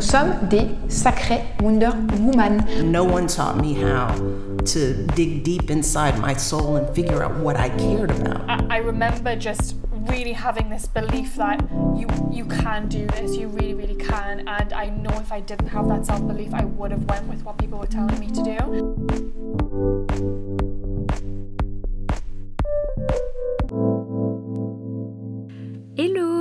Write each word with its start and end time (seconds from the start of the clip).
Nous 0.00 0.06
sommes 0.06 0.48
des 0.48 0.66
sacrés 0.88 1.42
Wonder 1.60 1.90
Woman. 2.20 2.64
No 2.90 3.04
one 3.04 3.26
taught 3.26 3.60
me 3.60 3.74
how 3.74 4.08
to 4.64 4.94
dig 5.14 5.44
deep 5.44 5.70
inside 5.70 6.18
my 6.18 6.32
soul 6.32 6.76
and 6.76 6.88
figure 6.94 7.22
out 7.22 7.36
what 7.36 7.56
I 7.56 7.68
cared 7.68 8.10
about. 8.10 8.48
I, 8.48 8.76
I 8.76 8.78
remember 8.78 9.36
just 9.36 9.76
really 10.08 10.32
having 10.32 10.70
this 10.70 10.86
belief 10.86 11.36
that 11.36 11.60
you 11.94 12.06
you 12.32 12.46
can 12.46 12.88
do 12.88 13.08
this, 13.08 13.36
you 13.36 13.48
really 13.48 13.74
really 13.74 13.96
can, 13.96 14.48
and 14.48 14.72
I 14.72 14.88
know 14.88 15.12
if 15.18 15.30
I 15.30 15.40
didn't 15.40 15.68
have 15.68 15.86
that 15.88 16.06
self 16.06 16.26
belief, 16.26 16.54
I 16.54 16.64
would 16.64 16.92
have 16.92 17.04
went 17.04 17.26
with 17.28 17.42
what 17.44 17.58
people 17.58 17.78
were 17.78 17.86
telling 17.86 18.18
me 18.18 18.30
to 18.30 18.42
do. 18.42 19.39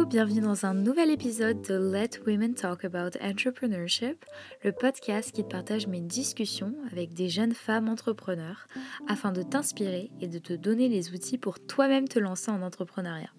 Bienvenue 0.09 0.41
dans 0.41 0.65
un 0.65 0.73
nouvel 0.73 1.11
épisode 1.11 1.61
de 1.61 1.75
Let 1.75 2.21
Women 2.25 2.55
Talk 2.55 2.83
About 2.83 3.11
Entrepreneurship, 3.21 4.25
le 4.63 4.71
podcast 4.71 5.31
qui 5.31 5.43
partage 5.43 5.85
mes 5.85 6.01
discussions 6.01 6.73
avec 6.91 7.13
des 7.13 7.29
jeunes 7.29 7.53
femmes 7.53 7.87
entrepreneurs 7.89 8.65
afin 9.07 9.31
de 9.31 9.43
t'inspirer 9.43 10.09
et 10.19 10.27
de 10.27 10.39
te 10.39 10.53
donner 10.53 10.89
les 10.89 11.13
outils 11.13 11.37
pour 11.37 11.59
toi-même 11.59 12.07
te 12.07 12.17
lancer 12.17 12.49
en 12.49 12.63
entrepreneuriat. 12.63 13.29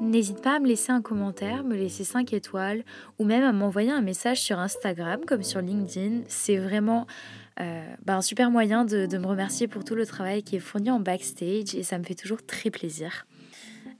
N'hésite 0.00 0.42
pas 0.42 0.56
à 0.56 0.58
me 0.58 0.66
laisser 0.66 0.90
un 0.90 1.00
commentaire, 1.00 1.62
me 1.62 1.76
laisser 1.76 2.02
5 2.02 2.32
étoiles 2.32 2.82
ou 3.20 3.24
même 3.24 3.44
à 3.44 3.52
m'envoyer 3.52 3.92
un 3.92 4.02
message 4.02 4.40
sur 4.40 4.58
Instagram 4.58 5.20
comme 5.24 5.44
sur 5.44 5.60
LinkedIn. 5.60 6.22
C'est 6.26 6.56
vraiment 6.58 7.06
euh, 7.60 7.86
bah, 8.04 8.16
un 8.16 8.22
super 8.22 8.50
moyen 8.50 8.84
de 8.84 9.16
me 9.16 9.26
remercier 9.28 9.68
pour 9.68 9.84
tout 9.84 9.94
le 9.94 10.06
travail 10.06 10.42
qui 10.42 10.56
est 10.56 10.60
fourni 10.60 10.90
en 10.90 10.98
backstage 10.98 11.76
et 11.76 11.84
ça 11.84 12.00
me 12.00 12.02
fait 12.02 12.16
toujours 12.16 12.44
très 12.44 12.70
plaisir. 12.70 13.26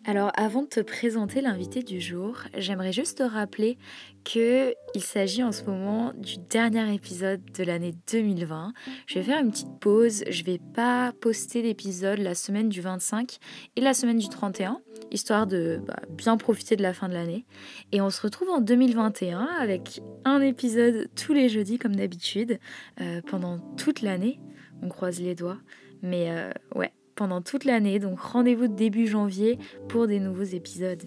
Alors 0.07 0.31
avant 0.35 0.63
de 0.63 0.69
te 0.69 0.81
présenter 0.81 1.41
l'invité 1.41 1.83
du 1.83 1.99
jour, 1.99 2.43
j'aimerais 2.59 2.93
juste 2.93 3.19
te 3.19 3.23
rappeler 3.23 3.79
qu'il 4.23 4.75
s'agit 4.99 5.43
en 5.43 5.51
ce 5.51 5.65
moment 5.65 6.13
du 6.15 6.37
dernier 6.51 6.95
épisode 6.95 7.41
de 7.53 7.65
l'année 7.65 7.95
2020. 8.13 8.75
Je 9.07 9.15
vais 9.15 9.25
faire 9.25 9.41
une 9.41 9.51
petite 9.51 9.81
pause, 9.81 10.23
je 10.29 10.45
vais 10.45 10.61
pas 10.75 11.13
poster 11.23 11.63
l'épisode 11.63 12.19
la 12.19 12.35
semaine 12.35 12.69
du 12.69 12.83
25 12.83 13.39
et 13.77 13.81
la 13.81 13.95
semaine 13.95 14.19
du 14.19 14.29
31, 14.29 14.83
histoire 15.11 15.47
de 15.47 15.81
bah, 15.87 16.01
bien 16.11 16.37
profiter 16.37 16.77
de 16.77 16.83
la 16.83 16.93
fin 16.93 17.09
de 17.09 17.15
l'année. 17.15 17.47
Et 17.93 18.03
on 18.03 18.11
se 18.11 18.21
retrouve 18.21 18.51
en 18.51 18.61
2021 18.61 19.41
avec 19.59 20.03
un 20.27 20.43
épisode 20.43 21.09
tous 21.17 21.33
les 21.33 21.49
jeudis 21.49 21.79
comme 21.79 21.97
d'habitude, 21.97 22.59
euh, 23.01 23.23
pendant 23.27 23.59
toute 23.79 24.03
l'année. 24.03 24.39
On 24.83 24.91
croise 24.91 25.19
les 25.19 25.35
doigts. 25.35 25.59
Mais 26.03 26.31
euh, 26.31 26.53
ouais, 26.75 26.93
pendant 27.15 27.41
toute 27.41 27.65
l'année, 27.65 27.99
donc 27.99 28.21
rendez-vous 28.21 28.69
début 28.69 29.07
janvier 29.07 29.59
pour 29.89 30.07
des 30.07 30.21
nouveaux 30.21 30.43
épisodes. 30.43 31.03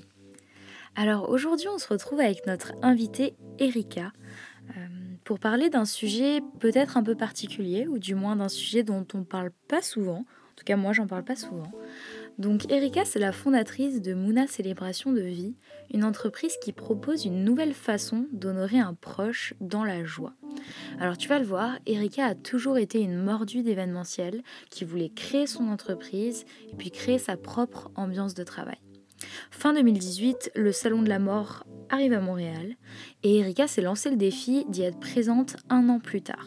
Alors 0.95 1.29
aujourd'hui 1.29 1.67
on 1.67 1.77
se 1.77 1.87
retrouve 1.87 2.19
avec 2.19 2.47
notre 2.47 2.73
invitée 2.81 3.35
Erika 3.59 4.11
euh, 4.71 4.87
pour 5.23 5.39
parler 5.39 5.69
d'un 5.69 5.85
sujet 5.85 6.41
peut-être 6.59 6.97
un 6.97 7.03
peu 7.03 7.13
particulier 7.13 7.87
ou 7.87 7.99
du 7.99 8.15
moins 8.15 8.35
d'un 8.35 8.49
sujet 8.49 8.81
dont 8.83 9.05
on 9.13 9.19
ne 9.19 9.23
parle 9.23 9.51
pas 9.67 9.83
souvent. 9.83 10.25
En 10.25 10.55
tout 10.55 10.65
cas 10.65 10.75
moi 10.75 10.93
j'en 10.93 11.05
parle 11.05 11.23
pas 11.23 11.35
souvent. 11.35 11.71
Donc 12.37 12.71
Erika, 12.71 13.03
c'est 13.03 13.19
la 13.19 13.31
fondatrice 13.31 13.99
de 13.99 14.13
Mouna 14.13 14.45
Célébration 14.45 15.11
de 15.11 15.21
Vie, 15.21 15.55
une 15.91 16.03
entreprise 16.03 16.55
qui 16.61 16.71
propose 16.71 17.25
une 17.25 17.43
nouvelle 17.43 17.73
façon 17.73 18.27
d'honorer 18.31 18.77
un 18.77 18.93
proche 18.93 19.55
dans 19.59 19.83
la 19.83 20.03
joie. 20.03 20.33
Alors 20.99 21.17
tu 21.17 21.27
vas 21.27 21.39
le 21.39 21.45
voir, 21.45 21.79
Erika 21.87 22.27
a 22.27 22.35
toujours 22.35 22.77
été 22.77 23.01
une 23.01 23.23
mordue 23.23 23.63
d'événementiel 23.63 24.43
qui 24.69 24.85
voulait 24.85 25.09
créer 25.09 25.47
son 25.47 25.67
entreprise 25.67 26.45
et 26.71 26.75
puis 26.75 26.91
créer 26.91 27.17
sa 27.17 27.37
propre 27.37 27.89
ambiance 27.95 28.35
de 28.35 28.43
travail. 28.43 28.77
Fin 29.49 29.73
2018, 29.73 30.51
le 30.55 30.71
Salon 30.71 31.01
de 31.01 31.09
la 31.09 31.17
Mort 31.17 31.65
arrive 31.89 32.13
à 32.13 32.21
Montréal 32.21 32.75
et 33.23 33.39
Erika 33.39 33.67
s'est 33.67 33.81
lancé 33.81 34.11
le 34.11 34.15
défi 34.15 34.63
d'y 34.69 34.83
être 34.83 34.99
présente 34.99 35.57
un 35.69 35.89
an 35.89 35.99
plus 35.99 36.21
tard. 36.21 36.45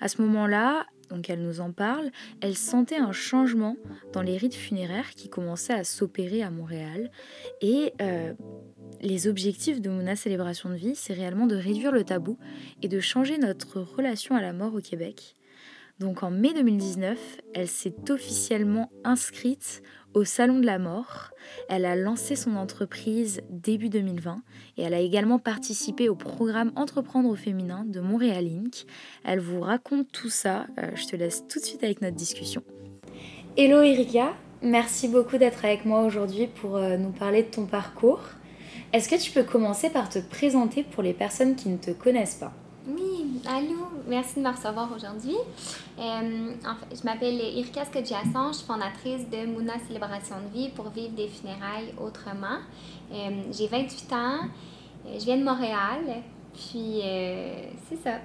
À 0.00 0.08
ce 0.08 0.22
moment-là, 0.22 0.86
donc 1.08 1.30
elle 1.30 1.42
nous 1.42 1.60
en 1.60 1.72
parle, 1.72 2.10
elle 2.40 2.56
sentait 2.56 2.96
un 2.96 3.12
changement 3.12 3.76
dans 4.12 4.22
les 4.22 4.36
rites 4.36 4.54
funéraires 4.54 5.10
qui 5.10 5.28
commençaient 5.28 5.74
à 5.74 5.84
s'opérer 5.84 6.42
à 6.42 6.50
Montréal. 6.50 7.10
Et 7.60 7.92
euh, 8.00 8.32
les 9.00 9.28
objectifs 9.28 9.80
de 9.80 9.90
Mouna 9.90 10.16
Célébration 10.16 10.70
de 10.70 10.74
Vie, 10.74 10.94
c'est 10.94 11.14
réellement 11.14 11.46
de 11.46 11.56
réduire 11.56 11.92
le 11.92 12.04
tabou 12.04 12.38
et 12.82 12.88
de 12.88 13.00
changer 13.00 13.38
notre 13.38 13.80
relation 13.80 14.34
à 14.34 14.40
la 14.40 14.52
mort 14.52 14.74
au 14.74 14.80
Québec. 14.80 15.34
Donc 15.98 16.22
en 16.22 16.30
mai 16.30 16.52
2019, 16.52 17.18
elle 17.54 17.68
s'est 17.68 17.94
officiellement 18.10 18.90
inscrite 19.02 19.82
au 20.12 20.24
Salon 20.24 20.58
de 20.58 20.66
la 20.66 20.78
Mort. 20.78 21.30
Elle 21.70 21.86
a 21.86 21.96
lancé 21.96 22.36
son 22.36 22.56
entreprise 22.56 23.40
début 23.48 23.88
2020 23.88 24.42
et 24.76 24.82
elle 24.82 24.92
a 24.92 25.00
également 25.00 25.38
participé 25.38 26.10
au 26.10 26.14
programme 26.14 26.70
Entreprendre 26.76 27.30
au 27.30 27.34
féminin 27.34 27.84
de 27.86 28.00
Montréal 28.00 28.46
Inc. 28.46 28.84
Elle 29.24 29.40
vous 29.40 29.60
raconte 29.60 30.12
tout 30.12 30.28
ça. 30.28 30.66
Euh, 30.78 30.90
je 30.94 31.06
te 31.06 31.16
laisse 31.16 31.44
tout 31.48 31.60
de 31.60 31.64
suite 31.64 31.82
avec 31.82 32.02
notre 32.02 32.16
discussion. 32.16 32.62
Hello 33.56 33.80
Erika, 33.80 34.34
merci 34.60 35.08
beaucoup 35.08 35.38
d'être 35.38 35.64
avec 35.64 35.86
moi 35.86 36.02
aujourd'hui 36.02 36.46
pour 36.60 36.76
euh, 36.76 36.98
nous 36.98 37.12
parler 37.12 37.42
de 37.42 37.48
ton 37.48 37.64
parcours. 37.64 38.20
Est-ce 38.92 39.08
que 39.08 39.18
tu 39.18 39.30
peux 39.30 39.44
commencer 39.44 39.88
par 39.88 40.10
te 40.10 40.18
présenter 40.18 40.82
pour 40.82 41.02
les 41.02 41.14
personnes 41.14 41.56
qui 41.56 41.70
ne 41.70 41.78
te 41.78 41.90
connaissent 41.90 42.34
pas? 42.34 42.52
Oui, 42.86 43.40
allô, 43.46 43.95
merci 44.06 44.36
de 44.36 44.40
me 44.40 44.50
recevoir 44.50 44.88
aujourd'hui. 44.94 45.36
Euh, 45.98 46.52
je 46.92 47.04
m'appelle 47.04 47.40
Irka 47.56 47.84
Skodjiasson, 47.84 48.52
je 48.52 48.58
suis 48.58 48.66
fondatrice 48.66 49.28
de 49.30 49.46
Mouna 49.46 49.74
Célébration 49.86 50.36
de 50.40 50.58
vie 50.58 50.68
pour 50.70 50.90
vivre 50.90 51.14
des 51.14 51.28
funérailles 51.28 51.92
autrement. 51.98 52.58
Euh, 53.12 53.30
j'ai 53.52 53.66
28 53.66 54.12
ans, 54.12 54.16
euh, 55.06 55.18
je 55.18 55.24
viens 55.24 55.36
de 55.36 55.44
Montréal, 55.44 56.22
puis 56.54 57.02
c'est 57.88 58.02
ça. 58.02 58.18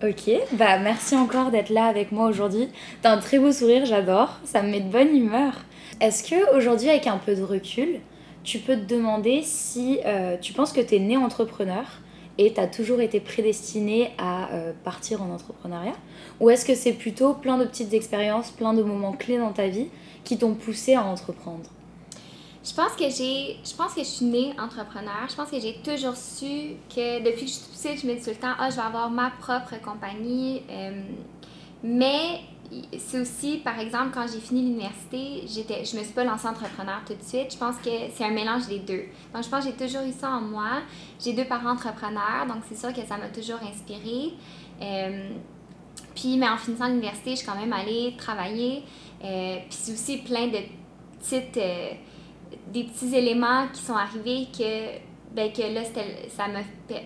Ok, 0.00 0.30
bah 0.52 0.78
merci 0.78 1.16
encore 1.16 1.50
d'être 1.50 1.70
là 1.70 1.86
avec 1.86 2.12
moi 2.12 2.28
aujourd'hui. 2.28 2.68
T'as 3.02 3.12
un 3.12 3.18
très 3.18 3.38
beau 3.38 3.50
sourire, 3.50 3.84
j'adore, 3.84 4.38
ça 4.44 4.62
me 4.62 4.70
met 4.70 4.80
de 4.80 4.90
bonne 4.90 5.14
humeur. 5.16 5.54
Est-ce 6.00 6.22
que 6.22 6.56
aujourd'hui, 6.56 6.88
avec 6.88 7.08
un 7.08 7.18
peu 7.18 7.34
de 7.34 7.42
recul, 7.42 8.00
tu 8.44 8.60
peux 8.60 8.76
te 8.76 8.94
demander 8.94 9.42
si 9.42 9.98
tu 10.40 10.52
penses 10.52 10.72
que 10.72 10.80
tu 10.80 10.94
es 10.94 10.98
né 11.00 11.16
entrepreneur 11.16 11.84
et 12.38 12.54
tu 12.54 12.60
as 12.60 12.68
toujours 12.68 13.00
été 13.00 13.20
prédestiné 13.20 14.12
à 14.16 14.52
euh, 14.52 14.72
partir 14.84 15.22
en 15.22 15.30
entrepreneuriat 15.30 15.96
Ou 16.40 16.50
est-ce 16.50 16.64
que 16.64 16.74
c'est 16.74 16.92
plutôt 16.92 17.34
plein 17.34 17.58
de 17.58 17.64
petites 17.64 17.92
expériences, 17.92 18.50
plein 18.50 18.72
de 18.72 18.82
moments 18.82 19.12
clés 19.12 19.38
dans 19.38 19.52
ta 19.52 19.68
vie 19.68 19.88
qui 20.24 20.38
t'ont 20.38 20.54
poussé 20.54 20.94
à 20.94 21.04
entreprendre? 21.04 21.68
Je 22.64 22.74
pense 22.74 22.92
que 22.92 23.08
j'ai 23.08 23.56
je 23.64 23.74
pense 23.74 23.94
que 23.94 24.00
je 24.00 24.08
suis 24.08 24.26
née 24.26 24.52
entrepreneur. 24.60 25.26
Je 25.28 25.34
pense 25.34 25.50
que 25.50 25.58
j'ai 25.58 25.76
toujours 25.82 26.16
su 26.16 26.76
que 26.94 27.18
depuis 27.24 27.46
que 27.46 27.50
je 27.50 27.54
suis 27.54 27.72
petite, 27.72 28.02
je 28.02 28.06
me 28.06 28.14
dis 28.14 28.22
tout 28.22 28.30
le 28.30 28.36
temps 28.36 28.54
ah 28.58 28.68
je 28.70 28.76
vais 28.76 28.82
avoir 28.82 29.10
ma 29.10 29.30
propre 29.30 29.80
compagnie. 29.82 30.62
Euh, 30.70 31.00
mais 31.82 32.40
c'est 32.98 33.20
aussi, 33.20 33.58
par 33.58 33.78
exemple, 33.78 34.10
quand 34.12 34.26
j'ai 34.30 34.40
fini 34.40 34.62
l'université, 34.62 35.42
j'étais, 35.46 35.84
je 35.84 35.96
me 35.96 36.02
suis 36.02 36.12
pas 36.12 36.24
lancée 36.24 36.48
entrepreneur 36.48 37.00
tout 37.06 37.14
de 37.14 37.22
suite. 37.22 37.52
Je 37.52 37.56
pense 37.56 37.76
que 37.76 37.90
c'est 38.14 38.24
un 38.24 38.30
mélange 38.30 38.66
des 38.68 38.80
deux. 38.80 39.04
Donc, 39.32 39.42
je 39.42 39.48
pense 39.48 39.64
que 39.64 39.70
j'ai 39.70 39.76
toujours 39.76 40.02
eu 40.02 40.12
ça 40.12 40.30
en 40.30 40.42
moi. 40.42 40.82
J'ai 41.18 41.32
deux 41.32 41.46
parents 41.46 41.72
entrepreneurs, 41.72 42.46
donc 42.46 42.58
c'est 42.68 42.78
sûr 42.78 42.92
que 42.92 43.06
ça 43.06 43.16
m'a 43.16 43.28
toujours 43.28 43.60
inspirée. 43.62 44.34
Euh, 44.82 45.30
puis, 46.14 46.36
mais 46.36 46.48
en 46.48 46.58
finissant 46.58 46.88
l'université, 46.88 47.30
je 47.30 47.36
suis 47.36 47.46
quand 47.46 47.58
même 47.58 47.72
allée 47.72 48.14
travailler. 48.18 48.82
Euh, 49.24 49.56
puis, 49.68 49.78
c'est 49.78 49.92
aussi 49.92 50.18
plein 50.18 50.48
de 50.48 50.58
petites, 51.18 51.56
euh, 51.56 51.90
des 52.70 52.84
petits 52.84 53.14
éléments 53.14 53.68
qui 53.72 53.80
sont 53.80 53.96
arrivés 53.96 54.48
que 54.56 55.07
ben 55.34 55.52
que 55.52 55.62
là, 55.62 55.82
ça 55.84 56.48
m'a 56.48 56.60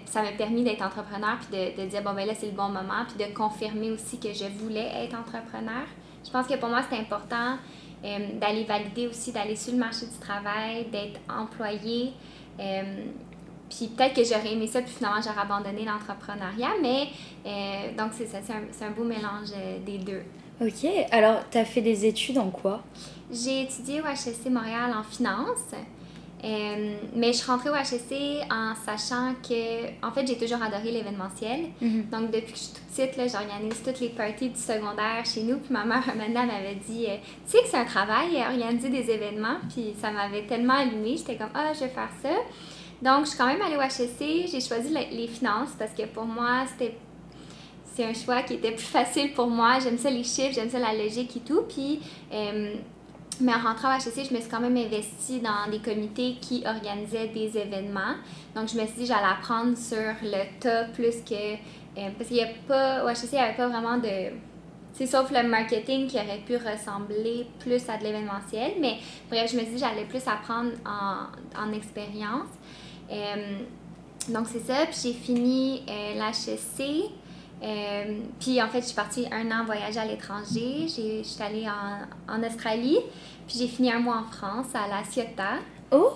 ça 0.06 0.22
permis 0.38 0.62
d'être 0.62 0.82
entrepreneur, 0.82 1.38
puis 1.38 1.58
de, 1.58 1.82
de, 1.82 1.88
dire, 1.88 2.02
bon, 2.02 2.14
ben 2.14 2.26
là, 2.26 2.34
c'est 2.38 2.46
le 2.46 2.52
bon 2.52 2.68
moment, 2.68 3.04
puis 3.08 3.26
de 3.26 3.34
confirmer 3.34 3.90
aussi 3.90 4.18
que 4.18 4.32
je 4.32 4.44
voulais 4.44 4.88
être 5.04 5.14
entrepreneur. 5.14 5.86
Je 6.24 6.30
pense 6.30 6.46
que 6.46 6.54
pour 6.54 6.68
moi, 6.68 6.80
c'est 6.88 6.98
important 6.98 7.58
euh, 8.04 8.18
d'aller 8.40 8.64
valider 8.64 9.08
aussi, 9.08 9.32
d'aller 9.32 9.56
sur 9.56 9.72
le 9.72 9.78
marché 9.78 10.06
du 10.06 10.18
travail, 10.18 10.86
d'être 10.86 11.20
employé. 11.28 12.12
Euh, 12.60 13.04
puis 13.68 13.88
peut-être 13.88 14.14
que 14.14 14.24
j'aurais 14.24 14.52
aimé 14.52 14.66
ça, 14.66 14.82
puis 14.82 14.92
finalement, 14.92 15.20
j'aurais 15.22 15.40
abandonné 15.40 15.84
l'entrepreneuriat, 15.84 16.74
mais 16.80 17.08
euh, 17.46 17.96
donc 17.96 18.12
c'est 18.12 18.26
ça, 18.26 18.38
c'est 18.42 18.52
un, 18.52 18.88
un, 18.88 18.90
beau 18.90 19.04
mélange 19.04 19.48
des 19.84 19.98
deux. 19.98 20.22
Ok, 20.60 20.88
alors 21.10 21.40
tu 21.50 21.58
as 21.58 21.64
fait 21.64 21.80
des 21.80 22.06
études 22.06 22.38
en 22.38 22.50
quoi? 22.50 22.82
J'ai 23.32 23.62
étudié 23.62 24.00
au 24.00 24.04
HSC 24.04 24.50
Montréal 24.50 24.92
en 24.94 25.02
finance. 25.02 25.74
Euh, 26.44 26.96
mais 27.14 27.28
je 27.28 27.38
suis 27.38 27.50
rentrée 27.50 27.70
au 27.70 27.74
HSC 27.74 28.42
en 28.50 28.74
sachant 28.74 29.34
que, 29.48 30.04
en 30.04 30.10
fait, 30.10 30.26
j'ai 30.26 30.36
toujours 30.36 30.60
adoré 30.60 30.90
l'événementiel. 30.90 31.70
Mhm. 31.80 32.06
Donc, 32.10 32.30
depuis 32.32 32.52
que 32.52 32.58
je 32.58 32.62
suis 32.64 32.72
toute 32.72 33.08
petite, 33.14 33.30
j'organise 33.32 33.82
toutes 33.84 34.00
les 34.00 34.08
parties 34.08 34.48
du 34.50 34.58
secondaire 34.58 35.24
chez 35.24 35.42
nous. 35.44 35.58
Puis 35.58 35.72
ma 35.72 35.84
mère, 35.84 36.04
maintenant, 36.16 36.44
m'avait 36.46 36.78
dit 36.88 37.06
euh, 37.08 37.16
Tu 37.46 37.52
sais 37.52 37.62
que 37.62 37.68
c'est 37.68 37.78
un 37.78 37.84
travail, 37.84 38.36
organiser 38.36 38.88
des 38.88 39.08
événements. 39.10 39.58
Puis 39.72 39.94
ça 40.00 40.10
m'avait 40.10 40.42
tellement 40.42 40.74
allumée. 40.74 41.16
J'étais 41.16 41.36
comme 41.36 41.50
Ah, 41.54 41.72
je 41.74 41.80
vais 41.80 41.88
faire 41.88 42.10
ça. 42.20 42.30
Donc, 43.02 43.24
je 43.24 43.30
suis 43.30 43.38
quand 43.38 43.46
même 43.46 43.62
allée 43.62 43.76
au 43.76 43.80
HSC. 43.80 44.48
J'ai 44.50 44.60
choisi 44.60 44.92
les 45.12 45.28
finances 45.28 45.70
parce 45.78 45.92
que 45.92 46.06
pour 46.06 46.24
moi, 46.24 46.64
c'était 46.66 46.96
c'est 47.94 48.04
un 48.04 48.14
choix 48.14 48.42
qui 48.42 48.54
était 48.54 48.72
plus 48.72 48.86
facile 48.86 49.32
pour 49.34 49.48
moi. 49.48 49.78
J'aime 49.80 49.98
ça 49.98 50.10
les 50.10 50.24
chiffres, 50.24 50.54
j'aime 50.54 50.70
ça 50.70 50.78
la 50.78 50.94
logique 50.94 51.36
et 51.36 51.40
tout. 51.40 51.62
Puis, 51.68 52.00
euh, 52.32 52.74
Mais 53.42 53.52
en 53.54 53.58
rentrant 53.60 53.88
à 53.88 53.96
HEC, 53.96 54.28
je 54.28 54.34
me 54.34 54.40
suis 54.40 54.48
quand 54.50 54.60
même 54.60 54.76
investie 54.76 55.40
dans 55.40 55.70
des 55.70 55.80
comités 55.80 56.36
qui 56.40 56.62
organisaient 56.66 57.28
des 57.28 57.56
événements. 57.58 58.14
Donc, 58.54 58.68
je 58.68 58.78
me 58.78 58.86
suis 58.86 59.00
dit, 59.00 59.06
j'allais 59.06 59.32
apprendre 59.38 59.76
sur 59.76 59.96
le 60.22 60.60
tas 60.60 60.84
plus 60.94 61.22
que. 61.28 61.54
euh, 61.54 62.08
parce 62.16 62.28
qu'il 62.28 62.36
n'y 62.38 62.42
a 62.42 62.48
pas. 62.66 63.04
Au 63.04 63.08
il 63.10 63.28
n'y 63.30 63.38
avait 63.38 63.56
pas 63.56 63.68
vraiment 63.68 63.98
de. 63.98 64.32
C'est 64.94 65.06
sauf 65.06 65.30
le 65.30 65.48
marketing 65.48 66.06
qui 66.06 66.16
aurait 66.16 66.42
pu 66.46 66.56
ressembler 66.56 67.46
plus 67.58 67.88
à 67.88 67.96
de 67.96 68.04
l'événementiel. 68.04 68.72
Mais 68.80 68.98
bref, 69.30 69.50
je 69.50 69.56
me 69.56 69.62
suis 69.62 69.72
dit, 69.74 69.78
j'allais 69.78 70.04
plus 70.04 70.26
apprendre 70.26 70.70
en, 70.86 71.26
en 71.60 71.72
expérience. 71.72 72.48
Euh, 73.10 73.58
donc, 74.28 74.46
c'est 74.48 74.60
ça. 74.64 74.86
Puis, 74.86 75.00
j'ai 75.02 75.12
fini 75.14 75.82
euh, 75.88 76.14
l'HEC. 76.14 77.10
Euh, 77.62 78.18
puis 78.40 78.60
en 78.60 78.68
fait, 78.68 78.80
je 78.80 78.86
suis 78.86 78.94
partie 78.96 79.26
un 79.30 79.50
an 79.52 79.64
voyager 79.64 80.00
à 80.00 80.04
l'étranger. 80.04 80.88
Suis 80.88 81.22
allée 81.40 81.66
en, 81.68 82.34
en 82.34 82.42
Australie. 82.42 82.98
Puis 83.46 83.58
j'ai 83.58 83.68
fini 83.68 83.90
un 83.92 83.98
mois 84.00 84.16
en 84.26 84.30
France, 84.32 84.66
à 84.74 84.88
La 84.88 85.04
Ciotat. 85.04 85.58
Oh, 85.90 86.10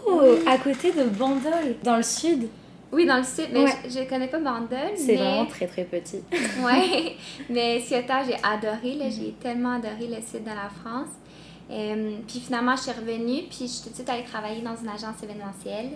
à 0.47 0.57
côté 0.59 0.93
de 0.93 1.05
Bandol, 1.05 1.77
dans 1.83 1.97
le 1.97 2.03
sud. 2.03 2.49
Oui, 2.93 3.05
dans 3.05 3.17
le 3.19 3.25
sud, 3.25 3.49
mais 3.53 3.65
Ouais. 3.65 3.73
je, 3.85 3.91
je 3.91 4.09
connais 4.09 4.29
pas 4.29 4.39
Bandol. 4.39 4.79
C'est 4.97 5.13
mais... 5.13 5.17
vraiment 5.17 5.47
très 5.47 5.67
très 5.67 5.85
petit. 5.85 6.21
Ouais, 6.65 7.17
mais 7.51 7.81
Ciotat, 7.81 8.23
j'ai 8.25 8.37
adoré. 8.43 8.95
là. 8.95 9.11
J'ai 9.11 9.35
tellement 9.41 9.75
adoré 9.75 10.07
le 10.09 10.23
sud 10.23 10.45
de 10.45 10.49
la 10.51 10.71
France. 10.83 11.09
Euh, 11.71 12.17
puis 12.29 12.39
finalement, 12.41 12.77
je 12.77 12.83
suis 12.83 12.93
revenue, 12.93 13.43
puis 13.51 13.59
je 13.63 13.67
suis 13.67 13.83
tout 13.83 13.91
de 13.91 13.95
suite 13.97 14.09
allée 14.09 14.23
travailler 14.25 14.63
dans 14.63 14.77
une 14.77 14.89
agence 14.89 15.21
événementielle. 15.23 15.91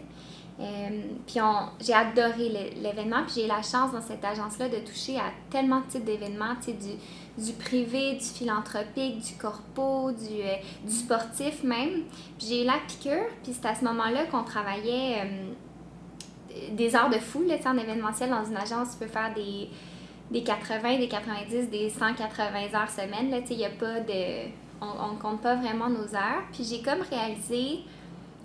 Euh, 0.61 0.89
puis 1.27 1.39
j'ai 1.81 1.95
adoré 1.95 2.73
l'événement, 2.83 3.23
puis 3.25 3.37
j'ai 3.37 3.45
eu 3.47 3.49
la 3.49 3.63
chance 3.63 3.93
dans 3.93 4.03
cette 4.03 4.23
agence-là 4.23 4.69
de 4.69 4.77
toucher 4.79 5.17
à 5.17 5.33
tellement 5.49 5.81
de 5.81 5.87
types 5.87 6.05
d'événements, 6.05 6.55
tu 6.57 6.67
sais, 6.67 6.73
du, 6.73 7.43
du 7.43 7.53
privé, 7.55 8.15
du 8.15 8.25
philanthropique, 8.25 9.21
du 9.21 9.35
corpo, 9.41 10.11
du, 10.13 10.43
euh, 10.43 10.57
du 10.85 10.93
sportif 10.93 11.63
même. 11.63 12.03
Puis 12.39 12.49
j'ai 12.49 12.63
eu 12.63 12.67
la 12.67 12.79
piqûre, 12.87 13.27
puis 13.43 13.55
c'est 13.55 13.67
à 13.67 13.75
ce 13.75 13.85
moment-là 13.85 14.27
qu'on 14.27 14.43
travaillait 14.43 15.23
euh, 15.23 16.73
des 16.73 16.95
heures 16.95 17.09
de 17.09 17.19
fou, 17.19 17.43
là, 17.47 17.55
en 17.65 17.79
événementiel, 17.79 18.29
dans 18.29 18.45
une 18.45 18.59
agence, 18.59 18.93
tu 18.93 18.99
peux 18.99 19.11
faire 19.11 19.33
des, 19.33 19.71
des 20.31 20.43
80, 20.43 20.99
des 20.99 21.09
90, 21.09 21.71
des 21.71 21.89
180 21.89 22.79
heures 22.79 22.91
semaine, 22.91 23.31
là, 23.31 23.41
tu 23.41 23.49
sais, 23.49 23.55
il 23.55 23.61
y 23.61 23.65
a 23.65 23.71
pas 23.71 24.01
de... 24.01 24.51
On, 24.83 25.13
on 25.13 25.17
compte 25.17 25.43
pas 25.43 25.57
vraiment 25.57 25.89
nos 25.91 26.15
heures. 26.15 26.43
Puis 26.53 26.65
j'ai 26.65 26.81
comme 26.81 27.03
réalisé, 27.03 27.81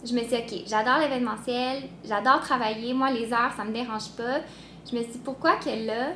je 0.04 0.14
me 0.14 0.20
suis 0.20 0.28
dit, 0.28 0.36
OK, 0.36 0.64
j'adore 0.68 1.00
l'événementiel, 1.00 1.84
j'adore 2.04 2.42
travailler, 2.42 2.94
moi, 2.94 3.12
les 3.12 3.32
heures, 3.32 3.52
ça 3.56 3.64
me 3.64 3.72
dérange 3.72 4.10
pas. 4.12 4.42
Je 4.90 4.96
me 4.96 5.02
suis 5.02 5.14
dit, 5.14 5.20
pourquoi 5.24 5.56
que 5.56 5.70
là, 5.70 6.14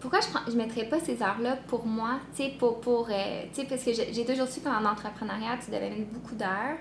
pourquoi 0.00 0.20
je 0.20 0.28
prends, 0.28 0.40
je 0.50 0.56
mettrais 0.56 0.84
pas 0.84 0.98
ces 0.98 1.22
heures-là 1.22 1.56
pour 1.66 1.86
moi, 1.86 2.20
tu 2.34 2.42
sais, 2.42 2.54
pour, 2.58 2.80
pour 2.80 3.08
euh, 3.10 3.42
parce 3.68 3.84
que 3.84 3.92
j'ai 3.92 4.24
toujours 4.24 4.48
su 4.48 4.60
qu'en 4.60 4.84
entrepreneuriat, 4.84 5.58
tu 5.62 5.70
devais 5.70 5.90
mettre 5.90 6.10
beaucoup 6.10 6.34
d'heures. 6.34 6.78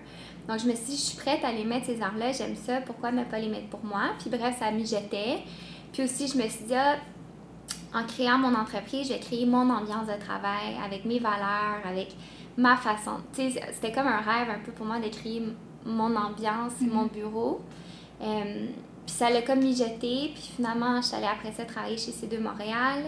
Donc, 0.47 0.59
je 0.59 0.65
me 0.65 0.73
suis 0.73 0.85
dit, 0.85 0.95
je 0.95 1.01
suis 1.01 1.17
prête 1.17 1.43
à 1.43 1.51
les 1.51 1.65
mettre, 1.65 1.87
ces 1.87 2.01
heures-là, 2.01 2.31
j'aime 2.31 2.55
ça, 2.55 2.81
pourquoi 2.81 3.11
ne 3.11 3.23
pas 3.25 3.39
les 3.39 3.49
mettre 3.49 3.67
pour 3.67 3.83
moi? 3.83 4.11
Puis 4.19 4.29
bref, 4.29 4.55
ça 4.57 4.71
mijotait. 4.71 5.43
Puis 5.91 6.03
aussi, 6.03 6.27
je 6.27 6.37
me 6.37 6.47
suis 6.47 6.65
dit, 6.65 6.75
ah, 6.75 6.95
en 7.93 8.05
créant 8.05 8.37
mon 8.37 8.55
entreprise, 8.55 9.07
je 9.07 9.13
vais 9.13 9.19
créer 9.19 9.45
mon 9.45 9.69
ambiance 9.69 10.07
de 10.07 10.19
travail 10.19 10.77
avec 10.83 11.05
mes 11.05 11.19
valeurs, 11.19 11.81
avec 11.85 12.15
ma 12.57 12.77
façon. 12.77 13.17
Tu 13.33 13.51
sais, 13.51 13.61
c'était 13.73 13.91
comme 13.91 14.07
un 14.07 14.21
rêve 14.21 14.49
un 14.49 14.59
peu 14.63 14.71
pour 14.71 14.85
moi 14.85 14.99
de 14.99 15.09
créer 15.09 15.43
mon 15.85 16.15
ambiance, 16.15 16.73
mon 16.81 17.05
bureau. 17.05 17.61
Euh, 18.21 18.67
puis 19.05 19.15
ça 19.15 19.29
l'a 19.29 19.41
comme 19.41 19.59
mijoté. 19.59 20.31
Puis 20.33 20.51
finalement, 20.55 21.01
je 21.01 21.07
suis 21.07 21.15
allée 21.15 21.25
après 21.27 21.51
ça 21.51 21.65
travailler 21.65 21.97
chez 21.97 22.11
C2 22.11 22.39
Montréal 22.39 23.05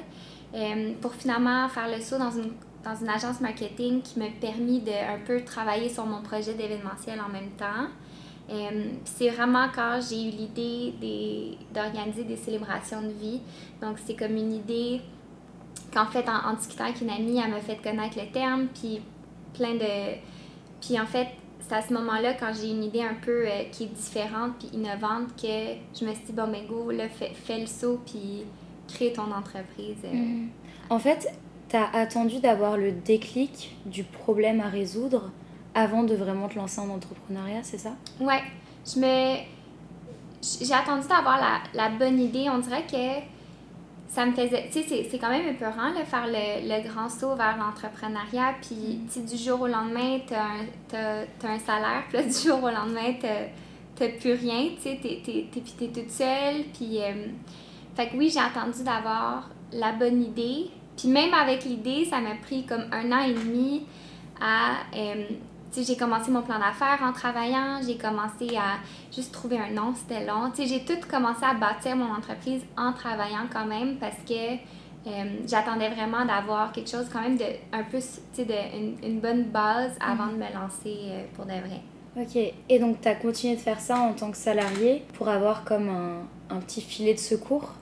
euh, 0.56 0.94
pour 1.02 1.14
finalement 1.14 1.68
faire 1.70 1.88
le 1.90 2.02
saut 2.02 2.18
dans 2.18 2.32
une, 2.32 2.52
dans 2.84 2.96
une 2.96 3.10
agence 3.10 3.40
marketing 3.42 4.02
qui 4.02 4.20
m'a 4.20 4.26
permis 4.40 4.80
de 4.82 4.92
un 4.92 5.20
peu 5.26 5.44
travailler 5.44 5.90
sur 5.90 6.06
mon 6.06 6.22
projet 6.22 6.54
d'événementiel 6.54 7.20
en 7.22 7.30
même 7.32 7.52
temps. 7.52 7.88
Euh, 8.50 8.86
c'est 9.06 9.30
vraiment 9.30 9.68
quand 9.74 10.00
j'ai 10.10 10.28
eu 10.28 10.32
l'idée 10.32 10.94
des- 11.00 11.58
d'organiser 11.74 12.24
des 12.24 12.36
célébrations 12.36 13.02
de 13.02 13.10
vie. 13.10 13.40
Donc, 13.82 13.98
c'est 14.06 14.16
comme 14.16 14.36
une 14.36 14.54
idée 14.54 15.00
qu'en 15.94 16.06
fait, 16.08 16.28
en, 16.28 16.50
en 16.50 16.54
discutant 16.56 16.86
avec 16.86 17.00
une 17.02 17.10
amie, 17.12 17.40
elle 17.44 17.52
m'a 17.52 17.60
fait 17.62 17.78
connaître 17.78 18.18
le 18.20 18.30
terme, 18.32 18.68
puis 18.74 19.02
plein 19.54 19.76
de... 19.76 20.16
Puis 20.82 21.00
en 21.00 21.06
fait, 21.06 21.28
c'est 21.72 21.78
à 21.78 21.82
ce 21.82 21.94
moment-là, 21.94 22.34
quand 22.34 22.52
j'ai 22.54 22.70
une 22.70 22.84
idée 22.84 23.02
un 23.02 23.14
peu 23.14 23.48
euh, 23.48 23.64
qui 23.72 23.86
est 23.86 23.94
différente 23.96 24.56
puis 24.60 24.68
innovante, 24.74 25.30
que 25.42 25.48
je 25.98 26.06
me 26.06 26.14
suis 26.14 26.26
dit, 26.26 26.34
bon, 26.34 26.48
mais 26.48 26.64
go, 26.68 26.92
là, 26.92 27.08
fais, 27.08 27.32
fais 27.34 27.60
le 27.60 27.66
saut, 27.66 27.98
puis 28.06 28.44
crée 28.94 29.14
ton 29.14 29.32
entreprise. 29.32 29.96
euh. 30.04 30.46
En 30.90 31.00
fait, 31.00 31.34
t'as 31.70 31.88
attendu 31.94 32.42
d'avoir 32.42 32.76
le 32.76 32.92
déclic 32.92 33.78
du 33.86 34.04
problème 34.04 34.60
à 34.60 34.68
résoudre 34.68 35.32
avant 35.74 36.04
de 36.04 36.14
vraiment 36.14 36.50
te 36.50 36.56
lancer 36.56 36.82
en 36.82 36.90
entrepreneuriat, 36.90 37.64
c'est 37.64 37.78
ça? 37.78 37.92
Ouais, 38.20 38.42
je 38.86 39.00
me. 39.00 39.38
J'ai 40.42 40.74
attendu 40.74 41.08
d'avoir 41.08 41.40
la, 41.40 41.62
la 41.74 41.88
bonne 41.88 42.20
idée. 42.20 42.50
On 42.50 42.58
dirait 42.58 42.84
que 42.86 43.22
ça 44.14 44.26
me 44.26 44.34
faisait. 44.34 44.68
Tu 44.72 44.84
sais, 44.84 45.06
c'est- 45.10 45.18
quand 45.18 45.30
même 45.30 45.48
épeurant, 45.48 45.90
là, 45.94 46.04
faire 46.04 46.28
le, 46.28 46.68
le 46.68 46.86
grand 46.90 47.08
saut 47.08 47.34
vers 47.36 47.56
l'entrepreneuriat. 47.58 48.56
Puis, 48.62 49.00
tu 49.08 49.10
sais, 49.10 49.22
du 49.22 49.38
jour 49.42 49.62
au 49.62 49.68
lendemain, 49.68 50.20
t'as 50.28 50.44
un, 50.44 51.26
t'as 51.40 51.50
un 51.50 51.60
salaire. 51.60 52.04
Puis 52.10 52.18
là, 52.18 52.24
du 52.24 52.34
jour 52.38 52.62
au 52.62 52.70
lendemain, 52.70 53.14
t'as 53.22 54.10
plus 54.20 54.34
rien. 54.34 54.70
Tu 54.76 54.82
sais, 54.82 55.00
t'es- 55.02 55.88
toute 55.94 56.12
seule. 56.12 56.64
Puis, 56.74 57.02
euh, 57.02 57.28
fait 57.96 58.10
que 58.10 58.18
oui, 58.18 58.30
j'ai 58.30 58.40
attendu 58.42 58.84
d'avoir 58.84 59.50
la 59.72 59.94
bonne 59.94 60.22
idée. 60.22 60.66
Puis, 60.98 61.08
même 61.08 61.34
avec 61.34 61.64
l'idée, 61.64 62.04
ça 62.04 62.20
m'a 62.20 62.36
pris 62.36 62.66
comme 62.66 62.84
un 62.92 63.10
an 63.14 63.22
et 63.24 63.34
demi 63.34 63.86
à. 64.42 64.74
euh, 64.94 65.24
j'ai 65.76 65.96
commencé 65.96 66.32
mon 66.32 66.42
plan 66.42 66.60
d'affaires 66.60 67.00
en 67.04 67.14
travaillant, 67.14 67.80
j'ai 67.86 67.98
commencé 67.98 68.56
à 68.58 68.80
juste 69.14 69.32
trouver 69.32 69.58
un 69.58 69.72
nom, 69.72 69.94
c'était 69.96 70.26
long. 70.26 70.52
Tu 70.54 70.64
sais, 70.64 70.68
j'ai 70.68 70.86
tout 70.86 71.00
commencé 71.10 71.44
à 71.44 71.54
bâtir 71.54 71.96
mon 71.96 72.14
entreprise 72.14 72.62
en 72.78 72.94
travaillant 72.94 73.48
quand 73.52 73.66
même 73.66 73.98
parce 73.98 74.18
que 74.28 74.56
euh, 75.08 75.24
j'attendais 75.48 75.90
vraiment 75.90 76.26
d'avoir 76.26 76.72
quelque 76.72 76.90
chose 76.90 77.08
quand 77.12 77.22
même 77.22 77.38
de 77.38 77.46
un 77.72 77.84
peu, 77.84 78.00
tu 78.00 78.06
sais, 78.34 78.46
de, 78.46 78.78
une, 78.78 78.96
une 79.04 79.20
bonne 79.20 79.46
base 79.46 79.94
avant 80.00 80.28
de 80.28 80.34
me 80.38 80.54
lancer 80.54 80.98
euh, 81.10 81.24
pour 81.36 81.46
de 81.46 81.52
vrai. 81.52 81.82
Ok, 82.18 82.36
et 82.36 82.80
donc 82.80 82.98
t'as 83.02 83.16
continué 83.16 83.56
de 83.56 83.62
faire 83.62 83.80
ça 83.80 83.98
en 83.98 84.14
tant 84.14 84.32
que 84.32 84.38
salarié 84.38 85.04
pour 85.14 85.30
avoir 85.30 85.64
comme 85.64 85.88
un, 85.90 86.56
un 86.56 86.60
petit 86.60 86.82
filet 86.82 87.14
de 87.14 87.20
secours? 87.20 87.74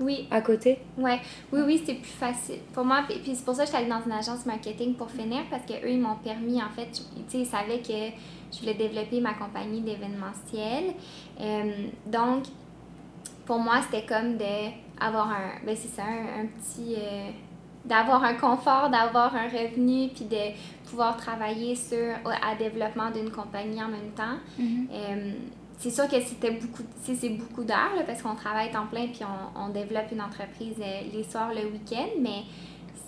Oui, 0.00 0.26
à 0.30 0.40
côté? 0.40 0.78
Ouais, 0.96 1.20
oui, 1.52 1.60
oui, 1.66 1.82
c'est 1.84 1.94
plus 1.94 2.10
facile. 2.10 2.60
Pour 2.72 2.84
moi, 2.84 3.02
puis, 3.06 3.20
c'est 3.34 3.44
pour 3.44 3.54
ça 3.54 3.64
que 3.64 3.70
je 3.70 3.74
suis 3.74 3.82
allée 3.82 3.90
dans 3.90 4.02
une 4.02 4.12
agence 4.12 4.46
marketing 4.46 4.94
pour 4.94 5.10
finir, 5.10 5.42
parce 5.50 5.64
que 5.66 5.74
eux 5.74 5.90
ils 5.90 6.00
m'ont 6.00 6.16
permis, 6.16 6.62
en 6.62 6.70
fait, 6.70 6.90
tu 6.90 7.02
sais, 7.28 7.38
ils 7.38 7.46
savaient 7.46 7.80
que 7.80 8.16
je 8.52 8.60
voulais 8.60 8.74
développer 8.74 9.20
ma 9.20 9.34
compagnie 9.34 9.82
d'événementiel. 9.82 10.94
Euh, 11.40 11.88
donc, 12.06 12.44
pour 13.44 13.58
moi, 13.58 13.80
c'était 13.82 14.06
comme 14.06 14.36
de 14.38 14.70
avoir 14.98 15.28
un, 15.28 15.64
ben 15.64 15.76
c'est 15.76 15.88
ça, 15.88 16.02
un, 16.04 16.42
un 16.42 16.46
petit, 16.46 16.94
euh, 16.96 17.30
d'avoir 17.84 18.22
un 18.24 18.34
confort, 18.34 18.90
d'avoir 18.90 19.34
un 19.34 19.48
revenu, 19.48 20.08
puis 20.08 20.24
de 20.24 20.88
pouvoir 20.88 21.16
travailler 21.16 21.74
sur, 21.74 22.14
à 22.24 22.54
développement 22.54 23.10
d'une 23.10 23.30
compagnie 23.30 23.82
en 23.82 23.88
même 23.88 24.12
temps. 24.14 24.38
Euh, 24.92 25.32
c'est 25.80 25.90
sûr 25.90 26.06
que 26.08 26.20
c'était 26.20 26.52
beaucoup, 26.52 26.82
c'est 27.02 27.28
beaucoup 27.30 27.64
d'heures 27.64 28.04
parce 28.06 28.22
qu'on 28.22 28.36
travaille 28.36 28.70
temps 28.70 28.86
plein 28.86 29.06
puis 29.08 29.22
on, 29.24 29.60
on 29.60 29.68
développe 29.70 30.12
une 30.12 30.20
entreprise 30.22 30.76
euh, 30.80 31.00
les 31.12 31.24
soirs, 31.24 31.50
le 31.52 31.66
week-end, 31.72 32.06
mais 32.20 32.42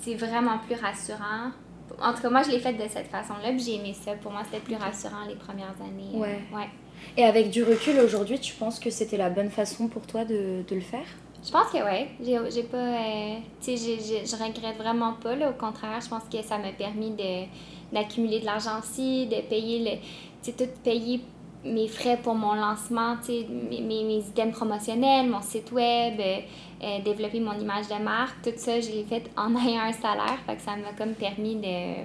c'est 0.01 0.15
vraiment 0.17 0.59
plus 0.67 0.75
rassurant. 0.75 1.53
En 2.01 2.13
tout 2.15 2.23
cas, 2.23 2.31
moi, 2.31 2.43
je 2.43 2.51
l'ai 2.51 2.59
fait 2.59 2.73
de 2.73 2.89
cette 2.89 3.09
façon-là, 3.09 3.51
puis 3.51 3.61
j'ai 3.61 3.75
aimé 3.77 3.95
ça. 3.95 4.13
Pour 4.15 4.33
moi, 4.33 4.43
c'était 4.45 4.65
plus 4.65 4.77
rassurant 4.77 5.25
les 5.29 5.35
premières 5.37 5.75
années. 5.81 6.11
euh, 6.15 6.19
Ouais. 6.19 6.39
ouais. 6.55 6.69
Et 7.17 7.25
avec 7.25 7.51
du 7.51 7.63
recul 7.63 7.99
aujourd'hui, 8.01 8.39
tu 8.41 8.55
penses 8.55 8.81
que 8.81 8.89
c'était 8.91 9.19
la 9.19 9.29
bonne 9.29 9.51
façon 9.51 9.89
pour 9.89 10.03
toi 10.07 10.25
de, 10.25 10.63
de 10.67 10.75
le 10.75 10.81
faire? 10.81 11.05
Je 11.45 11.51
pense 11.51 11.71
que 11.71 11.77
oui. 11.79 12.07
J'ai, 12.25 12.39
j'ai 12.51 12.63
pas. 12.63 12.77
euh, 12.79 13.35
tu 13.61 13.77
sais, 13.77 13.99
je 14.25 14.37
regrette 14.37 14.77
vraiment 14.79 15.13
pas. 15.15 15.37
Là, 15.37 15.51
au 15.51 15.55
contraire, 15.55 16.01
je 16.03 16.09
pense 16.09 16.23
que 16.33 16.41
ça 16.43 16.57
m'a 16.59 16.73
permis 16.73 17.11
de, 17.11 17.45
d'accumuler 17.93 18.41
de 18.41 18.47
l'argent 18.47 18.79
aussi, 18.79 19.27
de 19.27 19.41
payer 19.43 19.79
le. 19.81 19.97
Tu 20.43 20.51
sais, 20.51 20.53
tout 20.53 20.71
payer 20.83 21.21
mes 21.65 21.89
frais 21.89 22.19
pour 22.23 22.35
mon 22.35 22.55
lancement, 22.55 23.17
mes, 23.29 23.81
mes, 23.81 24.19
items 24.19 24.55
promotionnels, 24.55 25.29
mon 25.29 25.41
site 25.41 25.71
web, 25.73 26.15
euh, 26.19 26.39
euh, 26.83 26.99
développer 27.05 27.41
mon 27.41 27.53
image 27.53 27.89
de 27.89 28.03
marque. 28.03 28.43
Tout 28.43 28.51
ça, 28.57 28.81
je 28.81 28.91
l'ai 28.91 29.05
fait 29.05 29.31
en 29.37 29.55
ayant 29.67 29.83
un 29.83 29.93
salaire. 29.93 30.39
Fait 30.47 30.57
que 30.57 30.63
ça 30.63 30.73
m'a 30.77 30.93
comme 30.97 31.15
permis 31.15 31.57
de. 31.57 32.03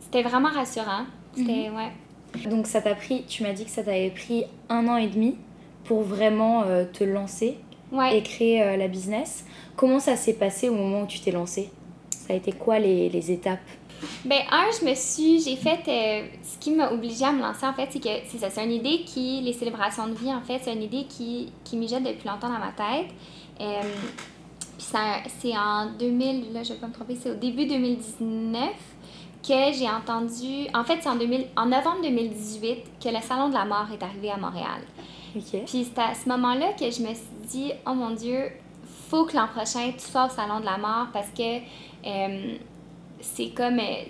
C'était 0.00 0.22
vraiment 0.22 0.48
rassurant. 0.50 1.04
C'était. 1.34 1.70
Ouais. 1.70 2.48
Donc 2.48 2.66
ça 2.66 2.80
t'a 2.82 2.94
pris, 2.94 3.24
tu 3.26 3.42
m'as 3.42 3.52
dit 3.52 3.64
que 3.64 3.70
ça 3.70 3.82
t'avait 3.82 4.10
pris 4.10 4.44
un 4.68 4.86
an 4.86 4.96
et 4.96 5.08
demi 5.08 5.36
pour 5.84 6.02
vraiment 6.02 6.62
euh, 6.62 6.84
te 6.84 7.04
lancer 7.04 7.58
Ouais. 7.90 8.18
et 8.18 8.22
créer 8.22 8.76
la 8.76 8.86
business. 8.86 9.46
Comment 9.74 9.98
ça 9.98 10.14
s'est 10.14 10.34
passé 10.34 10.68
au 10.68 10.74
moment 10.74 11.04
où 11.04 11.06
tu 11.06 11.20
t'es 11.20 11.30
lancé 11.30 11.70
Ça 12.10 12.34
a 12.34 12.36
été 12.36 12.52
quoi 12.52 12.78
les, 12.78 13.08
les 13.08 13.32
étapes? 13.32 13.60
Ben, 14.24 14.42
un, 14.50 14.66
je 14.80 14.84
me 14.84 14.94
suis. 14.94 15.40
J'ai 15.40 15.56
fait. 15.56 15.80
euh, 15.88 16.26
ce 16.42 16.58
qui 16.58 16.70
m'a 16.72 16.92
obligée 16.92 17.24
à 17.24 17.32
me 17.32 17.40
lancer, 17.40 17.66
en 17.66 17.72
fait, 17.72 17.88
c'est 17.90 18.00
que 18.00 18.08
c'est 18.26 18.38
ça. 18.38 18.50
C'est 18.50 18.64
une 18.64 18.72
idée 18.72 19.02
qui. 19.04 19.40
Les 19.40 19.52
célébrations 19.52 20.06
de 20.06 20.14
vie, 20.14 20.32
en 20.32 20.40
fait, 20.42 20.60
c'est 20.62 20.72
une 20.72 20.82
idée 20.82 21.04
qui, 21.04 21.52
qui 21.64 21.76
mijote 21.76 22.02
depuis 22.02 22.28
longtemps 22.28 22.48
dans 22.48 22.58
ma 22.58 22.72
tête. 22.72 23.10
Euh, 23.60 23.82
puis 24.78 24.86
c'est 25.40 25.56
en 25.56 25.90
2000, 25.98 26.52
là, 26.52 26.62
je 26.62 26.72
vais 26.72 26.78
pas 26.78 26.86
me 26.86 26.92
tromper, 26.92 27.16
c'est 27.20 27.30
au 27.30 27.34
début 27.34 27.66
2019 27.66 28.70
que 29.42 29.72
j'ai 29.72 29.88
entendu. 29.88 30.68
En 30.72 30.84
fait, 30.84 30.98
c'est 31.00 31.08
en, 31.08 31.16
2000 31.16 31.46
en 31.56 31.66
novembre 31.66 32.02
2018 32.02 32.84
que 33.02 33.08
le 33.08 33.20
Salon 33.20 33.48
de 33.48 33.54
la 33.54 33.64
mort 33.64 33.86
est 33.92 34.02
arrivé 34.02 34.30
à 34.30 34.36
Montréal. 34.36 34.82
Ok. 35.36 35.64
Puis 35.66 35.84
c'est 35.84 36.00
à 36.00 36.14
ce 36.14 36.28
moment-là 36.28 36.72
que 36.72 36.90
je 36.90 37.02
me 37.02 37.14
suis 37.14 37.48
dit, 37.48 37.72
oh 37.86 37.94
mon 37.94 38.10
Dieu, 38.10 38.50
faut 39.08 39.24
que 39.24 39.34
l'an 39.34 39.48
prochain 39.48 39.90
tu 39.92 40.04
sois 40.04 40.26
au 40.26 40.30
Salon 40.30 40.60
de 40.60 40.64
la 40.64 40.78
mort 40.78 41.08
parce 41.12 41.28
que 41.30 41.58
euh, 42.06 42.56
c'est 43.20 43.50
comme. 43.50 43.78
euh, 43.78 44.04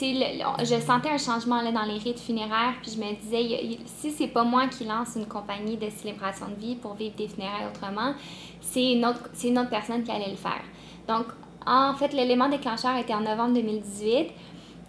le- 0.00 0.64
je 0.64 0.80
sentais 0.80 1.08
un 1.10 1.18
changement 1.18 1.62
là, 1.62 1.72
dans 1.72 1.82
les 1.84 1.98
rites 1.98 2.20
funéraires, 2.20 2.74
puis 2.82 2.92
je 2.92 2.98
me 3.00 3.14
disais, 3.20 3.78
si 3.86 4.10
c'est 4.10 4.28
pas 4.28 4.44
moi 4.44 4.66
qui 4.68 4.84
lance 4.84 5.10
une 5.16 5.26
compagnie 5.26 5.76
de 5.76 5.88
célébration 5.90 6.46
de 6.48 6.54
vie 6.60 6.74
pour 6.76 6.94
vivre 6.94 7.14
des 7.16 7.28
funérailles 7.28 7.66
autrement, 7.74 8.14
c'est 8.60 8.92
une, 8.92 9.04
autre- 9.06 9.28
c'est 9.32 9.48
une 9.48 9.58
autre 9.58 9.70
personne 9.70 10.02
qui 10.04 10.10
allait 10.10 10.30
le 10.30 10.36
faire. 10.36 10.62
Donc, 11.08 11.26
en 11.66 11.94
fait, 11.94 12.12
l'élément 12.12 12.48
déclencheur 12.48 12.96
était 12.96 13.14
en 13.14 13.20
novembre 13.20 13.54
2018. 13.54 14.30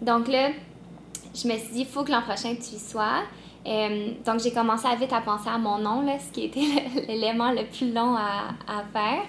Donc 0.02 0.28
là, 0.28 0.50
je 1.34 1.48
me 1.48 1.56
suis 1.58 1.72
dit, 1.72 1.80
il 1.80 1.86
faut 1.86 2.04
que 2.04 2.10
l'an 2.12 2.22
prochain 2.22 2.54
tu 2.54 2.76
y 2.76 2.78
sois. 2.78 3.22
Euh, 3.66 4.10
donc, 4.26 4.40
j'ai 4.40 4.52
commencé 4.52 4.86
à 4.86 4.94
vite 4.94 5.12
à 5.12 5.22
penser 5.22 5.48
à 5.48 5.56
mon 5.56 5.78
nom, 5.78 6.02
là, 6.02 6.18
ce 6.18 6.30
qui 6.30 6.44
était 6.44 6.60
l'élément 7.08 7.50
le 7.50 7.64
plus 7.64 7.92
long 7.92 8.14
à, 8.14 8.50
à 8.68 8.82
faire. 8.92 9.22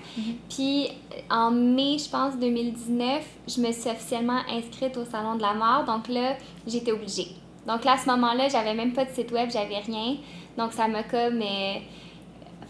Puis, 0.49 0.89
en 1.31 1.51
mai, 1.51 1.97
je 1.97 2.09
pense, 2.09 2.37
2019, 2.37 3.23
je 3.47 3.61
me 3.61 3.71
suis 3.71 3.89
officiellement 3.89 4.39
inscrite 4.51 4.97
au 4.97 5.05
Salon 5.05 5.35
de 5.35 5.41
la 5.41 5.53
mort. 5.53 5.85
Donc 5.85 6.09
là, 6.09 6.35
j'étais 6.67 6.91
obligée. 6.91 7.27
Donc 7.65 7.85
là, 7.85 7.93
à 7.93 7.97
ce 7.97 8.09
moment-là, 8.09 8.49
j'avais 8.49 8.73
même 8.73 8.91
pas 8.93 9.05
de 9.05 9.11
site 9.11 9.31
web, 9.31 9.49
j'avais 9.51 9.79
rien. 9.79 10.17
Donc, 10.57 10.73
ça 10.73 10.87
m'a 10.87 11.03
comme... 11.03 11.41
euh, 11.41 11.75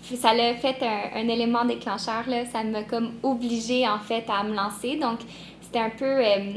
ça 0.01 0.33
l'a 0.35 0.53
fait 0.55 0.77
un, 0.83 1.19
un 1.19 1.27
élément 1.27 1.65
déclencheur, 1.65 2.23
là. 2.27 2.45
Ça 2.45 2.63
m'a 2.63 2.83
comme 2.83 3.13
obligée, 3.23 3.87
en 3.87 3.97
fait, 3.97 4.25
à 4.29 4.43
me 4.43 4.53
lancer. 4.55 4.97
Donc, 4.97 5.19
c'était 5.61 5.79
un 5.79 5.89
peu... 5.89 6.05
euh, 6.05 6.53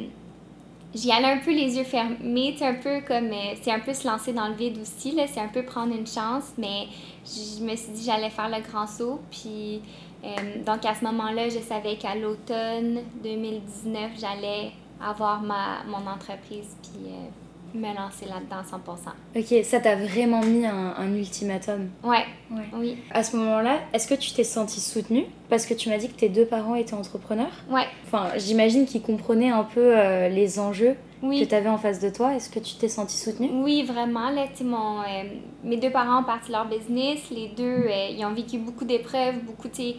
J'y 0.95 1.13
allais 1.13 1.33
un 1.33 1.39
peu 1.39 1.51
les 1.51 1.77
yeux 1.77 1.85
fermés, 1.85 2.55
c'est 2.57 2.67
un 2.67 2.75
peu 2.75 3.03
comme, 3.07 3.31
euh, 3.31 3.55
c'est 3.61 3.71
un 3.71 3.81
peu 3.81 3.93
se 3.93 4.09
lancer 4.09 4.33
dans 4.33 4.49
le 4.49 4.55
vide 4.55 4.79
aussi, 4.81 5.13
là, 5.15 5.27
c'est 5.27 5.41
un 5.41 5.49
peu 5.49 5.63
prendre 5.63 5.95
une 5.95 6.07
chance, 6.07 6.55
mais 6.57 6.87
je 7.27 7.63
me 7.63 7.77
suis 7.77 7.93
dit 7.93 8.05
j'allais 8.05 8.31
faire 8.31 8.49
le 8.49 8.63
grand 8.63 8.87
saut, 8.87 9.21
puis 9.31 9.83
euh, 10.25 10.65
donc 10.65 10.87
à 10.87 10.95
ce 10.95 11.05
moment-là, 11.05 11.51
je 11.51 11.59
savais 11.59 11.97
qu'à 11.97 12.15
l'automne 12.15 13.01
2019, 13.23 14.13
j'allais 14.19 14.73
avoir 14.99 15.43
ma, 15.43 15.85
mon 15.87 16.11
entreprise, 16.11 16.75
puis 16.83 17.13
euh, 17.13 17.29
me 17.75 17.89
lancer 17.95 18.27
là-dedans 18.27 18.63
100%. 18.63 19.39
Ok, 19.41 19.65
ça 19.65 19.81
t'a 19.81 19.95
vraiment 19.97 20.41
mis 20.41 20.65
un, 20.67 20.95
un 20.97 21.15
ultimatum. 21.15 21.89
Ouais, 22.03 22.25
Ouais. 22.51 22.65
oui, 22.75 22.97
À 23.11 23.23
ce 23.23 23.37
moment-là, 23.37 23.79
est-ce 23.93 24.07
que 24.09 24.15
tu 24.15 24.33
t'es 24.33 24.45
sentie 24.45 24.81
soutenue? 24.81 25.25
Parce 25.51 25.67
que 25.67 25.75
tu 25.75 25.89
m'as 25.91 25.99
dit 25.99 26.09
que 26.09 26.17
tes 26.19 26.29
deux 26.31 26.47
parents 26.47 26.75
étaient 26.75 26.95
entrepreneurs. 26.95 27.53
ouais, 27.71 27.85
Enfin, 28.07 28.29
j'imagine 28.37 28.87
qu'ils 28.87 29.03
comprenaient 29.03 29.51
un 29.51 29.65
peu 29.65 29.97
euh, 29.99 30.29
les 30.29 30.59
enjeux 30.59 30.95
oui. 31.23 31.41
que 31.41 31.45
tu 31.49 31.55
avais 31.55 31.69
en 31.69 31.79
face 31.79 32.01
de 32.01 32.09
toi. 32.11 32.35
Est-ce 32.35 32.49
que 32.51 32.59
tu 32.59 32.77
t'es 32.77 32.89
sentie 32.89 33.17
soutenue? 33.19 33.51
Oui, 33.53 33.83
vraiment. 33.83 34.31
Là, 34.31 34.47
mon, 34.65 35.01
euh, 35.01 35.05
mes 35.65 35.77
deux 35.77 35.91
parents 35.91 36.21
ont 36.21 36.25
parti 36.25 36.51
leur 36.53 36.67
business. 36.67 37.19
Les 37.31 37.49
deux, 37.49 37.65
euh, 37.65 38.09
ils 38.11 38.25
ont 38.25 38.33
vécu 38.35 38.59
beaucoup 38.59 38.85
d'épreuves, 38.87 39.43
beaucoup, 39.45 39.69
tu 39.69 39.77
sais. 39.77 39.97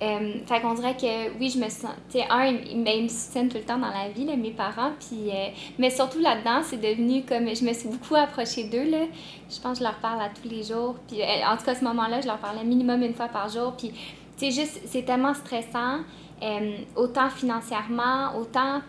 Euh, 0.00 0.34
fait 0.46 0.60
qu'on 0.60 0.74
dirait 0.74 0.96
que, 0.96 1.38
oui, 1.38 1.50
je 1.50 1.58
me 1.58 1.68
sens... 1.68 1.90
Tu 2.10 2.18
un, 2.20 2.46
ils, 2.46 2.86
ils 2.86 3.02
me 3.02 3.08
soutiennent 3.08 3.48
tout 3.48 3.56
le 3.56 3.64
temps 3.64 3.78
dans 3.78 3.90
la 3.90 4.08
vie, 4.08 4.24
là, 4.24 4.36
mes 4.36 4.52
parents. 4.52 4.92
Puis, 5.00 5.30
euh, 5.30 5.48
mais 5.78 5.90
surtout 5.90 6.20
là-dedans, 6.20 6.60
c'est 6.62 6.80
devenu 6.80 7.22
comme... 7.24 7.54
Je 7.54 7.64
me 7.64 7.72
suis 7.72 7.88
beaucoup 7.88 8.14
approchée 8.14 8.64
d'eux, 8.64 8.88
là. 8.90 9.06
Je 9.50 9.60
pense 9.60 9.78
que 9.78 9.78
je 9.78 9.84
leur 9.84 9.96
parle 9.96 10.20
à 10.20 10.28
tous 10.28 10.48
les 10.48 10.62
jours. 10.62 10.94
Puis, 11.08 11.20
euh, 11.20 11.24
en 11.46 11.56
tout 11.56 11.64
cas, 11.64 11.72
à 11.72 11.74
ce 11.74 11.84
moment-là, 11.84 12.20
je 12.20 12.26
leur 12.26 12.38
parlais 12.38 12.64
minimum 12.64 13.02
une 13.02 13.14
fois 13.14 13.28
par 13.28 13.48
jour. 13.48 13.74
Puis, 13.76 13.92
tu 14.38 14.52
juste, 14.52 14.80
c'est 14.86 15.02
tellement 15.02 15.34
stressant, 15.34 16.00
euh, 16.42 16.76
autant 16.94 17.28
financièrement, 17.28 18.36
autant 18.38 18.80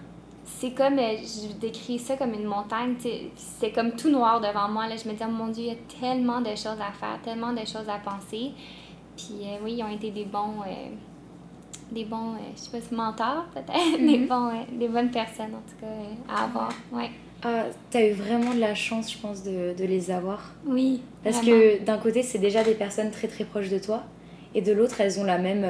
c'est 0.45 0.71
comme, 0.71 0.97
je 0.97 1.53
décris 1.59 1.99
ça 1.99 2.17
comme 2.17 2.33
une 2.33 2.45
montagne, 2.45 2.95
c'est 3.35 3.71
comme 3.71 3.91
tout 3.91 4.09
noir 4.09 4.41
devant 4.41 4.67
moi. 4.67 4.87
Là. 4.87 4.95
Je 4.95 5.07
me 5.07 5.13
dis, 5.13 5.23
oh 5.23 5.31
mon 5.31 5.47
Dieu, 5.47 5.63
il 5.63 5.69
y 5.69 5.71
a 5.71 5.99
tellement 5.99 6.41
de 6.41 6.49
choses 6.49 6.79
à 6.81 6.91
faire, 6.91 7.19
tellement 7.23 7.53
de 7.53 7.59
choses 7.59 7.87
à 7.87 7.99
penser. 7.99 8.51
Puis 9.27 9.47
euh, 9.47 9.57
oui, 9.63 9.75
ils 9.77 9.83
ont 9.83 9.89
été 9.93 10.11
des 10.11 10.25
bons, 10.25 10.61
euh, 10.65 10.89
des 11.91 12.05
bons, 12.05 12.33
euh, 12.33 12.37
je 12.55 12.59
sais 12.61 12.71
pas 12.71 12.81
si 12.87 12.93
mentors 12.93 13.45
peut-être, 13.53 13.97
des, 14.05 14.19
bons, 14.19 14.51
des 14.71 14.87
bonnes 14.87 15.11
personnes 15.11 15.53
en 15.55 15.69
tout 15.69 15.75
cas 15.81 16.33
à 16.33 16.43
avoir. 16.45 16.69
Ouais. 16.91 17.09
ah, 17.43 17.63
T'as 17.89 18.05
eu 18.07 18.13
vraiment 18.13 18.53
de 18.53 18.59
la 18.59 18.75
chance, 18.75 19.11
je 19.11 19.17
pense, 19.17 19.43
de, 19.43 19.73
de 19.77 19.83
les 19.85 20.09
avoir. 20.11 20.51
Oui. 20.65 21.01
Parce 21.23 21.37
vraiment. 21.37 21.51
que 21.59 21.83
d'un 21.83 21.97
côté, 21.97 22.23
c'est 22.23 22.39
déjà 22.39 22.63
des 22.63 22.75
personnes 22.75 23.11
très 23.11 23.27
très 23.27 23.43
proches 23.43 23.69
de 23.69 23.79
toi. 23.79 24.03
Et 24.55 24.61
de 24.63 24.71
l'autre, 24.73 24.99
elles 24.99 25.19
ont 25.19 25.23
la 25.25 25.37
même, 25.37 25.63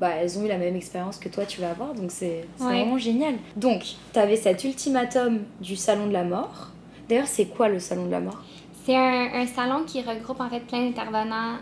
bah, 0.00 0.10
elles 0.20 0.36
ont 0.36 0.44
eu 0.44 0.48
la 0.48 0.58
même 0.58 0.74
expérience 0.74 1.16
que 1.16 1.28
toi 1.28 1.44
tu 1.46 1.60
vas 1.60 1.70
avoir, 1.70 1.94
donc 1.94 2.10
c'est 2.10 2.44
Ouais. 2.58 2.66
vraiment 2.82 2.98
génial. 2.98 3.34
Donc, 3.54 3.84
tu 4.12 4.18
avais 4.18 4.34
cet 4.34 4.64
ultimatum 4.64 5.42
du 5.60 5.76
salon 5.76 6.08
de 6.08 6.12
la 6.12 6.24
mort. 6.24 6.70
D'ailleurs, 7.08 7.28
c'est 7.28 7.46
quoi 7.46 7.68
le 7.68 7.78
salon 7.78 8.06
de 8.06 8.10
la 8.10 8.18
mort? 8.18 8.42
C'est 8.84 8.96
un, 8.96 9.28
un 9.32 9.46
salon 9.46 9.84
qui 9.86 10.02
regroupe 10.02 10.40
en 10.40 10.48
fait 10.50 10.58
plein 10.58 10.80
d'intervenants, 10.86 11.58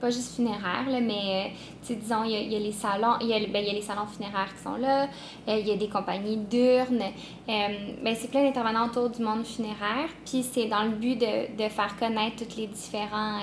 pas 0.00 0.10
juste 0.10 0.36
funéraires, 0.36 0.88
là, 0.88 1.00
mais 1.00 1.52
euh, 1.88 1.94
disons, 1.94 2.24
il 2.24 2.30
y, 2.30 2.36
a, 2.36 2.40
y 2.40 2.56
a 2.56 2.58
les 2.58 2.72
salons, 2.72 3.16
il 3.20 3.26
y 3.28 3.34
a, 3.34 3.38
ben, 3.40 3.64
y 3.64 3.70
a 3.70 3.74
les 3.74 3.82
salons 3.82 4.06
funéraires 4.06 4.48
qui 4.56 4.62
sont 4.62 4.76
là, 4.76 5.04
euh, 5.04 5.58
il 5.58 5.68
y 5.68 5.72
a 5.72 5.76
des 5.76 5.88
compagnies 5.88 6.38
d'urnes, 6.38 7.02
euh, 7.48 7.68
ben, 8.02 8.16
c'est 8.18 8.30
plein 8.30 8.42
d'intervenants 8.44 8.86
autour 8.86 9.10
du 9.10 9.22
monde 9.22 9.44
funéraire, 9.44 10.08
puis 10.24 10.42
c'est 10.42 10.66
dans 10.66 10.84
le 10.84 10.90
but 10.90 11.16
de, 11.16 11.54
de 11.62 11.68
faire 11.68 11.94
connaître 11.98 12.36
toutes 12.36 12.56
les 12.56 12.66
différents, 12.66 13.40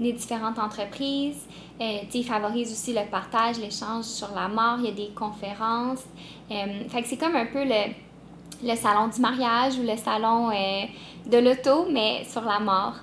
les 0.00 0.12
différentes 0.12 0.58
entreprises. 0.58 1.46
Ils 1.80 2.24
favorisent 2.24 2.72
aussi 2.72 2.92
le 2.94 3.04
partage, 3.10 3.58
l'échange 3.58 4.04
sur 4.04 4.28
la 4.34 4.48
mort, 4.48 4.76
il 4.78 4.84
y 4.84 4.88
a 4.88 4.92
des 4.92 5.12
conférences. 5.14 6.04
Fait 6.48 7.02
c'est 7.04 7.16
comme 7.16 7.34
un 7.34 7.46
peu 7.46 7.64
le, 7.64 7.92
le 8.62 8.76
salon 8.76 9.08
du 9.08 9.20
mariage 9.20 9.78
ou 9.78 9.82
le 9.82 9.96
salon 9.96 10.50
de 11.26 11.38
l'auto, 11.38 11.86
mais 11.90 12.24
sur 12.24 12.42
la 12.42 12.60
mort. 12.60 12.94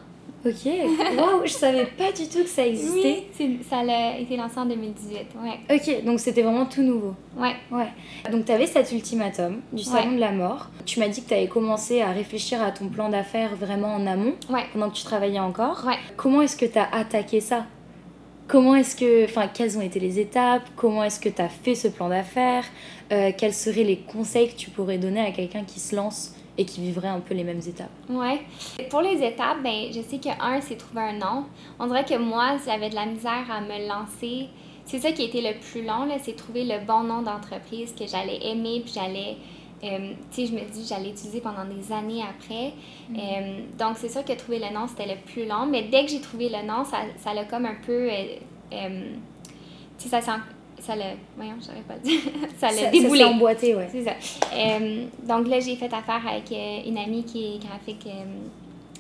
Ok, 0.46 0.72
waouh, 1.17 1.41
je 1.46 1.51
savais 1.51 1.86
pas 1.86 2.13
du 2.13 2.27
tout 2.29 2.43
que 2.43 2.50
ça 2.50 2.65
existait. 2.65 3.25
ça 3.69 3.79
a 3.79 4.17
été 4.17 4.38
lancé 4.38 4.58
en 4.58 4.65
2018, 4.65 5.17
ouais. 5.43 5.75
Ok, 5.75 6.05
donc 6.05 6.19
c'était 6.22 6.43
vraiment 6.43 6.65
tout 6.65 6.81
nouveau. 6.81 7.13
Ouais, 7.38 7.55
Ouais. 7.72 7.88
Donc 8.31 8.46
tu 8.46 8.51
avais 8.53 8.65
cet 8.67 8.91
ultimatum 8.93 9.60
du 9.74 9.84
salon 9.84 10.12
Ouais. 10.12 10.15
de 10.15 10.19
la 10.22 10.31
mort. 10.31 10.67
Tu 10.86 11.00
m'as 11.00 11.10
dit 11.10 11.22
que 11.24 11.27
tu 11.27 11.34
avais 11.34 11.48
commencé 11.48 12.01
à 12.01 12.12
réfléchir 12.12 12.62
à 12.62 12.72
ton 12.72 12.88
plan 12.88 13.10
d'affaires 13.10 13.55
vraiment 13.58 13.93
en 13.93 14.08
amont, 14.08 14.34
ouais, 14.50 14.63
pendant 14.72 14.89
que 14.89 14.96
tu 14.96 15.03
travaillais 15.03 15.39
encore. 15.39 15.84
ouais. 15.86 15.98
Comment 16.15 16.41
est-ce 16.41 16.55
que 16.55 16.65
tu 16.65 16.79
as 16.79 16.88
attaqué 16.93 17.41
ça? 17.41 17.65
Comment 18.48 18.75
est-ce 18.75 18.96
que, 18.96 19.25
enfin, 19.25 19.48
quelles 19.53 19.77
ont 19.77 19.81
été 19.81 20.00
les 20.00 20.19
étapes? 20.19 20.63
Comment 20.75 21.03
est-ce 21.03 21.19
que 21.19 21.29
tu 21.29 21.41
as 21.41 21.50
fait 21.50 21.75
ce 21.75 21.88
plan 21.88 22.10
d'affaires? 22.10 22.63
Euh, 23.12 23.31
Quels 23.38 23.53
seraient 23.53 23.84
les 23.84 23.98
conseils 23.98 24.50
que 24.50 24.55
tu 24.55 24.69
pourrais 24.72 24.98
donner 24.98 25.19
à 25.19 25.31
quelqu'un 25.31 25.63
qui 25.65 25.79
se 25.79 25.96
lance 25.96 26.34
et 26.60 26.66
qui 26.66 26.82
vivrait 26.82 27.08
un 27.08 27.22
peu 27.22 27.34
les 27.34 27.46
mêmes 27.46 27.62
étapes 27.66 27.89
Ouais. 28.10 28.42
Pour 28.89 29.01
les 29.01 29.24
étapes, 29.24 29.63
ben, 29.63 29.86
je 29.94 30.01
sais 30.01 30.18
que 30.20 30.30
un, 30.42 30.60
c'est 30.60 30.75
trouver 30.75 31.01
un 31.01 31.13
nom. 31.13 31.46
On 31.80 31.88
dirait 31.88 32.04
que 32.04 32.18
moi, 32.18 32.58
j'avais 32.66 32.89
de 32.89 32.96
la 32.96 33.06
misère 33.06 33.46
à 33.50 33.62
me 33.62 33.88
lancer. 33.88 34.48
C'est 34.84 35.00
ça 35.00 35.12
qui 35.13 35.22
a 35.22 35.25
été 35.25 35.42
le 35.42 35.58
plus 35.60 35.84
long, 35.86 36.04
là, 36.06 36.16
c'est 36.22 36.36
trouver 36.36 36.66
le 36.66 36.86
bon 36.86 37.04
nom 37.04 37.22
d'entreprise 37.22 37.94
que 37.98 38.06
j'allais 38.06 38.39
aimer, 38.46 38.82
puis 38.84 38.92
j'allais. 38.94 39.38
euh, 39.86 40.12
tu 40.32 40.42
sais, 40.42 40.46
je 40.48 40.54
me 40.54 40.70
dis, 40.70 40.86
j'allais 40.86 41.12
utiliser 41.12 41.39
pendant 41.39 41.63
des 41.63 41.94
années 41.94 42.24
après. 42.24 42.74
Euh, 43.16 43.60
donc, 43.78 43.96
c'est 43.98 44.10
sûr 44.10 44.25
que 44.25 44.34
trouver 44.34 44.60
le 44.60 44.74
nom, 44.74 44.86
c'était 44.88 45.08
le 45.16 45.20
plus 45.22 45.46
long. 45.48 45.66
Mais 45.66 45.84
dès 45.84 46.04
que 46.04 46.12
j'ai 46.12 46.20
trouvé 46.20 46.50
le 46.50 46.68
nom, 46.68 46.84
ça, 46.84 46.98
ça 47.18 47.34
l'a 47.34 47.46
comme 47.46 47.66
un 47.66 47.78
peu. 47.86 48.10
euh, 48.12 48.36
euh, 48.74 49.12
tu 49.98 50.04
sais, 50.04 50.10
ça 50.10 50.22
s'en. 50.22 50.39
Ça 50.81 50.95
l'a. 50.95 51.05
Voyons, 51.36 51.55
j'aurais 51.65 51.81
pas 51.81 51.98
dit. 51.98 52.19
ça 52.57 52.71
l'a 52.71 52.89
déboulé. 52.91 53.19
Ça 53.21 53.27
emboîté, 53.29 53.75
ouais. 53.75 53.88
C'est 53.91 54.03
ça. 54.03 54.12
Euh, 54.53 55.05
donc 55.27 55.48
là, 55.48 55.59
j'ai 55.59 55.75
fait 55.75 55.93
affaire 55.93 56.21
avec 56.27 56.51
euh, 56.51 56.79
une 56.88 56.98
amie 56.98 57.24
qui 57.24 57.55
est 57.55 57.59
graphique 57.65 58.05
euh, 58.07 58.24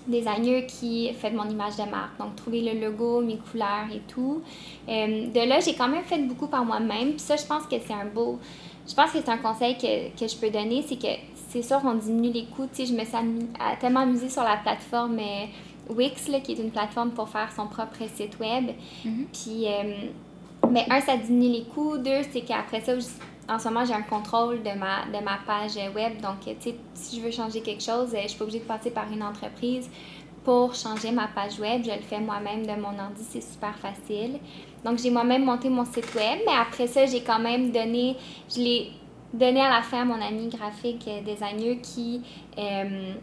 designer 0.07 0.65
qui 0.65 1.11
fait 1.13 1.31
mon 1.31 1.47
image 1.47 1.75
de 1.77 1.83
marque. 1.89 2.17
Donc, 2.19 2.35
trouver 2.35 2.61
le 2.61 2.79
logo, 2.79 3.21
mes 3.21 3.37
couleurs 3.37 3.87
et 3.93 4.01
tout. 4.07 4.41
Euh, 4.87 5.27
de 5.27 5.47
là, 5.47 5.59
j'ai 5.59 5.73
quand 5.75 5.87
même 5.87 6.03
fait 6.03 6.17
beaucoup 6.19 6.47
par 6.47 6.65
moi-même. 6.65 7.11
Puis 7.11 7.19
ça, 7.19 7.35
je 7.35 7.45
pense 7.45 7.63
que 7.67 7.75
c'est 7.85 7.93
un 7.93 8.05
beau... 8.05 8.39
Je 8.87 8.95
pense 8.95 9.11
que 9.11 9.19
c'est 9.23 9.29
un 9.29 9.37
conseil 9.37 9.77
que, 9.77 10.09
que 10.19 10.27
je 10.27 10.35
peux 10.35 10.49
donner, 10.49 10.83
c'est 10.87 10.97
que 10.97 11.07
c'est 11.49 11.61
sûr 11.61 11.79
qu'on 11.79 11.93
diminue 11.93 12.31
les 12.31 12.45
coûts. 12.45 12.65
Tu 12.73 12.77
sais, 12.77 12.85
je 12.87 12.93
me 12.99 13.05
suis 13.05 13.15
amu- 13.15 13.45
à- 13.59 13.75
tellement 13.75 13.99
amusée 13.99 14.29
sur 14.29 14.41
la 14.41 14.57
plateforme 14.57 15.19
euh, 15.19 15.93
Wix, 15.93 16.27
là, 16.27 16.39
qui 16.39 16.53
est 16.53 16.59
une 16.59 16.71
plateforme 16.71 17.11
pour 17.11 17.29
faire 17.29 17.51
son 17.55 17.67
propre 17.67 17.97
site 18.15 18.39
web. 18.39 18.71
Puis, 19.31 19.65
euh, 19.67 20.07
mais 20.69 20.85
un, 20.89 21.01
ça 21.01 21.17
diminue 21.17 21.53
les 21.53 21.63
coûts. 21.63 21.97
Deux, 21.97 22.21
c'est 22.31 22.41
qu'après 22.41 22.81
ça, 22.81 22.93
en 23.47 23.57
ce 23.57 23.67
moment, 23.67 23.83
j'ai 23.85 23.93
un 23.93 24.01
contrôle 24.01 24.61
de 24.61 24.77
ma, 24.77 25.05
de 25.07 25.23
ma 25.23 25.39
page 25.45 25.75
web. 25.95 26.21
Donc, 26.21 26.41
tu 26.41 26.55
sais, 26.59 26.75
si 26.93 27.17
je 27.17 27.21
veux 27.25 27.31
changer 27.31 27.61
quelque 27.61 27.83
chose, 27.83 28.15
je 28.21 28.27
suis 28.27 28.37
pas 28.37 28.43
obligée 28.43 28.59
de 28.59 28.65
passer 28.65 28.91
par 28.91 29.11
une 29.11 29.23
entreprise 29.23 29.89
pour 30.43 30.75
changer 30.75 31.11
ma 31.11 31.27
page 31.27 31.59
web. 31.59 31.83
Je 31.83 31.91
le 31.91 32.01
fais 32.01 32.19
moi-même 32.19 32.65
de 32.65 32.73
mon 32.73 32.97
ordi, 32.99 33.23
c'est 33.27 33.41
super 33.41 33.75
facile. 33.77 34.39
Donc, 34.85 34.99
j'ai 34.99 35.09
moi-même 35.09 35.45
monté 35.45 35.69
mon 35.69 35.85
site 35.85 36.13
web, 36.15 36.39
mais 36.45 36.53
après 36.59 36.87
ça, 36.87 37.05
j'ai 37.05 37.21
quand 37.21 37.39
même 37.39 37.71
donné, 37.71 38.15
je 38.49 38.59
l'ai 38.59 38.91
donné 39.33 39.61
à 39.61 39.69
la 39.69 39.81
fin 39.81 40.01
à 40.01 40.05
mon 40.05 40.21
ami 40.21 40.47
graphique 40.47 41.05
euh, 41.07 41.21
designer 41.21 41.79
qui 41.81 42.21
euh, 42.57 43.13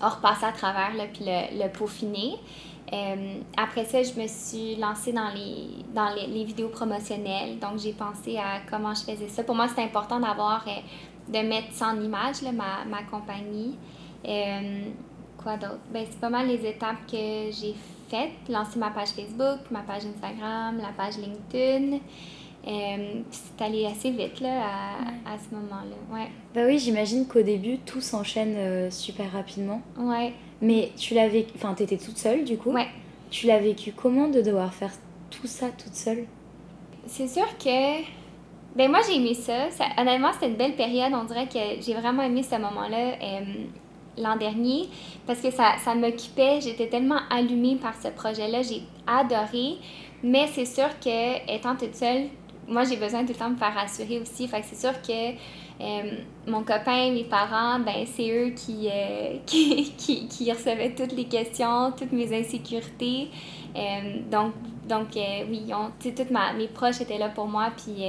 a 0.00 0.08
repassé 0.08 0.44
à 0.44 0.52
travers, 0.52 0.94
là, 0.94 1.04
puis 1.12 1.24
le, 1.24 1.62
le 1.62 1.70
peaufiné. 1.70 2.36
Euh, 2.92 3.40
après 3.56 3.84
ça, 3.84 4.02
je 4.02 4.18
me 4.18 4.26
suis 4.26 4.76
lancée 4.76 5.12
dans 5.12 5.28
les, 5.34 5.84
dans 5.94 6.14
les, 6.14 6.26
les 6.26 6.44
vidéos 6.44 6.68
promotionnelles. 6.68 7.58
Donc, 7.58 7.78
j'ai 7.78 7.92
pensé 7.92 8.38
à 8.38 8.60
comment 8.70 8.94
je 8.94 9.02
faisais 9.02 9.28
ça. 9.28 9.42
Pour 9.44 9.54
moi, 9.54 9.68
c'était 9.68 9.82
important 9.82 10.18
d'avoir, 10.20 10.66
euh, 10.66 11.32
de 11.32 11.46
mettre 11.46 11.72
ça 11.72 11.88
en 11.88 12.00
image, 12.00 12.40
là, 12.42 12.52
ma, 12.52 12.84
ma 12.86 13.02
compagnie. 13.02 13.76
Euh, 14.26 14.84
quoi 15.36 15.56
d'autre? 15.56 15.80
Ben, 15.92 16.06
c'est 16.08 16.18
pas 16.18 16.30
mal 16.30 16.46
les 16.46 16.64
étapes 16.66 17.06
que 17.10 17.16
j'ai 17.16 17.74
faites. 18.08 18.32
Lancer 18.48 18.78
ma 18.78 18.90
page 18.90 19.10
Facebook, 19.10 19.60
ma 19.70 19.80
page 19.80 20.04
Instagram, 20.06 20.78
la 20.78 20.92
page 20.96 21.18
LinkedIn. 21.18 21.98
Euh, 22.66 23.22
c'est 23.30 23.64
allé 23.64 23.86
assez 23.86 24.10
vite 24.10 24.40
là, 24.40 24.62
à, 24.62 25.34
à 25.34 25.38
ce 25.38 25.54
moment-là. 25.54 26.14
Ouais. 26.14 26.28
Bah 26.54 26.62
oui, 26.66 26.78
j'imagine 26.78 27.26
qu'au 27.26 27.42
début, 27.42 27.78
tout 27.78 28.00
s'enchaîne 28.00 28.54
euh, 28.56 28.90
super 28.90 29.30
rapidement. 29.32 29.80
Ouais. 29.96 30.32
Mais 30.60 30.90
tu 30.96 31.14
l'as 31.14 31.28
vécu... 31.28 31.52
Enfin, 31.54 31.74
t'étais 31.74 31.96
toute 31.96 32.18
seule, 32.18 32.44
du 32.44 32.56
coup. 32.56 32.72
Ouais. 32.72 32.88
Tu 33.30 33.46
l'as 33.46 33.58
vécu 33.58 33.92
comment 33.92 34.28
de 34.28 34.40
devoir 34.40 34.72
faire 34.72 34.92
tout 35.30 35.46
ça 35.46 35.66
toute 35.70 35.94
seule? 35.94 36.24
C'est 37.06 37.28
sûr 37.28 37.46
que. 37.58 38.02
Ben 38.76 38.90
moi, 38.90 39.00
j'ai 39.06 39.16
aimé 39.16 39.34
ça. 39.34 39.70
ça. 39.70 39.84
Honnêtement, 39.98 40.32
c'était 40.32 40.48
une 40.48 40.56
belle 40.56 40.76
période. 40.76 41.12
On 41.14 41.24
dirait 41.24 41.46
que 41.46 41.80
j'ai 41.80 41.94
vraiment 41.94 42.22
aimé 42.22 42.42
ce 42.42 42.56
moment-là 42.56 43.14
euh, 43.22 43.40
l'an 44.16 44.36
dernier 44.36 44.88
parce 45.26 45.40
que 45.40 45.50
ça, 45.50 45.74
ça 45.82 45.94
m'occupait. 45.94 46.60
J'étais 46.60 46.88
tellement 46.88 47.20
allumée 47.30 47.76
par 47.76 47.94
ce 48.00 48.08
projet-là. 48.08 48.62
J'ai 48.62 48.82
adoré. 49.06 49.76
Mais 50.22 50.48
c'est 50.52 50.66
sûr 50.66 50.88
que, 51.00 51.54
étant 51.54 51.76
toute 51.76 51.94
seule, 51.94 52.26
moi, 52.66 52.84
j'ai 52.84 52.96
besoin 52.96 53.22
tout 53.24 53.32
le 53.32 53.38
temps 53.38 53.48
de 53.48 53.54
me 53.54 53.58
faire 53.58 53.74
rassurer 53.74 54.20
aussi. 54.20 54.48
Fait 54.48 54.60
que 54.60 54.66
c'est 54.66 54.80
sûr 54.80 55.00
que 55.02 55.34
euh, 55.80 56.10
mon 56.46 56.64
copain, 56.64 57.12
mes 57.12 57.24
parents, 57.24 57.78
ben 57.78 58.04
c'est 58.06 58.30
eux 58.30 58.50
qui, 58.50 58.88
euh, 58.92 59.36
qui, 59.46 59.92
qui, 59.92 60.26
qui, 60.26 60.52
recevaient 60.52 60.94
toutes 60.94 61.12
les 61.12 61.26
questions, 61.26 61.92
toutes 61.96 62.12
mes 62.12 62.36
insécurités. 62.36 63.28
Euh, 63.76 64.20
donc, 64.30 64.54
donc 64.88 65.08
oui, 65.14 65.62
on, 65.72 65.90
toutes 66.00 66.30
ma, 66.30 66.52
mes 66.52 66.68
proches 66.68 67.00
étaient 67.00 67.18
là 67.18 67.28
pour 67.28 67.46
moi. 67.46 67.70
Puis, 67.76 68.04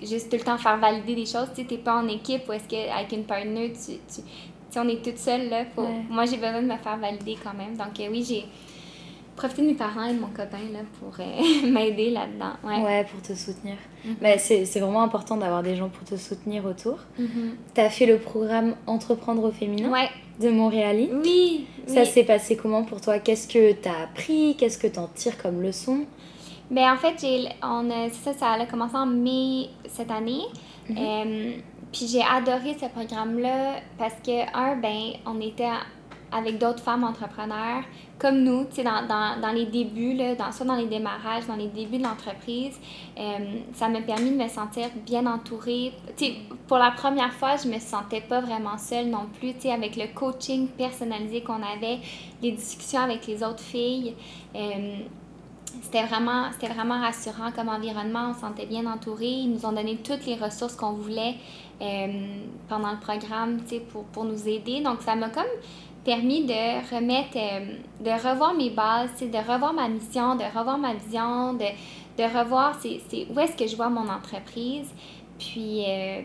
juste 0.00 0.30
tout 0.30 0.36
le 0.36 0.44
temps 0.44 0.58
faire 0.58 0.78
valider 0.78 1.16
des 1.16 1.26
choses. 1.26 1.48
Tu 1.56 1.64
n'es 1.64 1.78
pas 1.78 1.96
en 1.96 2.06
équipe 2.06 2.48
ou 2.48 2.52
est-ce 2.52 2.68
qu'avec 2.68 3.10
une 3.12 3.24
partenaire, 3.24 3.70
tu, 3.72 3.94
tu, 3.94 4.22
tu, 4.70 4.78
on 4.78 4.86
est 4.86 5.02
toute 5.02 5.18
seule. 5.18 5.48
Là, 5.48 5.64
faut, 5.74 5.82
ouais. 5.82 6.04
Moi, 6.08 6.24
j'ai 6.26 6.36
besoin 6.36 6.62
de 6.62 6.68
me 6.68 6.76
faire 6.76 6.98
valider 6.98 7.36
quand 7.42 7.54
même. 7.54 7.76
Donc, 7.76 7.98
oui, 7.98 8.22
j'ai 8.22 8.44
profiter 9.40 9.62
de 9.62 9.68
mes 9.68 9.74
parents 9.74 10.04
et 10.10 10.14
de 10.14 10.20
mon 10.20 10.32
copain 10.40 10.64
là, 10.72 10.80
pour 10.98 11.12
euh, 11.20 11.66
m'aider 11.74 12.10
là-dedans. 12.10 12.54
Ouais. 12.64 12.82
ouais. 12.84 13.04
pour 13.10 13.20
te 13.22 13.32
soutenir. 13.44 13.76
Mm 14.04 14.10
-hmm. 14.10 14.22
bah, 14.22 14.38
c'est 14.38 14.80
vraiment 14.84 15.02
important 15.08 15.36
d'avoir 15.42 15.62
des 15.68 15.76
gens 15.80 15.90
pour 15.96 16.04
te 16.12 16.16
soutenir 16.28 16.60
autour. 16.72 16.98
Mm 17.18 17.24
-hmm. 17.24 17.50
Tu 17.74 17.80
as 17.80 17.90
fait 17.98 18.06
le 18.14 18.18
programme 18.30 18.70
Entreprendre 18.96 19.42
au 19.48 19.52
féminin 19.60 19.88
ouais. 19.96 20.10
de 20.44 20.48
Montréal. 20.60 20.96
Oui. 21.24 21.42
Ça 21.94 22.02
oui. 22.02 22.10
s'est 22.12 22.26
passé 22.32 22.50
comment 22.62 22.82
pour 22.90 23.00
toi? 23.04 23.14
Qu'est-ce 23.24 23.46
que 23.54 23.64
tu 23.82 23.88
as 23.94 23.98
appris? 24.06 24.44
Qu'est-ce 24.58 24.78
que 24.82 24.90
tu 24.94 24.98
en 25.04 25.08
tires 25.20 25.38
comme 25.42 25.58
leçon? 25.68 25.98
Ben, 26.74 26.86
En 26.94 26.98
fait, 27.04 27.16
on, 27.72 27.82
ça, 28.24 28.30
ça 28.40 28.46
a 28.64 28.66
commencé 28.72 28.96
en 29.04 29.10
mai 29.26 29.50
cette 29.96 30.12
année. 30.18 30.44
Mhm. 30.88 30.94
Mm 30.94 30.98
-hmm. 30.98 31.06
euh, 31.06 31.52
puis 31.92 32.04
j'ai 32.12 32.24
adoré 32.38 32.70
ce 32.82 32.86
programme-là 32.96 33.58
parce 34.00 34.18
que, 34.26 34.36
un, 34.64 34.70
ben, 34.84 35.00
on 35.30 35.36
était 35.50 35.76
avec 36.38 36.54
d'autres 36.58 36.82
femmes 36.82 37.04
entrepreneurs 37.04 37.84
comme 38.18 38.42
nous, 38.42 38.66
dans, 38.84 39.06
dans, 39.06 39.40
dans, 39.40 39.52
les 39.52 39.66
débuts, 39.66 40.14
là, 40.14 40.34
dans, 40.34 40.50
soit 40.50 40.66
dans 40.66 40.74
les 40.74 40.86
démarrages, 40.86 41.46
dans 41.46 41.56
les 41.56 41.68
débuts 41.68 41.98
de 41.98 42.02
l'entreprise, 42.02 42.78
euh, 43.18 43.38
ça 43.74 43.88
m'a 43.88 44.00
permis 44.00 44.30
de 44.30 44.36
me 44.36 44.48
sentir 44.48 44.88
bien 45.06 45.26
entourée. 45.26 45.92
Tu 46.16 46.24
sais, 46.24 46.34
pour 46.66 46.78
la 46.78 46.90
première 46.90 47.32
fois, 47.32 47.56
je 47.56 47.68
me 47.68 47.78
sentais 47.78 48.20
pas 48.20 48.40
vraiment 48.40 48.76
seule 48.76 49.06
non 49.06 49.26
plus, 49.38 49.54
avec 49.70 49.96
le 49.96 50.12
coaching 50.14 50.68
personnalisé 50.68 51.42
qu'on 51.42 51.62
avait, 51.62 51.98
les 52.42 52.52
discussions 52.52 53.00
avec 53.00 53.26
les 53.26 53.42
autres 53.42 53.60
filles. 53.60 54.14
Euh, 54.56 54.98
c'était 55.82 56.04
vraiment, 56.04 56.46
c'était 56.52 56.72
vraiment 56.72 57.00
rassurant 57.00 57.52
comme 57.52 57.68
environnement, 57.68 58.30
on 58.30 58.34
se 58.34 58.40
sentait 58.40 58.66
bien 58.66 58.86
entouré. 58.86 59.26
Ils 59.26 59.52
nous 59.52 59.64
ont 59.64 59.72
donné 59.72 59.96
toutes 59.96 60.26
les 60.26 60.34
ressources 60.34 60.74
qu'on 60.74 60.92
voulait 60.92 61.34
euh, 61.80 62.06
pendant 62.68 62.90
le 62.90 62.98
programme, 62.98 63.58
pour, 63.92 64.04
pour 64.04 64.24
nous 64.24 64.48
aider. 64.48 64.80
Donc, 64.80 65.02
ça 65.02 65.14
m'a 65.14 65.28
comme 65.28 65.44
permis 66.04 66.44
de 66.44 66.94
remettre, 66.94 67.36
euh, 67.36 67.76
de 68.00 68.10
revoir 68.10 68.54
mes 68.54 68.70
bases, 68.70 69.10
de 69.20 69.36
revoir 69.36 69.72
ma 69.72 69.88
mission, 69.88 70.36
de 70.36 70.44
revoir 70.44 70.78
ma 70.78 70.94
vision, 70.94 71.54
de, 71.54 71.66
de 72.16 72.38
revoir 72.38 72.78
c'est, 72.80 73.00
c'est, 73.08 73.26
où 73.30 73.38
est-ce 73.38 73.56
que 73.56 73.66
je 73.66 73.76
vois 73.76 73.88
mon 73.88 74.08
entreprise. 74.08 74.88
Puis 75.38 75.84
euh, 75.86 76.22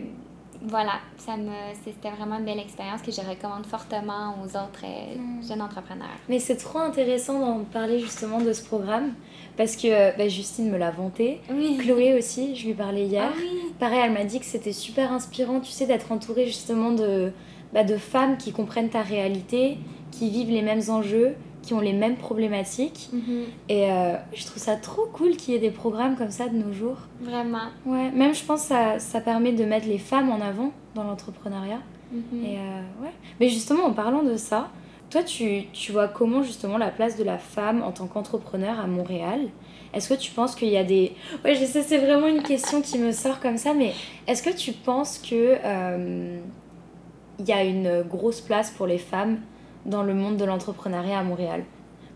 voilà, 0.62 0.92
ça 1.16 1.36
me, 1.36 1.52
c'était 1.84 2.10
vraiment 2.10 2.38
une 2.38 2.44
belle 2.44 2.58
expérience 2.58 3.02
que 3.02 3.12
je 3.12 3.20
recommande 3.20 3.66
fortement 3.66 4.36
aux 4.42 4.48
autres 4.48 4.84
euh, 4.84 5.16
mm. 5.16 5.46
jeunes 5.46 5.62
entrepreneurs. 5.62 6.18
Mais 6.28 6.38
c'est 6.38 6.56
trop 6.56 6.78
intéressant 6.78 7.38
d'en 7.38 7.64
parler 7.64 7.98
justement 7.98 8.40
de 8.40 8.52
ce 8.52 8.64
programme 8.64 9.12
parce 9.56 9.76
que 9.76 10.16
bah, 10.16 10.28
Justine 10.28 10.70
me 10.70 10.78
l'a 10.78 10.90
vanté, 10.90 11.40
oui. 11.50 11.76
Chloé 11.78 12.14
aussi, 12.18 12.56
je 12.56 12.66
lui 12.66 12.74
parlais 12.74 13.06
hier. 13.06 13.30
Ah, 13.30 13.36
oui. 13.38 13.72
Pareil, 13.78 14.00
elle 14.04 14.12
m'a 14.12 14.24
dit 14.24 14.40
que 14.40 14.46
c'était 14.46 14.72
super 14.72 15.12
inspirant, 15.12 15.60
tu 15.60 15.70
sais, 15.70 15.86
d'être 15.86 16.10
entourée 16.10 16.46
justement 16.46 16.90
de 16.90 17.32
bah, 17.74 17.84
de 17.84 17.96
femmes 17.96 18.36
qui 18.38 18.52
comprennent 18.52 18.88
ta 18.88 19.02
réalité, 19.02 19.78
qui 20.10 20.30
vivent 20.30 20.50
les 20.50 20.62
mêmes 20.62 20.82
enjeux, 20.88 21.34
qui 21.62 21.74
ont 21.74 21.80
les 21.80 21.92
mêmes 21.92 22.16
problématiques. 22.16 23.08
Mm 23.12 23.18
-hmm. 23.18 23.44
Et 23.68 23.90
euh, 23.90 24.14
je 24.32 24.44
trouve 24.46 24.62
ça 24.62 24.76
trop 24.76 25.06
cool 25.12 25.30
qu'il 25.36 25.54
y 25.54 25.56
ait 25.56 25.60
des 25.68 25.76
programmes 25.82 26.14
comme 26.16 26.30
ça 26.30 26.46
de 26.48 26.56
nos 26.64 26.72
jours. 26.72 27.00
Vraiment. 27.20 27.68
Ouais, 27.86 28.10
même 28.20 28.34
je 28.34 28.44
pense 28.44 28.62
que 28.62 28.68
ça, 28.68 28.98
ça 28.98 29.20
permet 29.20 29.52
de 29.52 29.64
mettre 29.64 29.88
les 29.88 30.02
femmes 30.10 30.30
en 30.36 30.40
avant 30.50 30.70
dans 30.94 31.04
l'entrepreneuriat. 31.08 31.82
Mm 32.12 32.18
-hmm. 32.18 32.46
Et 32.48 32.56
euh, 32.58 33.02
ouais. 33.02 33.14
Mais 33.38 33.48
justement, 33.56 33.84
en 33.90 33.94
parlant 34.02 34.24
de 34.32 34.36
ça, 34.36 34.60
toi, 35.12 35.22
tu, 35.22 35.46
tu 35.80 35.92
vois 35.94 36.08
comment 36.18 36.42
justement 36.50 36.78
la 36.86 36.90
place 36.96 37.14
de 37.20 37.24
la 37.32 37.38
femme 37.54 37.78
en 37.88 37.92
tant 37.98 38.08
qu'entrepreneur 38.12 38.76
à 38.84 38.86
Montréal? 38.98 39.40
Est-ce 39.94 40.08
que 40.12 40.18
tu 40.24 40.30
penses 40.38 40.52
qu'il 40.58 40.70
y 40.78 40.80
a 40.84 40.86
des... 40.94 41.06
Ouais, 41.44 41.54
je 41.60 41.64
sais, 41.72 41.82
c'est 41.88 41.98
vraiment 42.06 42.28
une 42.36 42.42
question 42.42 42.78
qui 42.88 42.96
me 42.98 43.12
sort 43.12 43.38
comme 43.44 43.58
ça, 43.64 43.70
mais 43.80 43.92
est-ce 44.28 44.42
que 44.46 44.54
tu 44.64 44.72
penses 44.72 45.12
que... 45.28 45.40
Euh, 45.64 46.38
il 47.38 47.48
y 47.48 47.52
a 47.52 47.64
une 47.64 48.02
grosse 48.02 48.40
place 48.40 48.70
pour 48.70 48.86
les 48.86 48.98
femmes 48.98 49.40
dans 49.86 50.02
le 50.02 50.14
monde 50.14 50.36
de 50.36 50.44
l'entrepreneuriat 50.44 51.18
à 51.18 51.22
Montréal. 51.22 51.64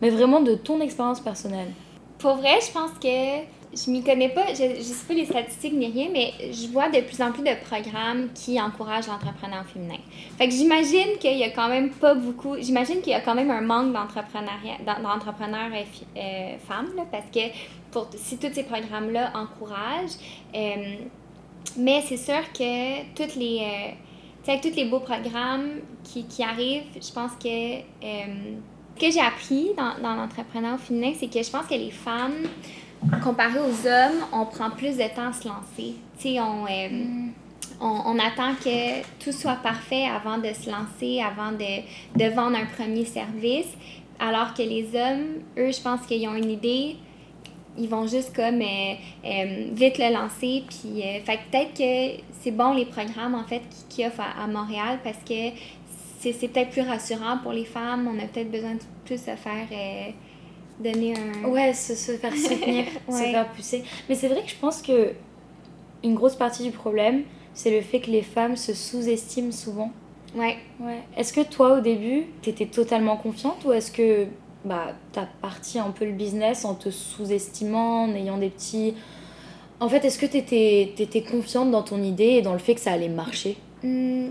Mais 0.01 0.11
vraiment 0.11 0.41
de 0.41 0.55
ton 0.55 0.81
expérience 0.81 1.21
personnelle. 1.21 1.73
Pour 2.19 2.37
vrai, 2.37 2.59
je 2.61 2.73
pense 2.73 2.93
que 3.01 3.45
je 3.75 3.91
m'y 3.91 4.03
connais 4.03 4.31
pas, 4.31 4.55
je 4.55 4.79
ne 4.79 4.83
sais 4.83 5.07
pas 5.07 5.15
les 5.15 5.27
statistiques 5.27 5.75
ni 5.75 5.87
rien, 5.87 6.09
mais 6.13 6.33
je 6.53 6.69
vois 6.69 6.89
de 6.89 7.01
plus 7.01 7.21
en 7.21 7.33
plus 7.33 7.43
de 7.43 7.55
programmes 7.65 8.31
qui 8.35 8.61
encouragent 8.61 9.09
l'entrepreneuriat 9.09 9.65
féminin. 9.65 9.99
Fait 10.39 10.49
que 10.49 10.55
j'imagine 10.55 11.19
qu'il 11.21 11.37
y 11.37 11.45
a 11.45 11.51
quand 11.51 11.69
même 11.69 11.91
pas 11.91 12.15
beaucoup, 12.15 12.57
j'imagine 12.59 13.01
qu'il 13.01 13.13
y 13.13 13.15
a 13.15 13.21
quand 13.21 13.35
même 13.35 13.51
un 13.51 13.61
manque 13.61 13.93
d'entrepreneurs 13.93 14.51
euh, 16.17 16.57
femmes, 16.67 16.91
là, 16.97 17.05
parce 17.11 17.27
que 17.33 17.53
pour, 17.91 18.09
si 18.17 18.39
tous 18.39 18.53
ces 18.53 18.65
programmes-là 18.65 19.33
encouragent, 19.35 20.17
euh, 20.55 20.97
mais 21.77 22.03
c'est 22.07 22.17
sûr 22.17 22.53
que 22.53 23.03
toutes 23.15 23.37
les... 23.37 23.61
Euh, 23.61 23.93
avec 24.49 24.63
tous 24.63 24.77
les 24.77 24.87
beaux 24.87 25.01
programmes 25.01 25.81
qui, 26.05 26.25
qui 26.27 26.43
arrivent, 26.43 26.85
je 26.95 27.13
pense 27.13 27.33
que 27.33 27.49
euh, 27.49 28.25
ce 28.97 29.07
que 29.07 29.13
j'ai 29.13 29.21
appris 29.21 29.71
dans, 29.77 30.01
dans 30.03 30.17
l'entrepreneuriat 30.17 30.79
féminin, 30.79 31.13
c'est 31.19 31.29
que 31.29 31.43
je 31.43 31.51
pense 31.51 31.67
que 31.67 31.75
les 31.75 31.91
femmes, 31.91 32.47
comparées 33.23 33.61
aux 33.61 33.87
hommes, 33.87 34.25
on 34.33 34.47
prend 34.47 34.71
plus 34.71 34.97
de 34.97 35.15
temps 35.15 35.29
à 35.29 35.33
se 35.33 35.47
lancer. 35.47 35.95
Tu 36.19 36.23
sais, 36.23 36.41
on, 36.41 36.65
euh, 36.67 36.89
mm. 36.89 37.33
on, 37.81 38.03
on, 38.07 38.19
attend 38.19 38.55
que 38.55 39.03
tout 39.23 39.33
soit 39.33 39.57
parfait 39.63 40.07
avant 40.07 40.39
de 40.39 40.53
se 40.53 40.69
lancer, 40.69 41.23
avant 41.23 41.53
de, 41.53 41.83
de 42.19 42.35
vendre 42.35 42.57
un 42.57 42.67
premier 42.67 43.05
service, 43.05 43.69
alors 44.19 44.55
que 44.55 44.63
les 44.63 44.89
hommes, 44.95 45.43
eux, 45.57 45.71
je 45.71 45.81
pense 45.81 46.07
qu'ils 46.07 46.27
ont 46.29 46.35
une 46.35 46.51
idée, 46.51 46.97
ils 47.79 47.89
vont 47.89 48.07
juste 48.07 48.35
comme 48.35 48.61
euh, 48.61 48.95
euh, 49.25 49.69
vite 49.73 49.99
le 49.99 50.13
lancer. 50.13 50.65
Puis, 50.69 51.03
euh, 51.03 51.21
fait 51.25 51.39
peut-être 51.51 51.75
que 51.75 52.23
c'est 52.41 52.51
bon 52.51 52.75
les 52.75 52.85
programmes 52.85 53.35
en 53.35 53.45
fait 53.45 53.63
qu'ils 53.89 54.07
offrent 54.07 54.21
à, 54.21 54.45
à, 54.45 54.47
Montréal 54.47 54.99
parce 55.05 55.19
que 55.19 55.57
c'est, 56.21 56.33
peut-être 56.49 56.71
plus 56.71 56.83
rassurant 56.83 57.39
pour 57.43 57.53
les 57.53 57.65
femmes. 57.65 58.09
On 58.09 58.19
a 58.19 58.27
peut-être 58.27 58.51
besoin 58.51 58.75
de 58.75 58.81
plus 59.05 59.19
se 59.19 59.37
faire 59.37 59.69
donner 60.81 61.15
un. 61.17 61.49
Ouais, 61.49 61.73
se, 61.73 61.95
se 61.95 62.13
faire 62.13 62.35
soutenir, 62.35 62.85
ouais. 63.09 63.19
se 63.19 63.23
faire 63.31 63.49
pousser. 63.53 63.85
Mais 64.09 64.15
c'est 64.15 64.29
vrai 64.29 64.43
que 64.43 64.51
je 64.51 64.57
pense 64.57 64.83
que 64.83 65.13
une 66.03 66.15
grosse 66.15 66.37
partie 66.37 66.63
du 66.63 66.71
problème, 66.71 67.23
c'est 67.55 67.71
le 67.71 67.81
fait 67.81 68.01
que 68.01 68.11
les 68.11 68.23
femmes 68.23 68.57
se 68.57 68.75
sous-estiment 68.75 69.53
souvent. 69.53 69.93
Ouais. 70.35 70.59
ouais. 70.81 71.03
Est-ce 71.17 71.33
que 71.33 71.41
toi, 71.41 71.79
au 71.79 71.81
début, 71.81 72.27
t'étais 72.43 72.67
totalement 72.67 73.17
confiante 73.17 73.65
ou 73.65 73.73
est-ce 73.73 73.91
que 73.91 74.27
bah, 74.65 74.95
tu 75.13 75.19
as 75.19 75.29
parti 75.41 75.79
un 75.79 75.91
peu 75.91 76.05
le 76.05 76.13
business 76.13 76.65
en 76.65 76.75
te 76.75 76.91
sous-estimant, 76.91 78.05
en 78.05 78.15
ayant 78.15 78.39
des 78.39 78.51
petits... 78.51 78.95
En 79.81 79.89
fait, 79.89 80.05
est-ce 80.05 80.19
que 80.19 80.27
tu 80.27 80.39
étais, 80.39 81.23
confiante 81.23 81.71
dans 81.71 81.83
ton 81.83 82.03
idée 82.03 82.25
et 82.25 82.43
dans 82.43 82.53
le 82.53 82.59
fait 82.59 82.75
que 82.75 82.81
ça 82.81 82.93
allait 82.93 83.09
marcher? 83.09 83.57
Mmh, 83.85 84.31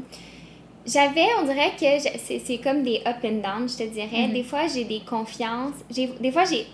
J'avais, 0.86 1.26
on 1.42 1.46
dirait 1.46 1.72
que 1.80 2.10
c'est 2.20 2.58
comme 2.58 2.84
des 2.84 3.02
up 3.08 3.18
and 3.24 3.42
down, 3.42 3.70
je 3.70 3.78
te 3.78 3.84
dirais. 3.84 4.28
Mmh. 4.28 4.34
Des 4.34 4.44
fois, 4.44 4.68
j'ai 4.68 4.84
des 4.84 5.00
confiances. 5.00 5.76
Des 5.90 6.32
fois, 6.32 6.44
j'ai 6.44 6.68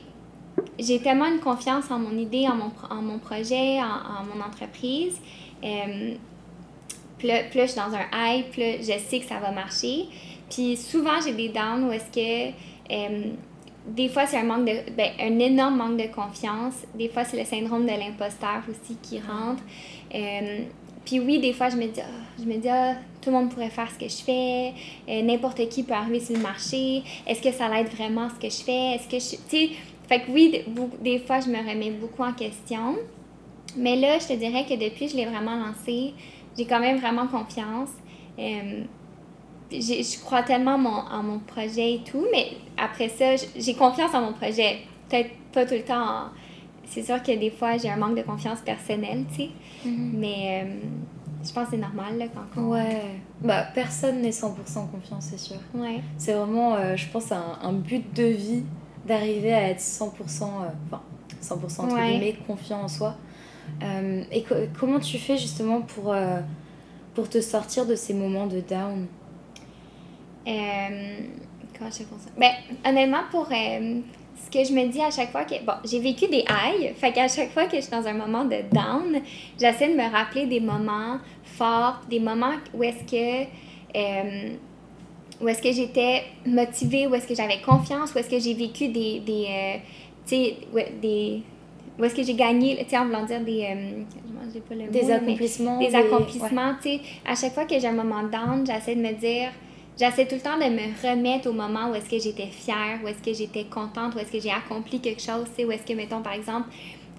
j'ai 0.79 0.99
tellement 0.99 1.25
une 1.25 1.39
confiance 1.39 1.89
en 1.91 1.99
mon 1.99 2.17
idée, 2.17 2.47
en 2.47 2.55
mon, 2.55 2.71
en 2.89 3.01
mon 3.01 3.19
projet, 3.19 3.79
en, 3.79 3.83
en 3.83 4.35
mon 4.35 4.43
entreprise. 4.43 5.19
Euh, 5.63 6.13
puis, 7.17 7.27
là, 7.27 7.43
puis 7.49 7.59
là, 7.59 7.65
je 7.65 7.71
suis 7.71 7.79
dans 7.79 7.93
un 7.95 8.05
hype, 8.13 8.51
puis 8.51 8.61
là, 8.61 8.77
je 8.79 8.99
sais 9.03 9.19
que 9.19 9.25
ça 9.25 9.39
va 9.39 9.51
marcher. 9.51 10.05
Puis 10.49 10.77
souvent, 10.77 11.21
j'ai 11.23 11.33
des 11.33 11.49
downs 11.49 11.85
où 11.85 11.91
est-ce 11.91 12.11
que... 12.11 12.53
Euh, 12.93 13.31
des 13.87 14.07
fois, 14.07 14.25
c'est 14.25 14.37
un 14.37 14.43
manque 14.43 14.65
de, 14.65 14.91
ben, 14.95 15.11
un 15.19 15.39
énorme 15.39 15.77
manque 15.77 15.97
de 15.97 16.07
confiance. 16.07 16.85
Des 16.95 17.09
fois, 17.09 17.25
c'est 17.25 17.37
le 17.37 17.45
syndrome 17.45 17.83
de 17.83 17.91
l'imposteur 17.91 18.61
aussi 18.69 18.97
qui 19.01 19.19
rentre. 19.19 19.63
Euh, 20.15 20.59
puis 21.05 21.19
oui, 21.19 21.39
des 21.39 21.51
fois, 21.51 21.69
je 21.69 21.75
me 21.75 21.87
dis, 21.87 21.99
ah, 21.99 22.23
je 22.39 22.45
me 22.45 22.57
dis, 22.57 22.69
ah, 22.69 22.95
tout 23.21 23.29
le 23.29 23.35
monde 23.35 23.49
pourrait 23.49 23.69
faire 23.69 23.89
ce 23.91 23.99
que 23.99 24.09
je 24.09 24.23
fais, 24.23 24.73
euh, 25.09 25.21
n'importe 25.21 25.67
qui 25.67 25.83
peut 25.83 25.93
arriver 25.93 26.21
sur 26.21 26.35
le 26.35 26.41
marché. 26.41 27.03
Est-ce 27.27 27.41
que 27.41 27.51
ça 27.51 27.67
l'aide 27.67 27.89
vraiment 27.89 28.29
ce 28.29 28.35
que 28.35 28.49
je 28.49 28.63
fais? 28.63 28.95
Est-ce 28.95 29.07
que 29.07 29.17
tu 29.17 29.47
sais, 29.49 29.69
fait 30.07 30.21
que 30.21 30.31
oui, 30.31 30.63
des, 31.01 31.19
fois, 31.19 31.39
je 31.41 31.49
me 31.49 31.57
remets 31.57 31.91
beaucoup 31.91 32.23
en 32.23 32.33
question. 32.33 32.95
Mais 33.75 33.95
là, 33.95 34.19
je 34.19 34.27
te 34.27 34.33
dirais 34.33 34.65
que 34.65 34.73
depuis 34.75 35.07
que 35.07 35.11
je 35.11 35.17
l'ai 35.17 35.25
vraiment 35.25 35.55
lancé, 35.55 36.13
j'ai 36.57 36.65
quand 36.65 36.79
même 36.79 36.99
vraiment 36.99 37.27
confiance. 37.27 37.89
Je 39.81 40.19
crois 40.23 40.43
tellement 40.43 40.77
mon, 40.77 40.89
en 40.89 41.23
mon 41.23 41.39
projet 41.39 41.95
et 41.95 42.01
tout, 42.03 42.25
mais 42.31 42.51
après 42.77 43.09
ça, 43.09 43.35
j'ai 43.55 43.73
confiance 43.73 44.13
en 44.13 44.21
mon 44.21 44.33
projet. 44.33 44.79
Peut-être 45.09 45.31
pas 45.51 45.65
tout 45.65 45.73
le 45.75 45.83
temps. 45.83 46.25
C'est 46.85 47.03
sûr 47.03 47.21
que 47.23 47.31
des 47.37 47.49
fois, 47.51 47.77
j'ai 47.77 47.89
un 47.89 47.95
manque 47.97 48.15
de 48.17 48.21
confiance 48.23 48.59
personnelle, 48.61 49.25
tu 49.29 49.35
sais. 49.43 49.49
Mhm. 49.85 50.11
Mais 50.15 50.63
euh, 50.65 50.75
je 51.43 51.51
pense 51.51 51.65
que 51.65 51.71
c'est 51.71 51.77
normal, 51.77 52.17
là, 52.17 52.25
quand 52.33 52.61
on... 52.61 52.69
Ouais. 52.71 53.01
Bah, 53.41 53.65
personne 53.73 54.21
n'est 54.21 54.31
100% 54.31 54.87
confiance, 54.91 55.27
c'est 55.31 55.39
sûr. 55.39 55.57
Ouais. 55.73 56.01
C'est 56.17 56.33
vraiment, 56.33 56.75
euh, 56.75 56.95
je 56.95 57.07
pense, 57.09 57.31
un, 57.31 57.57
un, 57.61 57.73
but 57.73 58.13
de 58.15 58.23
vie 58.25 58.63
d'arriver 59.07 59.53
à 59.53 59.69
être 59.69 59.79
100%, 59.81 60.03
euh, 60.03 60.67
enfin, 60.87 61.01
100% 61.41 61.83
entre 61.85 61.95
Ouais. 61.95 62.11
guillemets, 62.11 62.35
confiant 62.47 62.81
en 62.83 62.87
soi. 62.87 63.15
Euh, 63.81 64.23
et 64.31 64.43
co- 64.43 64.55
comment 64.79 64.99
tu 64.99 65.17
fais 65.17 65.37
justement 65.37 65.81
pour, 65.81 66.13
pour 67.15 67.29
te 67.29 67.41
sortir 67.41 67.85
de 67.85 67.95
ces 67.95 68.13
moments 68.13 68.47
de 68.47 68.59
down? 68.61 69.07
Euh, 70.47 71.17
comment 71.77 71.89
je 71.89 71.95
fais 71.97 72.03
pour 72.05 72.19
ça? 72.19 72.29
Ben, 72.37 72.51
honnêtement, 72.85 73.23
pour 73.31 73.47
euh, 73.51 73.99
ce 74.45 74.51
que 74.51 74.63
je 74.65 74.73
me 74.73 74.87
dis 74.91 75.01
à 75.01 75.11
chaque 75.11 75.31
fois 75.31 75.45
que. 75.45 75.55
Bon, 75.65 75.73
j'ai 75.85 75.99
vécu 75.99 76.27
des 76.27 76.43
highs, 76.47 76.93
fait 76.95 77.11
qu'à 77.13 77.27
chaque 77.27 77.51
fois 77.51 77.65
que 77.65 77.77
je 77.77 77.81
suis 77.81 77.91
dans 77.91 78.05
un 78.05 78.13
moment 78.13 78.45
de 78.45 78.57
down, 78.71 79.21
j'essaie 79.59 79.89
de 79.89 79.95
me 79.95 80.11
rappeler 80.11 80.45
des 80.45 80.59
moments 80.59 81.17
forts, 81.43 82.01
des 82.09 82.19
moments 82.19 82.53
où 82.73 82.83
est-ce 82.83 83.03
que. 83.09 83.47
euh, 83.95 84.49
où 85.41 85.47
est-ce 85.49 85.61
que 85.61 85.71
j'étais 85.73 86.23
motivée, 86.45 87.05
où 87.07 87.15
est-ce 87.15 87.27
que 87.27 87.35
j'avais 87.35 87.59
confiance, 87.59 88.13
où 88.13 88.17
est-ce 88.19 88.29
que 88.29 88.39
j'ai 88.39 88.53
vécu 88.53 88.87
des. 88.89 89.19
des 89.19 89.81
tu 90.25 90.35
sais, 90.35 90.55
ouais, 90.73 90.93
des. 91.01 91.41
Où 91.99 92.03
est-ce 92.05 92.15
que 92.15 92.23
j'ai 92.23 92.33
gagné, 92.33 92.77
tu 92.83 92.89
sais, 92.89 92.97
en 92.97 93.05
voulant 93.05 93.25
dire 93.25 93.41
des. 93.41 93.63
euh, 93.63 94.59
pas 94.67 94.75
le 94.75 94.87
Des 94.89 95.01
mot, 95.03 95.11
accomplissements 95.11 95.79
des 95.79 95.87
ouais. 95.87 95.95
accomplissements, 95.95 96.73
tu 96.81 96.89
sais. 96.89 96.99
À 97.25 97.35
chaque 97.35 97.53
fois 97.53 97.65
que 97.65 97.77
j'ai 97.79 97.87
un 97.87 97.91
moment 97.93 98.23
down, 98.23 98.65
j'essaie 98.65 98.95
de 98.95 99.01
me 99.01 99.13
dire, 99.13 99.49
j'essaie 99.99 100.25
tout 100.27 100.35
le 100.35 100.41
temps 100.41 100.57
de 100.57 100.65
me 100.65 101.07
remettre 101.07 101.49
au 101.49 101.53
moment 101.53 101.89
où 101.91 101.95
est-ce 101.95 102.09
que 102.09 102.19
j'étais 102.19 102.47
fière, 102.47 102.99
où 103.03 103.07
est-ce 103.07 103.21
que 103.21 103.33
j'étais 103.33 103.65
contente, 103.65 104.15
où 104.15 104.19
est-ce 104.19 104.31
que 104.31 104.39
j'ai 104.39 104.51
accompli 104.51 104.99
quelque 104.99 105.21
chose, 105.21 105.45
où 105.59 105.71
est-ce 105.71 105.83
que, 105.85 105.93
mettons, 105.93 106.21
par 106.21 106.33
exemple, 106.33 106.69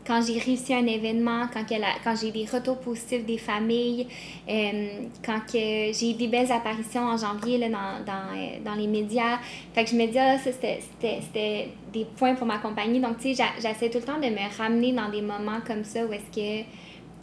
quand 0.07 0.21
j'ai 0.21 0.39
réussi 0.39 0.75
un 0.75 0.87
événement, 0.87 1.47
quand, 1.51 1.65
que 1.65 1.81
la- 1.81 1.97
quand 2.05 2.15
j'ai 2.15 2.31
des 2.31 2.45
retours 2.45 2.79
positifs 2.79 3.25
des 3.25 3.39
familles, 3.39 4.07
euh, 4.47 4.99
quand 5.25 5.41
que 5.51 5.53
j'ai 5.93 6.11
eu 6.11 6.15
des 6.15 6.29
belles 6.29 6.53
apparitions 6.53 7.01
en 7.07 7.17
janvier 7.17 7.57
là, 7.57 7.69
dans, 7.71 8.05
dans, 8.05 8.37
euh, 8.37 8.59
dans 8.63 8.75
les 8.75 8.87
médias. 8.87 9.39
Fait 9.75 9.83
que 9.85 9.91
je 9.91 9.97
me 9.97 10.07
dis, 10.07 10.19
ah, 10.19 10.37
ça, 10.37 10.53
c'était- 10.53 10.81
c'était 10.83 11.21
c'était 11.23 11.69
des 11.91 12.05
points 12.05 12.35
pour 12.35 12.47
ma 12.47 12.59
compagnie. 12.59 13.01
Donc, 13.01 13.17
tu 13.19 13.35
sais, 13.35 13.45
j'essaie 13.63 13.89
tout 13.89 13.97
le 13.99 14.05
temps 14.05 14.19
de 14.21 14.27
me 14.29 14.59
ramener 14.59 14.93
dans 14.93 15.09
des 15.09 15.23
moments 15.23 15.61
comme 15.67 15.85
ça 15.85 16.05
où 16.05 16.13
est-ce 16.13 16.31
que 16.39 16.67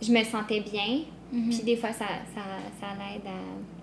je 0.01 0.11
me 0.11 0.23
sentais 0.23 0.61
bien. 0.61 1.01
Mhm. 1.31 1.49
Puis 1.49 1.59
des 1.63 1.75
fois, 1.77 1.91
ça, 1.93 2.05
ça, 2.33 2.41
ça 2.79 2.87
l'aide 2.97 3.27
à... 3.27 3.80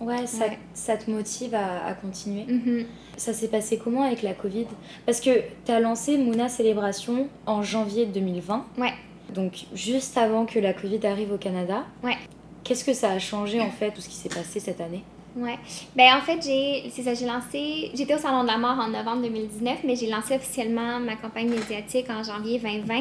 Ouais, 0.00 0.26
ça, 0.26 0.44
Ouais. 0.46 0.58
ça 0.74 0.96
te 0.96 1.10
motive 1.10 1.54
à, 1.54 1.86
à 1.86 1.94
continuer. 1.94 2.44
Mhm. 2.44 2.86
Ça 3.16 3.32
s'est 3.32 3.48
passé 3.48 3.78
comment 3.82 4.02
avec 4.02 4.22
la 4.22 4.32
Covid? 4.34 4.66
Parce 5.06 5.20
que 5.20 5.30
tu 5.64 5.72
as 5.72 5.80
lancé 5.80 6.16
Mouna 6.18 6.48
Célébration 6.48 7.28
en 7.46 7.62
janvier 7.62 8.06
2020, 8.06 8.64
Ouais. 8.78 8.92
donc 9.34 9.64
juste 9.74 10.16
avant 10.16 10.46
que 10.46 10.58
la 10.60 10.72
Covid 10.72 11.04
arrive 11.06 11.32
au 11.32 11.38
Canada. 11.38 11.84
Ouais. 12.04 12.16
Qu'est-ce 12.64 12.84
que 12.84 12.92
ça 12.94 13.10
a 13.10 13.18
changé 13.18 13.60
en 13.60 13.70
fait, 13.70 13.90
tout 13.90 14.00
ce 14.00 14.08
qui 14.08 14.14
s'est 14.14 14.28
passé 14.28 14.60
cette 14.60 14.80
année? 14.80 15.02
Ouais. 15.36 15.56
Ben 15.94 16.14
en 16.16 16.20
fait, 16.20 16.40
j'ai 16.42 16.90
c'est 16.90 17.02
ça, 17.02 17.14
j'ai 17.14 17.26
lancé, 17.26 17.90
j'étais 17.94 18.14
au 18.14 18.18
salon 18.18 18.42
de 18.42 18.48
la 18.48 18.56
mort 18.58 18.78
en 18.78 18.88
novembre 18.88 19.22
2019, 19.22 19.78
mais 19.84 19.94
j'ai 19.94 20.08
lancé 20.10 20.34
officiellement 20.34 20.98
ma 21.00 21.16
campagne 21.16 21.48
médiatique 21.48 22.06
en 22.10 22.22
janvier 22.22 22.58
2020 22.58 22.94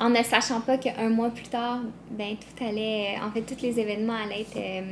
en 0.00 0.08
ne 0.10 0.22
sachant 0.22 0.60
pas 0.60 0.78
qu'un 0.78 1.08
mois 1.10 1.30
plus 1.30 1.44
tard, 1.48 1.80
ben 2.10 2.36
tout 2.36 2.64
allait 2.64 3.16
en 3.22 3.30
fait 3.32 3.42
tous 3.42 3.60
les 3.62 3.78
événements 3.80 4.14
allaient 4.14 4.42
être 4.42 4.56
euh, 4.56 4.82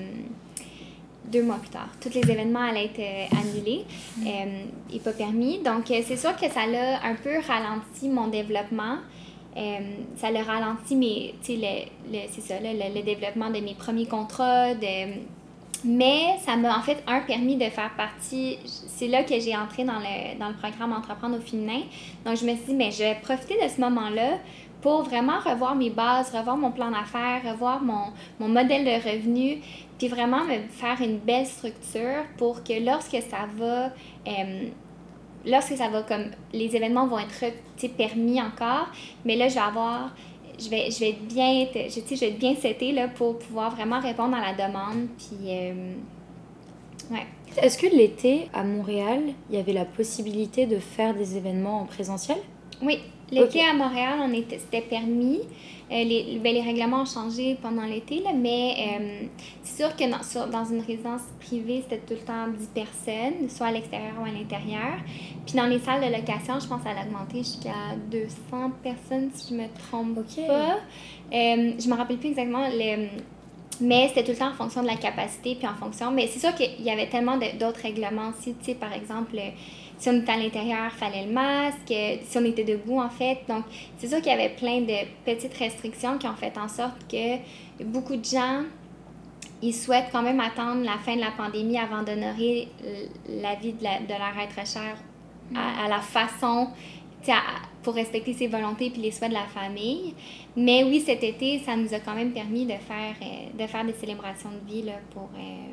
deux 1.25 1.43
mois 1.43 1.57
plus 1.57 1.71
tard, 1.71 1.89
tous 2.01 2.13
les 2.15 2.31
événements 2.31 2.61
allaient 2.61 2.87
être 2.87 2.99
euh, 2.99 3.41
annulés 3.41 3.85
euh, 4.27 4.65
et 4.93 4.99
pas 4.99 5.13
permis. 5.13 5.59
Donc 5.59 5.91
euh, 5.91 6.01
c'est 6.05 6.17
sûr 6.17 6.37
que 6.37 6.49
ça 6.51 6.67
l'a 6.67 7.03
un 7.05 7.15
peu 7.15 7.39
ralenti 7.47 8.09
mon 8.09 8.29
développement. 8.29 8.97
Euh, 9.57 9.79
ça 10.17 10.31
l'a 10.31 10.43
ralenti 10.43 10.97
mes, 10.97 11.35
tu 11.43 11.55
sais, 11.55 11.89
le, 12.11 12.13
le, 12.13 12.19
c'est 12.31 12.41
ça, 12.41 12.55
le, 12.61 12.73
le 12.73 13.03
développement 13.03 13.51
de 13.51 13.61
mes 13.61 13.75
premiers 13.75 14.07
contrats, 14.07 14.75
de, 14.75 15.13
mais 15.85 16.39
ça 16.45 16.57
m'a 16.57 16.79
en 16.79 16.81
fait, 16.83 17.03
un, 17.07 17.21
permis 17.21 17.57
de 17.57 17.65
faire 17.65 17.91
partie. 17.97 18.59
C'est 18.65 19.09
là 19.09 19.25
que 19.25 19.39
j'ai 19.39 19.57
entré 19.57 19.85
dans 19.85 19.99
le, 19.99 20.39
dans 20.39 20.49
le 20.49 20.55
programme 20.55 20.93
Entreprendre 20.93 21.37
au 21.37 21.41
féminin. 21.41 21.83
Donc, 22.25 22.37
je 22.37 22.45
me 22.47 22.55
suis 22.55 22.67
dit, 22.69 22.75
mais 22.75 22.91
je 22.93 22.99
vais 22.99 23.17
profiter 23.21 23.57
de 23.63 23.69
ce 23.69 23.81
moment-là 23.81 24.39
pour 24.81 25.03
vraiment 25.03 25.39
revoir 25.39 25.75
mes 25.75 25.91
bases, 25.91 26.35
revoir 26.35 26.57
mon 26.57 26.71
plan 26.71 26.91
d'affaires, 26.91 27.43
revoir 27.53 27.83
mon, 27.83 28.13
mon 28.41 28.49
modèle 28.49 28.85
de 28.85 29.11
revenu, 29.11 29.59
puis 30.03 30.09
vraiment 30.09 30.45
me 30.45 30.69
faire 30.69 31.01
une 31.01 31.19
belle 31.19 31.47
structure 31.47 32.25
pour 32.37 32.65
que 32.65 32.85
lorsque 32.85 33.19
ça 33.31 33.47
va. 33.57 33.87
euh, 34.27 34.69
lorsque 35.47 35.77
ça 35.77 35.89
va 35.89 36.03
comme 36.03 36.27
les 36.53 36.75
événements 36.77 37.07
vont 37.07 37.19
être 37.19 37.97
permis 37.97 38.41
encore 38.41 38.87
mais 39.25 39.37
là 39.37 39.49
je 39.49 39.55
vais 39.55 39.61
avoir 39.61 40.15
je 40.59 40.69
vais, 40.69 40.91
je 40.91 41.01
vais 41.01 41.11
être 41.11 41.27
bien 41.27 41.67
je, 41.75 42.15
je 42.15 42.21
vais 42.21 42.29
être 42.29 42.39
bien 42.39 42.55
setée 42.55 42.93
là, 42.93 43.09
pour 43.09 43.39
pouvoir 43.39 43.75
vraiment 43.75 44.01
répondre 44.01 44.37
à 44.37 44.41
la 44.41 44.55
demande 44.55 45.09
puis 45.19 45.49
euh, 45.49 45.95
ouais 47.11 47.27
Est-ce 47.57 47.77
que 47.77 47.87
l'été, 47.87 48.49
à 48.55 48.65
Montréal, 48.65 49.21
il 49.51 49.57
y 49.57 49.59
avait 49.59 49.73
la 49.73 49.85
possibilité 49.85 50.67
de 50.67 50.79
faire 50.79 51.15
des 51.15 51.37
événements 51.37 51.81
en 51.83 51.85
présentiel? 51.87 52.39
Oui, 52.81 53.01
l'été 53.31 53.61
à 53.63 53.75
Montréal, 53.75 54.19
on 54.23 54.33
était, 54.33 54.59
c'était 54.59 54.81
permis. 54.81 55.41
Euh, 55.93 56.05
les, 56.05 56.39
ben, 56.43 56.55
les 56.55 56.63
règlements 56.63 57.03
ont 57.03 57.05
changé 57.05 57.59
pendant 57.61 57.83
l'été, 57.83 58.21
là, 58.21 58.31
mais 58.35 58.75
euh, 58.79 59.27
c'est 59.63 59.83
sûr 59.83 59.95
que 59.95 60.11
dans, 60.11 60.23
sur- 60.23 60.47
dans 60.47 60.65
une 60.65 60.81
résidence 60.81 61.21
privée, 61.39 61.83
c'était 61.83 61.99
tout 61.99 62.15
le 62.15 62.25
temps 62.27 62.49
10 62.49 62.67
personnes, 62.69 63.51
soit 63.51 63.67
à 63.67 63.73
l'extérieur 63.73 64.15
ou 64.19 64.25
à 64.25 64.31
l'intérieur. 64.31 64.95
Puis 65.45 65.55
dans 65.55 65.67
les 65.67 65.79
salles 65.81 66.01
de 66.01 66.07
location, 66.17 66.59
je 66.61 66.67
pense 66.67 66.81
a 66.87 67.05
augmenté 67.05 67.39
jusqu'à 67.39 67.95
200 68.11 68.71
personnes, 68.83 69.31
si 69.35 69.53
je 69.55 69.61
me 69.61 69.67
trompe 69.91 70.17
Ok. 70.17 70.47
pas. 70.47 70.77
Euh, 71.35 71.73
je 71.79 71.89
me 71.89 71.95
rappelle 71.95 72.17
plus 72.17 72.31
exactement. 72.31 72.65
Mais 73.81 74.09
c'était 74.09 74.23
tout 74.25 74.31
le 74.33 74.37
temps 74.39 74.51
en 74.51 74.55
fonction 74.55 74.81
de 74.83 74.87
la 74.87 74.97
capacité, 74.97 75.57
puis 75.57 75.67
en 75.67 75.75
fonction... 75.75 76.11
Mais 76.11 76.27
c'est 76.29 76.39
sûr 76.39 76.55
qu'il 76.55 76.83
y 76.85 76.91
avait 76.91 77.09
tellement 77.09 77.37
d'autres 77.37 77.81
règlements 77.83 78.29
aussi, 78.31 78.55
tu 78.55 78.65
sais, 78.67 78.75
par 78.75 78.93
exemple, 78.93 79.37
si 80.03 80.09
on 80.09 80.15
était 80.19 80.33
à 80.33 80.37
l'intérieur, 80.37 80.91
il 80.93 80.99
fallait 80.99 81.27
le 81.27 81.33
masque, 81.33 81.91
euh, 81.93 82.17
si 82.29 82.37
on 82.37 82.45
était 82.45 82.65
debout, 82.65 82.99
en 83.01 83.09
fait. 83.09 83.39
Donc, 83.49 83.65
c'est 83.99 84.09
sûr 84.09 84.19
qu'il 84.19 84.33
y 84.33 84.35
avait 84.35 84.49
plein 84.63 84.81
de 84.81 84.97
petites 85.25 85.57
restrictions 85.57 86.19
qui 86.19 86.27
ont 86.27 86.35
fait 86.35 86.57
en 86.59 86.67
sorte 86.67 87.07
que 87.09 87.85
beaucoup 87.85 88.17
de 88.17 88.25
gens, 88.25 88.63
ils 89.63 89.73
souhaitent 89.73 90.11
quand 90.11 90.23
même 90.23 90.41
attendre 90.41 90.83
la 90.85 90.99
fin 90.99 91.15
de 91.15 91.21
la 91.21 91.31
pandémie 91.31 91.79
avant 91.79 92.03
d'honorer 92.03 92.67
la 93.29 93.55
vie 93.55 93.75
de, 93.75 93.85
la, 93.85 94.01
de 94.01 94.09
leur 94.23 94.37
être 94.43 94.67
cher 94.67 94.97
à, 95.55 95.85
à 95.85 95.89
la 95.89 96.01
façon, 96.01 96.69
à- 97.29 97.63
pour 97.85 97.95
respecter 97.95 98.33
ses 98.33 98.49
volontés 98.49 98.91
puis 98.91 99.03
les 99.03 99.13
souhaits 99.13 99.31
de 99.31 99.35
la 99.37 99.47
famille. 99.47 100.15
Mais 100.57 100.83
oui, 100.83 101.01
cet 101.01 101.23
été, 101.23 101.61
ça 101.61 101.77
nous 101.77 101.93
a 101.95 102.01
quand 102.01 102.15
même 102.15 102.33
permis 102.33 102.65
de 102.65 102.73
faire, 102.91 103.15
euh, 103.23 103.63
de 103.63 103.67
faire 103.69 103.85
des 103.85 103.93
célébrations 103.93 104.51
de 104.51 104.73
vie 104.73 104.83
là, 104.83 104.95
pour, 105.13 105.29
euh, 105.37 105.73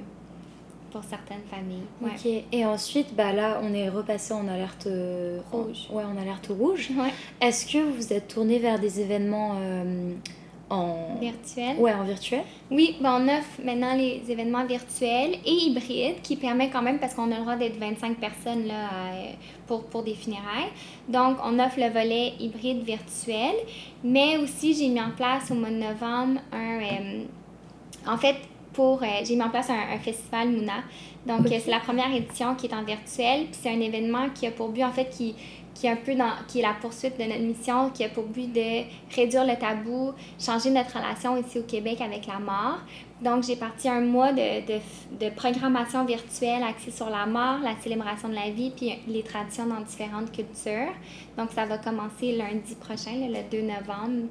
pour 0.91 1.03
certaines 1.03 1.43
familles. 1.49 1.83
Ouais. 2.01 2.11
Ok. 2.15 2.43
Et 2.51 2.65
ensuite, 2.65 3.15
bah 3.15 3.33
là, 3.33 3.59
on 3.63 3.73
est 3.73 3.89
repassé 3.89 4.33
en 4.33 4.47
alerte 4.47 4.87
euh, 4.87 5.39
Rouge. 5.51 5.87
Ouais, 5.91 6.03
en 6.03 6.17
alerte 6.21 6.47
rouge. 6.49 6.89
Ouais. 6.97 7.13
Est-ce 7.41 7.65
que 7.71 7.77
vous 7.83 7.93
vous 7.93 8.13
êtes 8.13 8.27
tourné 8.27 8.59
vers 8.59 8.79
des 8.79 8.99
événements 9.01 9.55
euh, 9.59 10.13
en 10.71 11.15
Virtuel. 11.19 11.77
ouais 11.79 11.91
en 11.93 12.03
virtuel 12.03 12.41
Oui, 12.69 12.95
ben 13.01 13.19
on 13.19 13.27
offre 13.27 13.59
maintenant 13.65 13.95
les 13.95 14.21
événements 14.29 14.65
virtuels 14.67 15.31
et 15.43 15.51
hybrides 15.51 16.21
qui 16.21 16.35
permet 16.35 16.69
quand 16.69 16.83
même, 16.83 16.99
parce 16.99 17.15
qu'on 17.15 17.31
a 17.31 17.35
le 17.37 17.41
droit 17.41 17.55
d'être 17.55 17.77
25 17.79 18.17
personnes 18.17 18.67
là, 18.67 18.85
à- 18.85 19.35
pour, 19.65 19.85
pour 19.85 20.03
des 20.03 20.13
funérailles. 20.13 20.69
Donc, 21.07 21.37
on 21.43 21.57
offre 21.57 21.79
le 21.79 21.89
volet 21.89 22.33
hybride 22.39 22.83
virtuel, 22.83 23.55
mais 24.03 24.37
aussi 24.37 24.75
j'ai 24.75 24.89
mis 24.89 25.01
en 25.01 25.09
place 25.09 25.49
au 25.49 25.55
mois 25.55 25.69
de 25.71 25.75
novembre 25.77 26.39
un... 26.51 26.79
euh, 26.81 27.23
en 28.07 28.17
fait, 28.17 28.35
pour, 28.79 29.03
euh, 29.03 29.07
j'ai 29.25 29.35
mis 29.35 29.41
en 29.41 29.49
place 29.49 29.69
un, 29.69 29.93
un 29.93 29.99
festival 29.99 30.51
Mouna. 30.51 30.83
Donc, 31.27 31.47
euh, 31.47 31.59
c'est 31.61 31.69
la 31.69 31.81
première 31.81 32.15
édition 32.15 32.55
qui 32.55 32.67
est 32.67 32.73
en 32.73 32.83
virtuel. 32.83 33.47
Puis 33.47 33.59
c'est 33.61 33.69
un 33.69 33.81
événement 33.81 34.29
qui 34.33 34.47
a 34.47 34.51
pour 34.51 34.69
but, 34.69 34.85
en 34.85 34.91
fait, 34.93 35.09
qui, 35.09 35.35
qui 35.73 35.87
est 35.87 35.89
un 35.89 35.97
peu 35.97 36.15
dans, 36.15 36.31
qui 36.47 36.59
est 36.59 36.61
la 36.61 36.75
poursuite 36.79 37.19
de 37.19 37.25
notre 37.25 37.41
mission, 37.41 37.89
qui 37.89 38.05
a 38.05 38.09
pour 38.09 38.23
but 38.23 38.49
de 38.53 38.85
réduire 39.13 39.45
le 39.45 39.57
tabou, 39.57 40.13
changer 40.39 40.69
notre 40.69 40.97
relation 40.97 41.35
ici 41.35 41.59
au 41.59 41.63
Québec 41.63 41.99
avec 41.99 42.25
la 42.25 42.39
mort. 42.39 42.79
Donc, 43.21 43.43
j'ai 43.43 43.57
parti 43.57 43.89
un 43.89 43.99
mois 43.99 44.31
de, 44.31 44.65
de, 44.65 44.79
de, 45.19 45.29
programmation 45.35 46.05
virtuelle 46.05 46.63
axée 46.63 46.91
sur 46.91 47.09
la 47.09 47.25
mort, 47.25 47.59
la 47.61 47.75
célébration 47.81 48.29
de 48.29 48.35
la 48.35 48.49
vie, 48.49 48.71
puis 48.73 48.93
les 49.09 49.23
traditions 49.23 49.65
dans 49.65 49.81
différentes 49.81 50.31
cultures. 50.31 50.93
Donc, 51.37 51.49
ça 51.53 51.65
va 51.65 51.79
commencer 51.79 52.31
lundi 52.31 52.75
prochain, 52.75 53.27
le 53.27 53.43
2 53.51 53.61
novembre. 53.61 54.29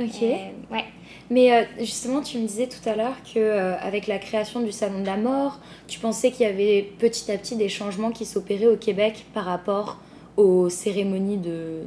Ok. 0.00 0.22
Euh, 0.22 0.74
ouais. 0.74 0.84
Mais 1.30 1.52
euh, 1.52 1.64
justement, 1.78 2.22
tu 2.22 2.38
me 2.38 2.46
disais 2.46 2.68
tout 2.68 2.88
à 2.88 2.94
l'heure 2.96 3.16
que 3.22 3.38
euh, 3.38 3.76
avec 3.78 4.06
la 4.06 4.18
création 4.18 4.60
du 4.60 4.72
salon 4.72 5.00
de 5.00 5.06
la 5.06 5.16
mort, 5.16 5.58
tu 5.86 5.98
pensais 6.00 6.30
qu'il 6.30 6.46
y 6.46 6.48
avait 6.48 6.82
petit 6.98 7.30
à 7.30 7.36
petit 7.38 7.56
des 7.56 7.68
changements 7.68 8.10
qui 8.10 8.24
s'opéraient 8.24 8.66
au 8.66 8.76
Québec 8.76 9.26
par 9.34 9.44
rapport 9.44 9.98
aux 10.36 10.68
cérémonies 10.68 11.36
de, 11.36 11.82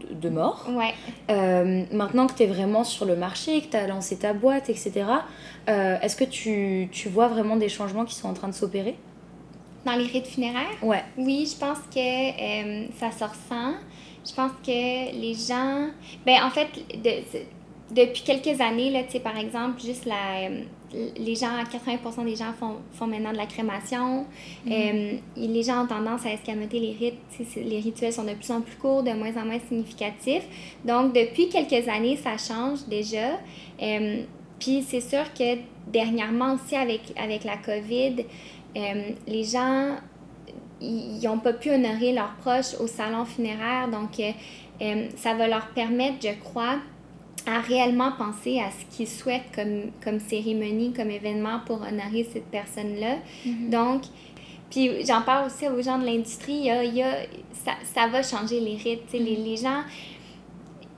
de, 0.00 0.14
de 0.14 0.28
mort. 0.28 0.66
Ouais. 0.70 0.94
Euh, 1.30 1.84
maintenant 1.92 2.26
que 2.26 2.34
tu 2.34 2.42
es 2.44 2.46
vraiment 2.46 2.84
sur 2.84 3.04
le 3.04 3.16
marché, 3.16 3.60
que 3.60 3.66
tu 3.70 3.76
as 3.76 3.86
lancé 3.86 4.16
ta 4.16 4.32
boîte, 4.32 4.68
etc., 4.70 5.04
est-ce 5.68 6.16
que 6.16 6.24
tu, 6.24 6.88
tu 6.90 7.08
vois 7.08 7.28
vraiment 7.28 7.56
des 7.56 7.68
changements 7.68 8.04
qui 8.04 8.14
sont 8.16 8.28
en 8.28 8.34
train 8.34 8.48
de 8.48 8.54
s'opérer? 8.54 8.96
Dans 9.84 9.96
les 9.96 10.06
rites 10.06 10.26
funéraires, 10.28 10.70
Ouais. 10.82 11.02
oui, 11.18 11.48
je 11.52 11.56
pense 11.58 11.78
que 11.92 11.98
euh, 11.98 12.86
ça 13.00 13.10
se 13.10 13.24
ressent. 13.24 13.74
Je 14.28 14.32
pense 14.34 14.52
que 14.64 15.12
les 15.20 15.34
gens. 15.34 15.88
Ben, 16.24 16.42
en 16.44 16.50
fait, 16.50 16.68
de- 17.02 17.94
depuis 17.94 18.22
quelques 18.22 18.60
années, 18.60 18.90
là, 18.90 19.00
par 19.22 19.36
exemple, 19.36 19.80
juste 19.82 20.04
la. 20.06 20.48
euh, 20.48 20.62
les 21.16 21.34
gens, 21.34 21.48
80% 21.70 22.22
des 22.22 22.36
gens 22.36 22.52
font, 22.60 22.76
font 22.92 23.06
maintenant 23.06 23.32
de 23.32 23.38
la 23.38 23.46
crémation. 23.46 24.26
Euh, 24.70 25.16
et 25.38 25.46
les 25.48 25.62
gens 25.62 25.84
ont 25.84 25.86
tendance 25.86 26.26
à 26.26 26.32
escamoter 26.34 26.78
les 26.80 26.92
rites. 26.92 27.56
Les 27.56 27.80
rituels 27.80 28.12
sont 28.12 28.24
de 28.24 28.34
plus 28.34 28.50
en 28.50 28.60
plus 28.60 28.76
courts, 28.76 29.02
de 29.02 29.10
moins 29.12 29.34
en 29.40 29.46
moins 29.46 29.58
significatifs. 29.68 30.44
Donc, 30.84 31.14
depuis 31.14 31.48
quelques 31.48 31.88
années, 31.88 32.16
ça 32.18 32.36
change 32.36 32.80
déjà. 32.88 33.38
Euh, 33.82 34.22
Puis, 34.60 34.84
c'est 34.86 35.00
sûr 35.00 35.24
que 35.32 35.56
dernièrement 35.90 36.54
aussi, 36.56 36.76
avec, 36.76 37.00
avec 37.16 37.42
la 37.44 37.56
COVID, 37.56 38.16
euh, 38.76 39.02
les 39.26 39.44
gens 39.44 39.96
ils 40.82 41.20
n'ont 41.24 41.38
pas 41.38 41.52
pu 41.52 41.70
honorer 41.70 42.12
leurs 42.12 42.34
proches 42.40 42.74
au 42.80 42.86
salon 42.86 43.24
funéraire. 43.24 43.88
Donc, 43.88 44.18
euh, 44.20 44.30
euh, 44.82 45.06
ça 45.16 45.34
va 45.34 45.46
leur 45.48 45.66
permettre, 45.68 46.16
je 46.22 46.34
crois, 46.42 46.76
à 47.46 47.60
réellement 47.60 48.12
penser 48.12 48.60
à 48.60 48.70
ce 48.70 48.96
qu'ils 48.96 49.08
souhaitent 49.08 49.50
comme, 49.54 49.90
comme 50.02 50.20
cérémonie, 50.20 50.92
comme 50.92 51.10
événement 51.10 51.60
pour 51.66 51.82
honorer 51.82 52.26
cette 52.32 52.46
personne-là. 52.50 53.16
Donc, 53.70 54.02
puis 54.70 55.04
j'en 55.04 55.22
parle 55.22 55.46
aussi 55.46 55.68
aux 55.68 55.82
gens 55.82 55.98
de 55.98 56.06
l'industrie, 56.06 56.54
il 56.54 56.64
y 56.66 56.70
a, 56.70 56.82
il 56.84 56.94
y 56.94 57.02
a- 57.02 57.22
ça, 57.64 57.72
ça 57.94 58.06
va 58.08 58.22
changer 58.22 58.58
les 58.60 58.76
rites. 58.76 59.06
tu 59.10 59.18
sais, 59.18 59.18
les, 59.18 59.36
les 59.36 59.56
gens, 59.56 59.82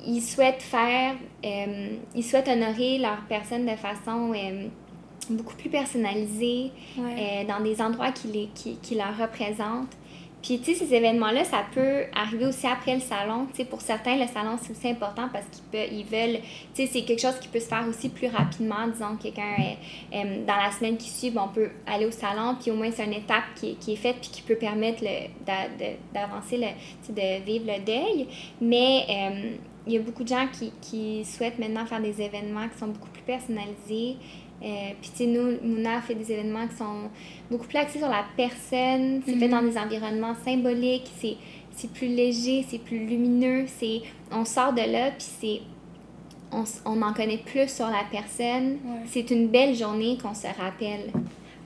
ils 0.07 0.21
souhaitent 0.21 0.63
faire, 0.63 1.15
euh, 1.45 1.89
ils 2.15 2.23
souhaitent 2.25 2.49
honorer 2.49 2.99
leur 2.99 3.19
personne 3.29 3.65
de 3.67 3.75
façon 3.77 4.33
euh, 4.35 4.67
beaucoup 5.33 5.55
plus 5.57 5.71
personnalisée, 5.71 6.71
euh, 7.19 7.45
dans 7.49 7.61
des 7.63 7.81
endroits 7.81 8.13
qui, 8.13 8.29
les, 8.29 8.49
qui, 8.55 8.77
qui 8.77 8.95
leur 8.95 9.17
représentent. 9.19 9.97
Puis, 10.43 10.59
tu 10.59 10.75
sais, 10.75 10.85
ces 10.85 10.95
événements-là, 10.95 11.43
ça 11.45 11.65
peut 11.75 12.03
arriver 12.15 12.45
aussi 12.45 12.67
après 12.67 12.95
le 12.97 13.01
salon. 13.01 13.47
Tu 13.51 13.57
sais, 13.57 13.65
pour 13.65 13.81
certains, 13.81 14.17
le 14.19 14.27
salon, 14.27 14.59
c'est 14.61 14.73
aussi 14.73 14.89
important 14.91 15.27
parce 15.33 15.47
qu'ils 15.47 15.65
peuvent, 15.73 15.89
ils 15.91 16.05
veulent... 16.05 16.39
Tu 16.75 16.85
sais, 16.85 16.87
c'est 16.87 17.03
quelque 17.03 17.23
chose 17.23 17.39
qui 17.41 17.49
peut 17.49 17.61
se 17.61 17.67
faire 17.69 17.87
aussi 17.89 18.11
plus 18.11 18.27
rapidement. 18.29 18.87
Disons, 18.93 19.17
quelqu'un, 19.17 19.55
euh, 19.59 20.17
euh, 20.17 20.45
dans 20.47 20.57
la 20.57 20.71
semaine 20.71 20.99
qui 20.99 21.09
suit, 21.09 21.33
on 21.35 21.49
peut 21.49 21.71
aller 21.87 22.05
au 22.05 22.11
salon, 22.11 22.57
puis 22.61 22.71
au 22.71 22.75
moins, 22.75 22.91
c'est 22.91 23.07
une 23.07 23.15
étape 23.15 23.45
qui, 23.55 23.71
est- 23.71 23.75
qui 23.79 23.95
est 23.95 23.97
faite, 23.97 24.17
puis 24.21 24.29
qui 24.31 24.43
peut 24.43 24.57
permettre 24.57 25.03
le- 25.03 25.29
d'a- 25.47 25.69
de- 25.79 25.97
d'avancer, 26.13 26.59
le, 26.59 26.67
tu 27.07 27.15
sais, 27.15 27.39
de 27.41 27.43
vivre 27.47 27.65
le 27.67 27.83
deuil. 27.83 28.27
Mais 28.61 29.07
euh, 29.09 29.51
il 29.87 29.95
y 29.95 29.97
a 29.97 30.01
beaucoup 30.01 30.25
de 30.25 30.29
gens 30.29 30.47
qui, 30.53 30.73
qui 30.83 31.25
souhaitent 31.25 31.59
maintenant 31.59 31.87
faire 31.87 32.03
des 32.03 32.21
événements 32.21 32.69
qui 32.69 32.79
sont 32.79 32.89
beaucoup 32.89 33.09
plus 33.09 33.23
personnalisés. 33.23 34.17
Euh, 34.63 34.67
puis, 35.01 35.11
tu 35.11 35.17
sais, 35.19 35.27
nous, 35.27 35.59
Mouna 35.63 36.01
fait 36.01 36.15
des 36.15 36.33
événements 36.33 36.67
qui 36.67 36.77
sont 36.77 37.11
beaucoup 37.51 37.67
plus 37.67 37.79
axés 37.79 37.99
sur 37.99 38.09
la 38.09 38.25
personne. 38.37 39.21
C'est 39.27 39.37
fait 39.37 39.49
dans 39.49 39.63
des 39.63 39.77
environnements 39.77 40.35
symboliques. 40.45 41.11
C'est, 41.21 41.37
c'est 41.77 41.91
plus 41.91 42.07
léger, 42.09 42.65
c'est 42.69 42.79
plus 42.79 43.05
lumineux. 43.05 43.67
C'est, 43.67 44.01
on 44.33 44.45
sort 44.45 44.73
de 44.73 44.81
là, 44.81 45.11
puis 45.11 45.27
c'est, 45.41 45.61
on, 46.53 46.65
on 46.87 47.03
en 47.03 47.13
connaît 47.13 47.39
plus 47.45 47.69
sur 47.69 47.87
la 47.89 48.05
personne. 48.11 48.79
C'est 49.07 49.31
une 49.31 49.49
belle 49.49 49.75
journée 49.75 50.17
qu'on 50.23 50.35
se 50.35 50.47
rappelle. 50.47 51.11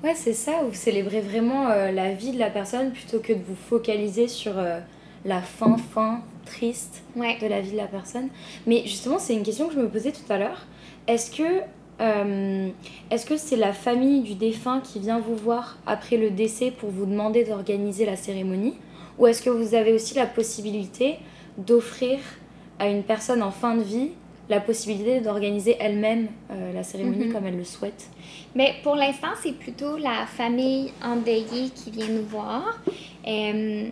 Ouais, 0.03 0.14
c'est 0.14 0.33
ça, 0.33 0.62
vous 0.64 0.74
célébrez 0.74 1.20
vraiment 1.20 1.68
euh, 1.68 1.90
la 1.90 2.12
vie 2.14 2.31
de 2.33 2.38
la 2.38 2.51
personne 2.51 2.92
plutôt 2.92 3.18
que 3.18 3.33
de 3.33 3.42
vous 3.46 3.57
focaliser 3.57 4.29
sur 4.29 4.57
euh, 4.57 4.79
la 5.24 5.42
fin, 5.42 5.77
fin, 5.77 6.20
triste 6.46 7.03
Ouais. 7.16 7.37
de 7.40 7.46
la 7.48 7.61
vie 7.61 7.72
de 7.72 7.77
la 7.77 7.87
personne. 7.88 8.29
Mais 8.66 8.83
justement, 8.87 9.18
c'est 9.18 9.35
une 9.35 9.42
question 9.42 9.66
que 9.68 9.74
je 9.74 9.81
me 9.81 9.88
posais 9.88 10.12
tout 10.12 10.33
à 10.33 10.38
l'heure. 10.38 10.66
Est-ce 11.09 11.31
que 11.37 11.62
euh, 12.00 12.68
est-ce 13.11 13.26
que 13.26 13.37
c'est 13.37 13.56
la 13.56 13.72
famille 13.72 14.20
du 14.22 14.34
défunt 14.34 14.80
qui 14.80 14.98
vient 15.00 15.18
vous 15.18 15.34
voir 15.37 15.78
après 15.87 16.16
le 16.16 16.30
décès 16.30 16.70
pour 16.70 16.90
vous 16.90 17.06
demander 17.06 17.44
d'organiser 17.44 18.06
la 18.06 18.16
cérémonie 18.16 18.74
Ou 19.18 19.26
est-ce 19.26 19.42
que 19.42 19.50
vous 19.50 19.74
avez 19.74 19.92
aussi 19.92 20.14
la 20.14 20.26
possibilité 20.26 21.16
d'offrir 21.56 22.18
à 22.78 22.88
une 22.88 23.02
personne 23.02 23.42
en 23.42 23.50
fin 23.50 23.74
de 23.74 23.82
vie 23.82 24.11
la 24.48 24.61
possibilité 24.61 25.20
d'organiser 25.20 25.76
elle-même 25.78 26.28
euh, 26.50 26.72
la 26.72 26.82
cérémonie 26.82 27.26
Mhm. 27.26 27.32
comme 27.34 27.46
elle 27.46 27.58
le 27.58 27.64
souhaite 27.64 28.08
Mais 28.54 28.74
pour 28.82 28.94
l'instant, 28.94 29.28
c'est 29.42 29.52
plutôt 29.52 29.98
la 29.98 30.24
famille 30.26 30.90
endeuillée 31.04 31.68
qui 31.74 31.90
vient 31.90 32.08
nous 32.08 32.24
voir. 32.24 32.78
Euh, 33.26 33.88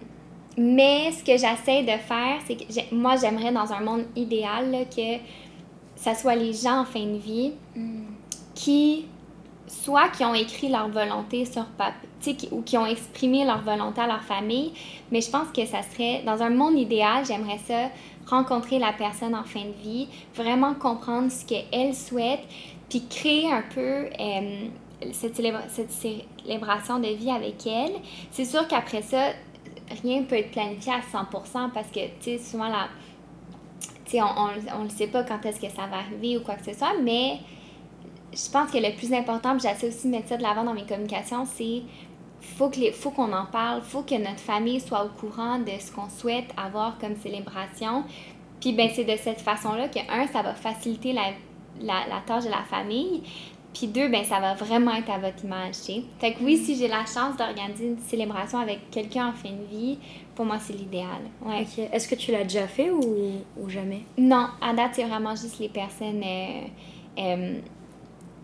mais 0.57 1.13
ce 1.13 1.23
que 1.23 1.33
j'essaie 1.33 1.83
de 1.83 1.99
faire, 2.09 2.39
c'est 2.47 2.57
que 2.57 2.95
moi, 2.95 3.17
j'aimerais 3.21 3.53
dans 3.53 3.71
un 3.71 3.81
monde 3.81 4.05
idéal 4.17 4.71
là, 4.71 4.85
que 4.87 5.19
ça 5.97 6.15
soit 6.15 6.37
les 6.37 6.53
gens 6.53 6.81
en 6.81 6.85
fin 6.85 7.05
de 7.05 7.17
vie 7.17 7.53
qui, 8.55 9.07
soit 9.67 10.09
qui 10.11 10.25
ont 10.25 10.35
écrit 10.35 10.69
leur 10.69 10.89
volonté 10.89 11.45
sur 11.45 11.65
papier, 11.67 12.49
ou 12.51 12.63
qui 12.63 12.77
ont 12.79 12.87
exprimé 12.87 13.45
leur 13.45 13.63
volonté 13.63 14.01
à 14.01 14.07
leur 14.07 14.23
famille, 14.23 14.73
mais 15.13 15.21
je 15.21 15.31
pense 15.31 15.49
que 15.55 15.65
ça 15.67 15.83
serait, 15.83 16.23
dans 16.25 16.43
un 16.43 16.51
monde 16.51 16.77
idéal, 16.79 17.25
j'aimerais 17.25 17.59
ça, 17.67 17.91
rencontrer 18.27 18.79
la 18.79 18.93
personne 18.93 19.35
en 19.35 19.45
fin 19.45 19.61
de 19.65 19.83
vie, 19.83 20.09
vraiment 20.35 20.75
comprendre 20.75 21.31
ce 21.31 21.45
qu'elle 21.45 21.95
souhaite, 21.95 22.41
puis 22.89 23.05
créer 23.09 23.51
un 23.53 23.63
peu 23.63 24.07
euh, 24.19 24.67
cette, 25.13 25.37
célébra- 25.37 25.69
cette 25.69 25.93
célébration 25.93 26.99
de 26.99 27.09
vie 27.09 27.31
avec 27.31 27.65
elle. 27.67 27.93
C'est 28.33 28.45
sûr 28.45 28.67
qu'après 28.67 29.03
ça, 29.03 29.29
rien 30.03 30.25
peut 30.25 30.37
être 30.37 30.51
planifié 30.51 30.93
à 30.95 31.01
100% 31.01 31.71
parce 31.73 31.89
que, 31.89 32.01
tu 32.01 32.11
sais, 32.23 32.39
souvent, 32.39 32.69
la, 32.69 32.89
on 34.15 34.85
ne 34.85 34.89
sait 34.89 35.09
pas 35.09 35.25
quand 35.25 35.45
est-ce 35.45 35.61
que 35.61 35.69
ça 35.69 35.87
va 35.87 35.99
arriver 35.99 36.39
ou 36.39 36.41
quoi 36.43 36.55
que 36.55 36.65
ce 36.65 36.79
soit, 36.79 36.95
mais 37.03 37.39
je 38.33 38.51
pense 38.51 38.71
que 38.71 38.79
le 38.79 38.95
plus 38.97 39.13
important, 39.13 39.57
puis 39.57 39.69
j'essaie 39.69 39.89
aussi 39.89 40.07
de 40.07 40.13
mettre 40.13 40.29
ça 40.29 40.37
de 40.37 40.43
l'avant 40.43 40.65
dans 40.65 40.75
mes 40.75 40.85
communications, 40.85 41.47
c'est 41.47 41.83
faut 42.41 42.71
faut 42.95 43.11
qu'on 43.11 43.33
en 43.33 43.47
parle, 43.47 43.83
faut 43.83 44.03
que 44.03 44.15
notre 44.15 44.41
famille 44.41 44.81
soit 44.81 45.05
au 45.05 45.09
courant 45.09 45.59
de 45.59 45.73
ce 45.81 45.91
qu'on 45.91 46.09
souhaite 46.09 46.47
avoir 46.57 46.99
comme 46.99 47.17
célébration. 47.17 48.05
Puis 48.61 48.73
ben 48.73 48.91
c'est 48.95 49.05
de 49.05 49.17
cette 49.17 49.41
façon-là 49.41 49.89
que 49.89 49.99
un, 50.11 50.27
ça 50.27 50.43
va 50.43 50.55
faciliter 50.55 51.13
la, 51.13 52.21
tâche 52.27 52.45
de 52.45 52.51
la 52.51 52.63
famille. 52.63 53.23
Puis 53.75 53.89
deux, 53.89 54.09
ben 54.09 54.25
ça 54.25 54.41
va 54.41 54.55
vraiment 54.55 54.95
être 54.95 55.11
à 55.11 55.19
votre 55.19 55.45
image. 55.45 55.75
Fait 56.19 56.33
que 56.33 56.43
oui, 56.43 56.57
si 56.57 56.77
j'ai 56.77 56.89
la 56.89 57.05
chance 57.05 57.37
d'organiser 57.37 57.89
une 57.89 57.99
célébration 57.99 58.59
avec 58.59 58.91
quelqu'un 58.91 59.29
en 59.29 59.33
fin 59.33 59.51
de 59.51 59.65
vie, 59.71 59.99
pour 60.37 60.45
moi 60.45 60.59
c'est 60.61 60.75
l'idéal. 60.75 61.23
Ouais. 61.45 61.67
Est-ce 61.93 62.07
que 62.07 62.15
tu 62.15 62.31
l'as 62.31 62.45
déjà 62.45 62.69
fait 62.69 62.91
ou, 62.91 63.33
ou 63.59 63.69
jamais? 63.69 64.03
Non, 64.19 64.47
à 64.61 64.73
date, 64.75 64.93
c'est 64.93 65.05
vraiment 65.05 65.35
juste 65.35 65.59
les 65.59 65.71
personnes, 65.71 66.23
euh, 66.23 66.61
euh, 67.19 67.59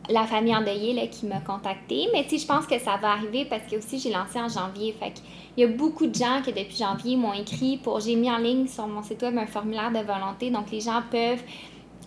la 0.09 0.27
famille 0.27 0.57
endeuillée 0.57 0.95
là, 0.95 1.07
qui 1.07 1.27
m'a 1.27 1.41
contactée. 1.41 2.09
Mais 2.13 2.27
tu 2.27 2.39
je 2.39 2.47
pense 2.47 2.67
que 2.67 2.79
ça 2.79 2.97
va 2.97 3.13
arriver 3.13 3.45
parce 3.45 3.63
que 3.71 3.77
aussi 3.77 3.99
j'ai 3.99 4.11
lancé 4.11 4.41
en 4.41 4.49
janvier. 4.49 4.97
Fait 4.99 5.13
il 5.57 5.61
y 5.61 5.65
a 5.65 5.69
beaucoup 5.69 6.07
de 6.07 6.15
gens 6.15 6.41
qui 6.43 6.53
depuis 6.53 6.77
janvier 6.77 7.15
m'ont 7.17 7.35
écrit 7.35 7.77
pour. 7.77 8.01
J'ai 8.01 8.17
mis 8.17 8.31
en 8.31 8.39
ligne 8.39 8.67
sur 8.67 8.87
mon 8.87 9.03
site 9.03 9.23
web 9.23 9.37
un 9.37 9.47
formulaire 9.47 9.93
de 9.93 9.99
volonté. 9.99 10.51
Donc 10.51 10.71
les 10.71 10.81
gens 10.81 11.03
peuvent 11.11 11.43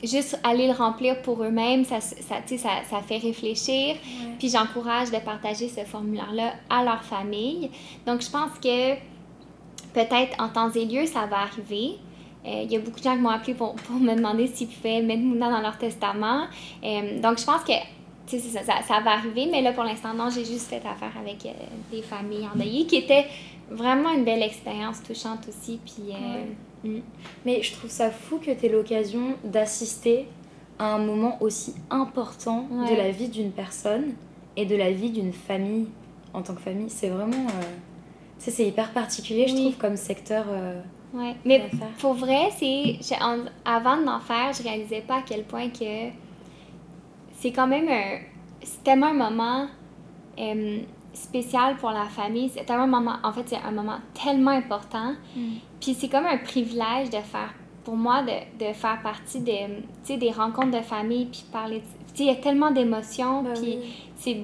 juste 0.04 0.40
aller 0.44 0.68
le 0.68 0.74
remplir 0.74 1.22
pour 1.22 1.44
eux-mêmes. 1.44 1.86
Ça, 1.86 2.02
ça, 2.02 2.38
tu 2.46 2.58
sais, 2.58 2.58
ça, 2.58 2.70
ça 2.90 3.02
fait 3.02 3.18
réfléchir. 3.18 3.98
Puis 4.40 4.50
j'encourage 4.50 5.12
de 5.12 5.18
partager 5.18 5.70
ce 5.70 5.82
formulaire-là 5.82 6.54
à 6.72 6.84
leur 6.84 7.04
famille. 7.04 7.70
Donc 8.08 8.22
je 8.22 8.32
pense 8.32 8.58
que 8.62 8.96
peut-être 9.96 10.40
en 10.40 10.50
temps 10.50 10.70
et 10.72 10.86
lieu, 10.86 11.06
ça 11.06 11.26
va 11.26 11.40
arriver. 11.40 11.98
Euh, 12.46 12.64
Il 12.64 12.72
y 12.72 12.76
a 12.76 12.80
beaucoup 12.80 13.00
de 13.00 13.04
gens 13.04 13.16
qui 13.16 13.22
m'ont 13.22 13.30
appelé 13.30 13.54
pour, 13.54 13.74
pour 13.76 13.96
me 13.96 14.14
demander 14.14 14.46
s'ils 14.48 14.68
pouvaient 14.68 15.02
mettre 15.02 15.24
Mouna 15.24 15.50
dans 15.50 15.62
leur 15.62 15.78
testament. 15.78 16.44
Euh, 16.84 17.20
donc, 17.22 17.40
je 17.40 17.46
pense 17.46 17.64
que 17.64 17.74
ça, 18.28 18.64
ça, 18.64 18.74
ça 18.86 19.00
va 19.00 19.12
arriver, 19.14 19.48
mais 19.50 19.62
là, 19.62 19.72
pour 19.72 19.86
l'instant, 19.86 20.14
non, 20.14 20.30
j'ai 20.30 20.44
juste 20.46 20.68
fait 20.68 20.84
affaire 20.86 21.14
avec 21.20 21.46
euh, 21.46 21.50
des 21.92 22.02
familles 22.02 22.48
endeuillées 22.54 22.86
qui 22.86 22.98
était 22.98 23.26
vraiment 23.72 24.12
une 24.12 24.26
belle 24.26 24.44
expérience 24.44 25.02
touchante 25.02 25.48
aussi. 25.48 25.80
Puis, 25.84 26.14
mm. 26.84 27.02
Mais 27.46 27.64
je 27.64 27.74
trouve 27.74 27.90
ça 27.90 28.12
fou 28.12 28.38
que 28.38 28.52
tu 28.52 28.66
aies 28.66 28.70
l'occasion 28.70 29.36
d'assister 29.44 30.28
à 30.78 30.94
un 30.94 31.00
moment 31.00 31.38
aussi 31.42 31.74
important 31.90 32.68
de 32.70 32.96
la 32.96 33.10
vie 33.12 33.30
d'une 33.30 33.52
personne 33.52 34.14
et 34.58 34.66
de 34.66 34.76
la 34.76 34.92
vie 34.92 35.10
d'une 35.10 35.34
famille 35.34 35.88
en 36.34 36.42
tant 36.42 36.54
que 36.54 36.62
famille. 36.62 36.90
C'est 36.90 37.10
vraiment. 37.10 37.48
Sais, 38.38 38.52
c'est 38.52 38.68
hyper 38.68 38.92
particulier, 38.92 39.48
je 39.48 39.54
Oui. 39.56 39.62
trouve, 39.62 39.78
comme 39.78 39.96
secteur 39.98 40.46
euh, 40.50 40.82
Ouais. 41.14 41.36
Mais 41.46 41.70
pour 42.00 42.14
vrai, 42.14 42.50
c'est. 42.58 43.00
Avant 43.64 43.98
d'en 43.98 44.20
faire, 44.20 44.52
je 44.54 44.62
réalisais 44.64 45.02
pas 45.02 45.18
à 45.18 45.22
quel 45.22 45.44
point 45.46 45.70
que 45.70 46.10
c'est 47.38 47.52
quand 47.52 47.68
même 47.68 47.88
un. 47.88 48.20
C'est 48.62 48.84
tellement 48.84 49.08
un 49.08 49.14
moment 49.14 49.68
euh, 50.40 50.80
spécial 51.14 51.78
pour 51.78 51.92
la 51.92 52.06
famille. 52.06 52.50
C'est 52.54 52.66
tellement 52.66 52.84
un 52.84 52.88
moment. 52.88 53.16
En 53.24 53.32
fait, 53.32 53.44
c'est 53.46 53.58
un 53.58 53.72
moment 53.72 53.98
tellement 54.14 54.52
important. 54.52 55.14
Puis 55.80 55.94
c'est 55.94 56.10
comme 56.10 56.26
un 56.26 56.38
privilège 56.38 57.10
de 57.10 57.18
faire. 57.18 57.54
Pour 57.84 57.96
moi, 57.96 58.24
de, 58.24 58.66
de 58.68 58.74
faire 58.74 59.00
partie 59.04 59.44
sais, 60.04 60.18
des 60.18 60.32
rencontres 60.32 60.72
de 60.78 60.84
famille, 60.84 61.28
puis 61.28 61.46
parler. 61.52 61.78
de- 61.78 61.84
Tu 62.14 62.18
sais, 62.18 62.24
il 62.24 62.28
y 62.28 62.30
a 62.32 62.36
tellement 62.36 62.72
d'émotions, 62.72 63.44
Bah 63.44 63.52
puis 63.54 63.78
oui. 64.18 64.44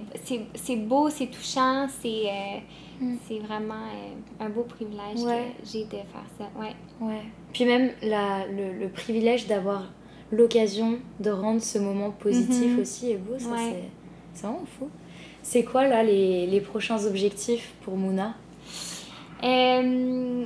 c'est 0.54 0.76
beau, 0.76 1.10
c'est 1.10 1.28
touchant, 1.28 1.88
c'est. 2.02 2.28
euh, 2.30 2.60
Mm. 3.02 3.16
C'est 3.28 3.40
vraiment 3.40 3.74
euh, 3.74 4.46
un 4.46 4.50
beau 4.50 4.62
privilège 4.64 5.20
Ouais. 5.20 5.54
que 5.62 5.68
j'ai 5.70 5.84
de 5.86 5.90
faire 5.92 6.26
ça. 6.38 6.50
Ouais. 6.60 6.76
Ouais. 7.02 7.22
Puis 7.54 7.66
même 7.66 7.92
la, 8.04 8.46
le, 8.48 8.80
le 8.80 8.90
privilège 8.90 9.48
d'avoir 9.48 9.84
l'occasion 10.32 11.00
de 11.20 11.30
rendre 11.32 11.62
ce 11.62 11.78
moment 11.80 12.12
positif 12.12 12.74
Mhm. 12.74 12.80
aussi 12.80 13.12
est 13.12 13.18
beau, 13.18 13.38
ça 13.40 13.50
Ouais. 13.50 13.58
c'est- 13.58 13.90
c'est 14.34 14.48
vraiment 14.48 14.64
fou. 14.80 14.90
C'est 15.44 15.64
quoi 15.64 15.88
là 15.88 16.04
les, 16.04 16.46
les 16.48 16.62
prochains 16.62 17.04
objectifs 17.06 17.74
pour 17.82 17.98
Mouna? 17.98 18.36
Euh, 19.44 20.46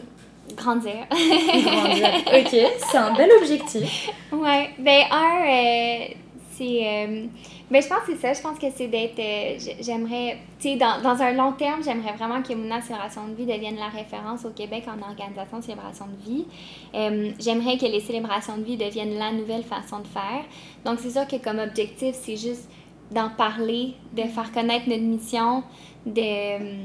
grandir. 0.56 1.06
Grandir. 1.10 2.10
Ok, 2.34 2.56
c'est 2.90 2.98
un 2.98 3.14
bel 3.16 3.30
objectif. 3.42 4.10
ouais. 4.32 4.70
Ben, 4.80 5.04
un, 5.12 5.42
euh, 5.46 6.06
c'est. 6.54 7.28
Ben, 7.72 7.82
je 7.82 7.88
pense 7.88 8.00
que 8.00 8.14
c'est 8.14 8.22
ça. 8.22 8.34
Je 8.34 8.42
pense 8.42 8.60
que 8.60 8.68
c'est 8.76 8.88
d'être. 8.88 9.18
euh, 9.18 9.74
j'aimerais. 9.82 10.38
Tu 10.60 10.70
sais, 10.70 10.76
dans, 10.76 11.02
dans 11.02 11.20
un 11.22 11.32
long 11.34 11.52
terme, 11.54 11.84
j'aimerais 11.84 12.14
vraiment 12.14 12.42
que 12.44 12.54
Mouna 12.54 12.82
Célébration 12.82 13.28
de 13.28 13.34
vie 13.34 13.46
devienne 13.46 13.78
la 13.78 13.88
référence 13.90 14.46
au 14.46 14.52
Québec 14.52 14.84
en 14.88 15.02
organisation 15.02 15.58
de 15.60 15.64
célébration 15.64 16.06
de 16.06 16.30
vie. 16.30 16.46
Euh, 16.94 17.32
j'aimerais 17.40 17.78
que 17.78 17.86
les 17.86 18.02
célébrations 18.02 18.58
de 18.58 18.64
vie 18.64 18.78
deviennent 18.78 19.18
la 19.18 19.32
nouvelle 19.32 19.64
façon 19.64 20.00
de 20.00 20.08
faire. 20.08 20.44
Donc, 20.86 21.00
c'est 21.00 21.10
sûr 21.10 21.28
que 21.28 21.38
comme 21.38 21.58
objectif, 21.60 22.16
c'est 22.22 22.38
juste 22.38 22.70
d'en 23.12 23.30
parler, 23.30 23.94
de 24.14 24.24
faire 24.24 24.52
connaître 24.52 24.88
notre 24.88 25.04
mission, 25.04 25.64
de. 26.06 26.76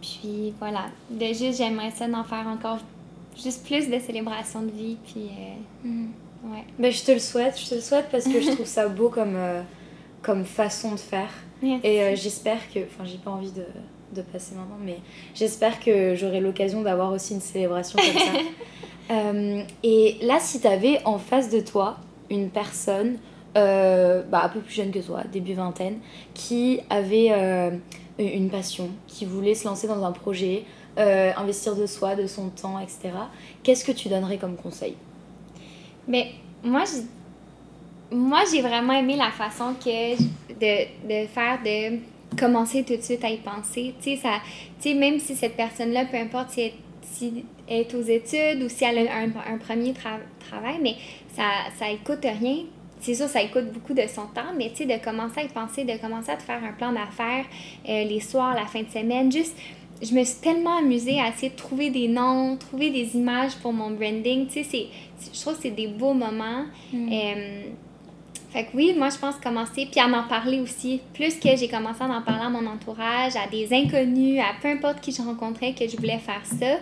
Puis 0.00 0.52
voilà, 0.58 0.86
de 1.10 1.26
juste, 1.26 1.58
j'aimerais 1.58 1.90
ça 1.90 2.06
d'en 2.06 2.24
faire 2.24 2.46
encore 2.46 2.78
juste 3.36 3.64
plus 3.64 3.88
de 3.88 3.98
célébrations 3.98 4.62
de 4.62 4.70
vie. 4.70 4.96
Puis, 5.06 5.28
euh, 5.86 5.88
ouais. 6.44 6.64
Ben, 6.78 6.92
je 6.92 7.02
te 7.02 7.12
le 7.12 7.18
souhaite, 7.18 7.58
je 7.58 7.68
te 7.68 7.74
le 7.74 7.80
souhaite 7.80 8.06
parce 8.10 8.24
que 8.24 8.40
je 8.40 8.50
trouve 8.54 8.66
ça 8.66 8.88
beau 8.88 9.08
comme, 9.08 9.36
euh, 9.36 9.62
comme 10.22 10.44
façon 10.44 10.92
de 10.92 10.98
faire. 10.98 11.30
Merci. 11.62 11.86
Et 11.86 12.02
euh, 12.02 12.16
j'espère 12.16 12.58
que, 12.72 12.80
enfin 12.80 13.04
j'ai 13.04 13.18
pas 13.18 13.30
envie 13.30 13.52
de, 13.52 13.64
de 14.14 14.22
passer 14.22 14.54
maintenant, 14.54 14.78
mais 14.82 14.98
j'espère 15.34 15.80
que 15.80 16.14
j'aurai 16.14 16.40
l'occasion 16.40 16.82
d'avoir 16.82 17.12
aussi 17.12 17.34
une 17.34 17.40
célébration 17.40 17.98
comme 17.98 18.20
ça. 18.20 18.38
Euh, 19.10 19.64
et 19.82 20.16
là, 20.22 20.38
si 20.40 20.60
tu 20.60 20.66
avais 20.66 21.04
en 21.04 21.18
face 21.18 21.50
de 21.50 21.60
toi 21.60 21.98
une 22.30 22.48
personne 22.48 23.18
bah, 23.54 24.40
un 24.44 24.48
peu 24.48 24.60
plus 24.60 24.72
jeune 24.72 24.90
que 24.90 25.00
toi, 25.00 25.22
début 25.30 25.52
vingtaine, 25.54 25.98
qui 26.32 26.80
avait 26.88 27.30
une 28.18 28.48
passion, 28.48 28.88
qui 29.08 29.26
voulait 29.26 29.56
se 29.56 29.66
lancer 29.66 29.88
dans 29.88 30.02
un 30.04 30.12
projet, 30.12 30.64
investir 30.96 31.74
de 31.74 31.84
soi, 31.84 32.14
de 32.14 32.26
son 32.28 32.48
temps, 32.48 32.78
etc., 32.78 33.10
qu'est-ce 33.64 33.84
que 33.84 33.92
tu 33.92 34.08
donnerais 34.08 34.38
comme 34.38 34.56
conseil? 34.56 34.94
Mais 36.08 36.32
moi, 36.62 36.84
j'ai- 36.84 37.06
moi, 38.16 38.40
j'ai 38.50 38.60
vraiment 38.62 38.92
aimé 38.92 39.16
la 39.16 39.30
façon 39.30 39.74
que 39.74 40.16
de, 40.16 40.84
de 41.08 41.26
faire, 41.28 41.58
de 41.64 41.98
commencer 42.38 42.82
tout 42.82 42.96
de 42.96 43.02
suite 43.02 43.24
à 43.24 43.30
y 43.30 43.38
penser. 43.38 43.94
Tu 44.02 44.10
sais, 44.10 44.16
ça, 44.16 44.40
tu 44.80 44.90
sais, 44.90 44.94
même 44.94 45.18
si 45.18 45.34
cette 45.34 45.56
personne-là, 45.56 46.04
peu 46.06 46.16
importe 46.16 46.50
si 46.50 46.72
elle, 47.68 47.80
est 47.80 47.94
aux 47.94 48.02
études 48.02 48.62
ou 48.64 48.68
si 48.68 48.84
elle 48.84 49.06
a 49.08 49.14
un, 49.16 49.54
un 49.54 49.58
premier 49.58 49.92
tra- 49.92 50.20
travail, 50.50 50.76
mais 50.82 50.94
ça, 51.34 51.42
ça 51.78 51.90
écoute 51.90 52.20
rien. 52.24 52.64
C'est 53.00 53.14
sûr, 53.14 53.26
ça 53.28 53.42
écoute 53.42 53.72
beaucoup 53.72 53.94
de 53.94 54.02
son 54.06 54.26
temps, 54.26 54.52
mais 54.56 54.70
tu 54.70 54.76
sais, 54.76 54.86
de 54.86 55.02
commencer 55.02 55.40
à 55.40 55.42
y 55.44 55.48
penser, 55.48 55.84
de 55.84 55.96
commencer 55.96 56.30
à 56.30 56.36
te 56.36 56.42
faire 56.42 56.62
un 56.62 56.72
plan 56.72 56.92
d'affaires 56.92 57.44
euh, 57.88 58.04
les 58.04 58.20
soirs, 58.20 58.54
la 58.54 58.66
fin 58.66 58.82
de 58.82 58.88
semaine, 58.90 59.32
juste 59.32 59.56
je 60.02 60.14
me 60.14 60.24
suis 60.24 60.40
tellement 60.40 60.78
amusée 60.78 61.20
à 61.20 61.28
essayer 61.28 61.50
de 61.50 61.56
trouver 61.56 61.90
des 61.90 62.08
noms, 62.08 62.56
trouver 62.56 62.90
des 62.90 63.16
images 63.16 63.54
pour 63.56 63.72
mon 63.72 63.90
branding. 63.90 64.48
Tu 64.48 64.64
sais, 64.64 64.86
je 65.32 65.40
trouve 65.40 65.54
que 65.54 65.62
c'est 65.62 65.70
des 65.70 65.86
beaux 65.86 66.12
moments. 66.12 66.64
Euh, 66.92 67.62
fait 68.50 68.64
que 68.64 68.70
oui, 68.74 68.94
moi, 68.98 69.08
je 69.08 69.16
pense 69.16 69.36
commencer, 69.36 69.86
puis 69.90 70.00
à 70.00 70.08
m'en 70.08 70.24
parler 70.24 70.60
aussi. 70.60 71.00
Plus 71.14 71.38
que 71.38 71.56
j'ai 71.56 71.68
commencé 71.68 72.02
à 72.02 72.06
en 72.06 72.20
parler 72.20 72.44
à 72.44 72.50
mon 72.50 72.66
entourage, 72.66 73.36
à 73.36 73.48
des 73.50 73.72
inconnus, 73.72 74.40
à 74.40 74.60
peu 74.60 74.68
importe 74.68 75.00
qui 75.00 75.12
je 75.12 75.22
rencontrais, 75.22 75.72
que 75.72 75.88
je 75.88 75.96
voulais 75.96 76.18
faire 76.18 76.44
ça, 76.44 76.78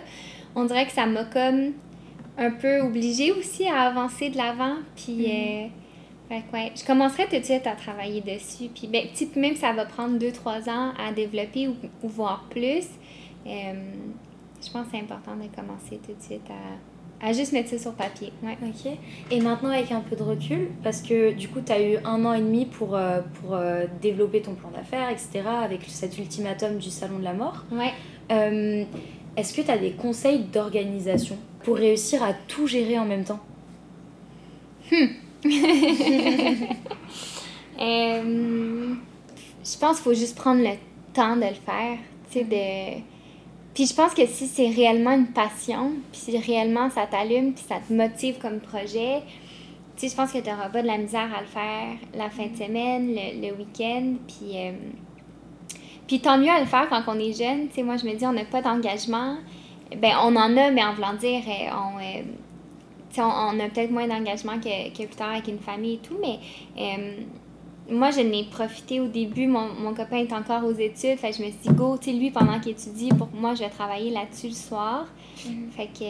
on 0.55 0.65
dirait 0.65 0.85
que 0.85 0.91
ça 0.91 1.05
m'a 1.05 1.23
comme 1.23 1.73
un 2.37 2.51
peu 2.51 2.81
obligée 2.81 3.31
aussi 3.31 3.67
à 3.67 3.83
avancer 3.83 4.29
de 4.29 4.37
l'avant. 4.37 4.75
Puis, 4.95 5.25
euh, 5.27 5.67
fait 6.27 6.41
que 6.41 6.53
ouais, 6.53 6.71
je 6.75 6.83
commencerai 6.83 7.25
tout 7.25 7.39
de 7.39 7.45
suite 7.45 7.67
à 7.67 7.75
travailler 7.75 8.21
dessus. 8.21 8.69
Puis, 8.73 8.87
ben, 8.87 9.05
même 9.35 9.55
ça 9.55 9.71
va 9.73 9.85
prendre 9.85 10.17
2-3 10.17 10.69
ans 10.69 10.91
à 10.99 11.11
développer 11.13 11.67
ou, 11.67 11.75
ou 12.03 12.09
voire 12.09 12.47
plus. 12.49 12.87
Euh, 13.47 13.73
je 14.63 14.71
pense 14.71 14.85
que 14.85 14.91
c'est 14.93 14.99
important 14.99 15.35
de 15.35 15.47
commencer 15.55 15.99
tout 16.05 16.13
de 16.13 16.21
suite 16.21 16.47
à, 16.49 17.27
à 17.27 17.33
juste 17.33 17.51
mettre 17.53 17.69
ça 17.69 17.77
sur 17.77 17.93
papier. 17.93 18.31
Ouais. 18.43 18.57
Ok. 18.63 18.91
Et 19.29 19.39
maintenant, 19.41 19.69
avec 19.69 19.91
un 19.91 20.01
peu 20.01 20.15
de 20.15 20.23
recul, 20.23 20.69
parce 20.83 21.01
que 21.01 21.31
du 21.31 21.47
coup, 21.49 21.61
tu 21.65 21.71
as 21.71 21.81
eu 21.81 21.97
un 22.03 22.25
an 22.25 22.33
et 22.33 22.41
demi 22.41 22.65
pour, 22.65 22.95
euh, 22.95 23.21
pour 23.39 23.53
euh, 23.55 23.85
développer 24.01 24.41
ton 24.41 24.55
plan 24.55 24.69
d'affaires, 24.71 25.09
etc., 25.09 25.41
avec 25.63 25.81
cet 25.87 26.17
ultimatum 26.17 26.77
du 26.77 26.89
Salon 26.89 27.19
de 27.19 27.23
la 27.23 27.33
Mort. 27.33 27.63
Ouais. 27.71 27.93
Euh, 28.31 28.83
Est-ce 29.37 29.53
que 29.53 29.61
tu 29.61 29.71
as 29.71 29.77
des 29.77 29.91
conseils 29.91 30.39
d'organisation 30.39 31.37
pour 31.63 31.75
réussir 31.75 32.23
à 32.23 32.33
tout 32.33 32.67
gérer 32.67 32.97
en 32.99 33.05
même 33.05 33.23
temps? 33.23 33.39
Euh, 37.79 38.93
je 39.63 39.77
pense 39.79 39.95
qu'il 39.95 40.03
faut 40.03 40.13
juste 40.13 40.37
prendre 40.37 40.61
le 40.61 40.75
temps 41.13 41.35
de 41.35 41.41
le 41.41 41.55
faire. 41.55 41.97
Tu 42.29 42.39
sais, 42.39 42.43
de... 42.43 43.01
Puis 43.73 43.85
je 43.87 43.93
pense 43.93 44.13
que 44.13 44.25
si 44.25 44.47
c'est 44.47 44.69
réellement 44.69 45.11
une 45.11 45.27
passion, 45.27 45.91
puis 46.11 46.21
si 46.21 46.37
réellement 46.37 46.89
ça 46.89 47.07
t'allume, 47.07 47.53
puis 47.53 47.63
ça 47.67 47.75
te 47.79 47.93
motive 47.93 48.37
comme 48.39 48.59
projet, 48.59 49.21
tu 49.95 50.07
sais, 50.07 50.09
je 50.09 50.15
pense 50.15 50.31
que 50.31 50.39
tu 50.39 50.49
n'auras 50.49 50.69
pas 50.69 50.81
de 50.81 50.87
la 50.87 50.97
misère 50.97 51.29
à 51.35 51.41
le 51.41 51.47
faire 51.47 51.95
la 52.15 52.29
fin 52.29 52.47
de 52.47 52.55
semaine, 52.57 53.15
le, 53.15 53.47
le 53.47 53.53
week-end, 53.55 54.15
puis... 54.27 54.57
euh, 54.57 54.71
Puis 56.07 56.19
tant 56.19 56.37
mieux 56.37 56.49
à 56.49 56.59
le 56.59 56.65
faire 56.65 56.89
quand 56.89 57.03
on 57.07 57.17
est 57.19 57.31
jeune. 57.33 57.67
Tu 57.69 57.75
sais, 57.75 57.83
moi, 57.83 57.95
je 57.97 58.05
me 58.05 58.13
dis, 58.15 58.25
on 58.25 58.33
n'a 58.33 58.43
pas 58.45 58.61
d'engagement. 58.61 59.37
Ben, 59.97 60.13
on 60.23 60.35
en 60.35 60.57
a, 60.57 60.71
mais 60.71 60.83
en 60.83 60.93
voulant 60.93 61.13
dire, 61.13 61.41
euh, 61.47 61.69
on... 61.73 61.99
euh, 61.99 62.23
on, 63.17 63.21
on 63.21 63.59
a 63.59 63.69
peut-être 63.69 63.91
moins 63.91 64.07
d'engagement 64.07 64.57
que, 64.59 64.89
que 64.91 65.05
plus 65.05 65.15
tard 65.15 65.31
avec 65.31 65.47
une 65.47 65.59
famille 65.59 65.95
et 65.95 65.97
tout, 65.99 66.17
mais 66.21 66.39
euh, 66.77 67.15
moi, 67.89 68.11
je 68.11 68.21
n'ai 68.21 68.43
profité 68.45 68.99
au 68.99 69.07
début. 69.07 69.47
Mon, 69.47 69.67
mon 69.73 69.93
copain 69.93 70.17
est 70.17 70.33
encore 70.33 70.63
aux 70.63 70.71
études. 70.73 71.17
Fait 71.17 71.31
que 71.31 71.37
je 71.37 71.41
me 71.43 71.47
suis 71.49 71.59
dit, 71.63 71.69
go, 71.69 71.97
tu 71.97 72.11
lui, 72.13 72.31
pendant 72.31 72.59
qu'il 72.59 72.71
étudie, 72.73 73.09
pour 73.09 73.27
moi, 73.33 73.53
je 73.55 73.59
vais 73.63 73.69
travailler 73.69 74.11
là-dessus 74.11 74.47
le 74.47 74.53
soir. 74.53 75.07
Fait 75.71 75.87
que 75.87 76.05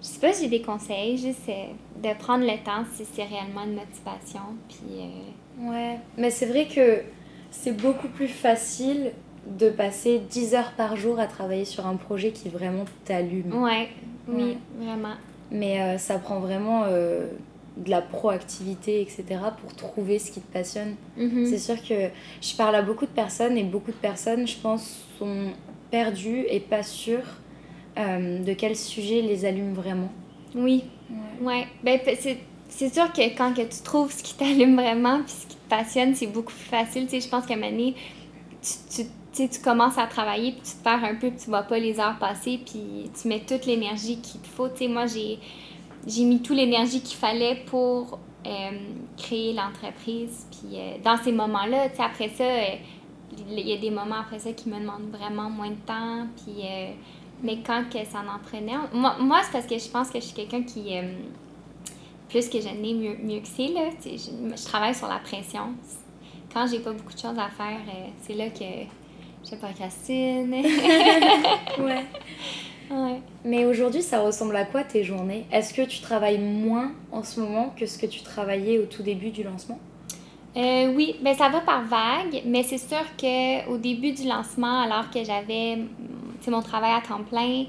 je 0.00 0.06
sais 0.06 0.20
pas 0.20 0.32
si 0.32 0.44
j'ai 0.44 0.48
des 0.50 0.62
conseils, 0.62 1.16
juste 1.18 1.48
euh, 1.48 1.64
de 2.02 2.16
prendre 2.18 2.44
le 2.44 2.56
temps 2.64 2.84
si 2.94 3.04
c'est 3.04 3.24
réellement 3.24 3.62
une 3.64 3.74
motivation. 3.74 4.40
Puis, 4.68 5.00
euh, 5.00 5.68
Ouais. 5.70 5.98
Mais 6.16 6.30
c'est 6.30 6.46
vrai 6.46 6.66
que 6.72 7.00
c'est 7.50 7.76
beaucoup 7.76 8.06
plus 8.08 8.28
facile 8.28 9.10
de 9.58 9.70
passer 9.70 10.20
10 10.30 10.54
heures 10.54 10.72
par 10.76 10.94
jour 10.96 11.18
à 11.18 11.26
travailler 11.26 11.64
sur 11.64 11.84
un 11.86 11.96
projet 11.96 12.30
qui 12.30 12.48
vraiment 12.48 12.84
t'allume. 13.04 13.52
ouais, 13.60 13.88
oui, 14.28 14.42
Ouais. 14.42 14.56
vraiment. 14.78 15.14
Mais 15.50 15.80
euh, 15.80 15.98
ça 15.98 16.18
prend 16.18 16.38
vraiment 16.38 16.82
euh, 16.84 17.26
de 17.84 17.90
la 17.90 18.02
proactivité, 18.02 19.00
etc., 19.00 19.24
pour 19.60 19.74
trouver 19.74 20.18
ce 20.18 20.30
qui 20.30 20.40
te 20.40 20.52
passionne. 20.52 20.96
Mhm. 21.16 21.46
C'est 21.46 21.58
sûr 21.58 21.76
que 21.82 22.08
je 22.40 22.56
parle 22.56 22.74
à 22.74 22.82
beaucoup 22.82 23.06
de 23.06 23.10
personnes 23.10 23.56
et 23.56 23.64
beaucoup 23.64 23.92
de 23.92 23.96
personnes, 23.96 24.46
je 24.46 24.56
pense, 24.56 25.04
sont 25.18 25.52
perdues 25.90 26.44
et 26.48 26.60
pas 26.60 26.82
sûres 26.82 27.38
euh, 27.98 28.38
de 28.44 28.52
quel 28.52 28.76
sujet 28.76 29.22
les 29.22 29.44
allume 29.44 29.74
vraiment. 29.74 30.10
Oui, 30.54 30.84
ouais. 31.40 31.66
Ben, 31.82 31.98
c'est, 32.18 32.38
c'est 32.68 32.92
sûr 32.92 33.12
que 33.12 33.22
quand 33.36 33.54
que 33.54 33.62
tu 33.62 33.82
trouves 33.82 34.12
ce 34.12 34.22
qui 34.22 34.34
t'allume 34.34 34.74
vraiment 34.74 35.22
puis 35.22 35.32
ce 35.32 35.46
qui 35.46 35.56
te 35.56 35.68
passionne, 35.68 36.14
c'est 36.14 36.26
beaucoup 36.26 36.52
plus 36.52 36.68
facile. 36.68 37.04
Tu 37.04 37.10
sais, 37.10 37.20
je 37.20 37.28
pense 37.28 37.46
qu'à 37.46 37.54
un 37.54 37.56
moment 37.56 37.70
donné, 37.70 37.94
tu, 38.62 39.04
tu, 39.32 39.48
tu 39.48 39.60
commences 39.60 39.98
à 39.98 40.06
travailler 40.06 40.52
puis 40.52 40.62
tu 40.62 40.72
te 40.72 40.84
perds 40.84 41.04
un 41.04 41.14
peu 41.14 41.30
puis 41.30 41.38
tu 41.42 41.50
vois 41.50 41.62
pas 41.62 41.78
les 41.78 41.98
heures 42.00 42.18
passer 42.18 42.60
puis 42.64 43.10
tu 43.20 43.28
mets 43.28 43.40
toute 43.40 43.66
l'énergie 43.66 44.18
qu'il 44.18 44.40
te 44.40 44.48
faut. 44.48 44.68
Tu 44.68 44.78
sais, 44.78 44.88
moi, 44.88 45.06
j'ai, 45.06 45.38
j'ai 46.06 46.24
mis 46.24 46.40
toute 46.40 46.56
l'énergie 46.56 47.00
qu'il 47.00 47.16
fallait 47.16 47.62
pour 47.66 48.18
euh, 48.46 48.70
créer 49.16 49.52
l'entreprise. 49.52 50.46
Puis 50.50 50.78
euh, 50.78 50.96
dans 51.04 51.16
ces 51.16 51.32
moments-là, 51.32 51.90
tu 51.90 51.96
sais, 51.96 52.02
après 52.02 52.28
ça, 52.28 52.44
euh, 52.44 52.76
il 53.50 53.68
y 53.68 53.72
a 53.72 53.76
des 53.76 53.90
moments 53.90 54.20
après 54.20 54.38
ça 54.38 54.52
qui 54.52 54.68
me 54.68 54.78
demandent 54.78 55.10
vraiment 55.10 55.50
moins 55.50 55.70
de 55.70 55.86
temps. 55.86 56.26
Puis, 56.36 56.64
mais 57.42 57.58
quand 57.64 57.84
que 57.88 58.04
ça 58.04 58.18
en 58.18 58.38
prenait, 58.44 58.72
moi, 58.92 59.16
moi 59.20 59.40
c'est 59.44 59.52
parce 59.52 59.66
que 59.66 59.78
je 59.78 59.88
pense 59.88 60.10
que 60.10 60.18
je 60.18 60.24
suis 60.24 60.34
quelqu'un 60.34 60.62
qui, 60.62 60.90
plus 62.28 62.48
que 62.48 62.60
je 62.60 62.68
n'ai 62.68 62.94
mieux, 62.94 63.16
mieux 63.22 63.40
que 63.40 63.46
c'est, 63.46 63.68
là, 63.68 63.90
tu 64.00 64.16
sais, 64.16 64.30
je, 64.32 64.56
je 64.56 64.64
travaille 64.64 64.94
sur 64.94 65.08
la 65.08 65.18
pression. 65.18 65.74
Quand 66.52 66.66
j'ai 66.66 66.80
pas 66.80 66.92
beaucoup 66.92 67.12
de 67.12 67.18
choses 67.18 67.38
à 67.38 67.48
faire, 67.50 67.80
euh, 67.88 68.08
c'est 68.20 68.34
là 68.34 68.48
que 68.50 68.64
je 69.44 69.56
procrastine. 69.56 70.50
Ouais. 71.78 72.04
Ouais. 72.90 73.20
Mais 73.44 73.66
aujourd'hui, 73.66 74.02
ça 74.02 74.20
ressemble 74.20 74.56
à 74.56 74.64
quoi 74.64 74.82
tes 74.84 75.04
journées? 75.04 75.44
Est-ce 75.52 75.74
que 75.74 75.82
tu 75.82 76.00
travailles 76.00 76.38
moins 76.38 76.92
en 77.12 77.22
ce 77.22 77.40
moment 77.40 77.74
que 77.76 77.86
ce 77.86 77.98
que 77.98 78.06
tu 78.06 78.22
travaillais 78.22 78.78
au 78.78 78.86
tout 78.86 79.02
début 79.02 79.30
du 79.30 79.42
lancement? 79.42 79.78
Euh, 80.56 80.92
oui, 80.94 81.16
ben 81.22 81.34
ça 81.36 81.48
va 81.50 81.60
par 81.60 81.84
vague, 81.84 82.42
mais 82.46 82.62
c'est 82.62 82.78
sûr 82.78 83.04
que 83.16 83.68
au 83.70 83.76
début 83.76 84.12
du 84.12 84.26
lancement, 84.26 84.80
alors 84.80 85.10
que 85.10 85.22
j'avais 85.22 85.78
mon 86.48 86.62
travail 86.62 86.92
à 86.92 87.06
temps 87.06 87.22
plein, 87.22 87.66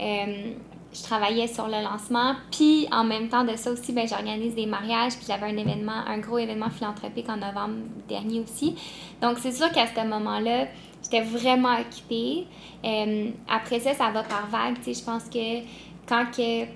euh, 0.00 0.52
je 0.92 1.02
travaillais 1.02 1.46
sur 1.46 1.66
le 1.66 1.82
lancement, 1.82 2.34
puis 2.50 2.88
en 2.90 3.04
même 3.04 3.28
temps 3.28 3.44
de 3.44 3.54
ça 3.56 3.70
aussi, 3.70 3.92
ben 3.92 4.08
j'organise 4.08 4.54
des 4.54 4.66
mariages, 4.66 5.14
puis 5.16 5.26
j'avais 5.28 5.46
un 5.46 5.56
événement, 5.56 6.06
un 6.06 6.18
gros 6.18 6.38
événement 6.38 6.70
philanthropique 6.70 7.28
en 7.28 7.36
novembre 7.36 7.74
dernier 8.08 8.40
aussi. 8.40 8.76
Donc 9.20 9.38
c'est 9.38 9.52
sûr 9.52 9.70
qu'à 9.72 9.86
ce 9.86 10.06
moment-là, 10.06 10.68
j'étais 11.04 11.22
vraiment 11.22 11.76
occupée. 11.78 12.46
Euh, 12.84 13.30
après 13.48 13.78
ça, 13.78 13.94
ça 13.94 14.10
va 14.10 14.24
par 14.24 14.48
vague, 14.48 14.76
tu 14.82 14.92
sais, 14.92 15.00
je 15.00 15.04
pense 15.04 15.24
que 15.24 15.60
quand 16.08 16.24
que 16.36 16.66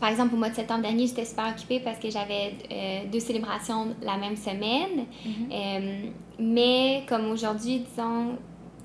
par 0.00 0.10
exemple, 0.10 0.34
au 0.34 0.38
mois 0.38 0.50
de 0.50 0.56
septembre 0.56 0.82
dernier, 0.82 1.06
j'étais 1.06 1.24
super 1.24 1.48
occupée 1.48 1.78
parce 1.78 1.98
que 2.00 2.10
j'avais 2.10 2.54
euh, 2.72 3.00
deux 3.12 3.20
célébrations 3.20 3.94
la 4.02 4.16
même 4.16 4.36
semaine. 4.36 5.06
Euh, 5.52 6.08
mais 6.40 7.04
comme 7.08 7.30
aujourd'hui, 7.30 7.84
disons, 7.88 8.36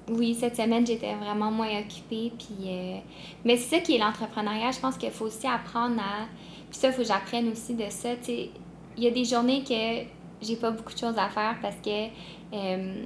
oui, 0.10 0.36
cette 0.36 0.56
semaine, 0.56 0.86
j'étais 0.86 1.16
vraiment 1.16 1.50
moins 1.50 1.80
occupée. 1.80 2.32
Puis, 2.38 2.68
euh, 2.68 2.98
mais 3.44 3.58
c'est 3.58 3.78
ça 3.78 3.82
qui 3.82 3.96
est 3.96 3.98
l'entrepreneuriat. 3.98 4.70
Je 4.70 4.80
pense 4.80 4.96
qu'il 4.96 5.10
faut 5.10 5.26
aussi 5.26 5.48
apprendre 5.48 6.00
à... 6.00 6.28
Puis 6.70 6.80
ça, 6.80 6.90
il 6.90 6.94
faut 6.94 7.02
que 7.02 7.08
j'apprenne 7.08 7.50
aussi 7.50 7.74
de 7.74 7.86
ça. 7.90 8.16
Tu 8.18 8.26
sais, 8.26 8.50
il 8.96 9.04
y 9.04 9.08
a 9.08 9.12
des 9.12 9.26
journées 9.26 9.64
que 9.64 10.08
j'ai 10.46 10.56
pas 10.56 10.70
beaucoup 10.70 10.94
de 10.94 11.00
choses 11.00 11.18
à 11.18 11.30
faire 11.30 11.56
parce 11.64 11.78
que... 11.78 12.10
euh, 12.54 13.06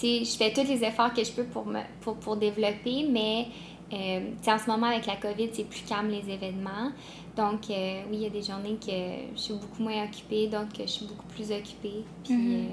je 0.00 0.36
fais 0.36 0.52
tous 0.52 0.66
les 0.68 0.82
efforts 0.84 1.12
que 1.12 1.24
je 1.24 1.32
peux 1.32 1.44
pour, 1.44 1.66
me, 1.66 1.80
pour, 2.00 2.16
pour 2.16 2.36
développer, 2.36 3.06
mais 3.10 3.46
euh, 3.92 4.20
en 4.46 4.58
ce 4.58 4.70
moment, 4.70 4.86
avec 4.86 5.06
la 5.06 5.16
COVID, 5.16 5.50
c'est 5.52 5.68
plus 5.68 5.82
calme 5.82 6.08
les 6.10 6.32
événements. 6.32 6.90
Donc, 7.36 7.68
euh, 7.70 8.00
oui, 8.10 8.16
il 8.18 8.22
y 8.22 8.26
a 8.26 8.30
des 8.30 8.42
journées 8.42 8.76
que 8.80 9.34
je 9.36 9.40
suis 9.40 9.54
beaucoup 9.54 9.82
moins 9.82 10.04
occupée, 10.04 10.48
que 10.76 10.82
je 10.82 10.88
suis 10.90 11.06
beaucoup 11.06 11.26
plus 11.26 11.50
occupée. 11.50 12.04
Puis, 12.24 12.34
Mhm. 12.34 12.66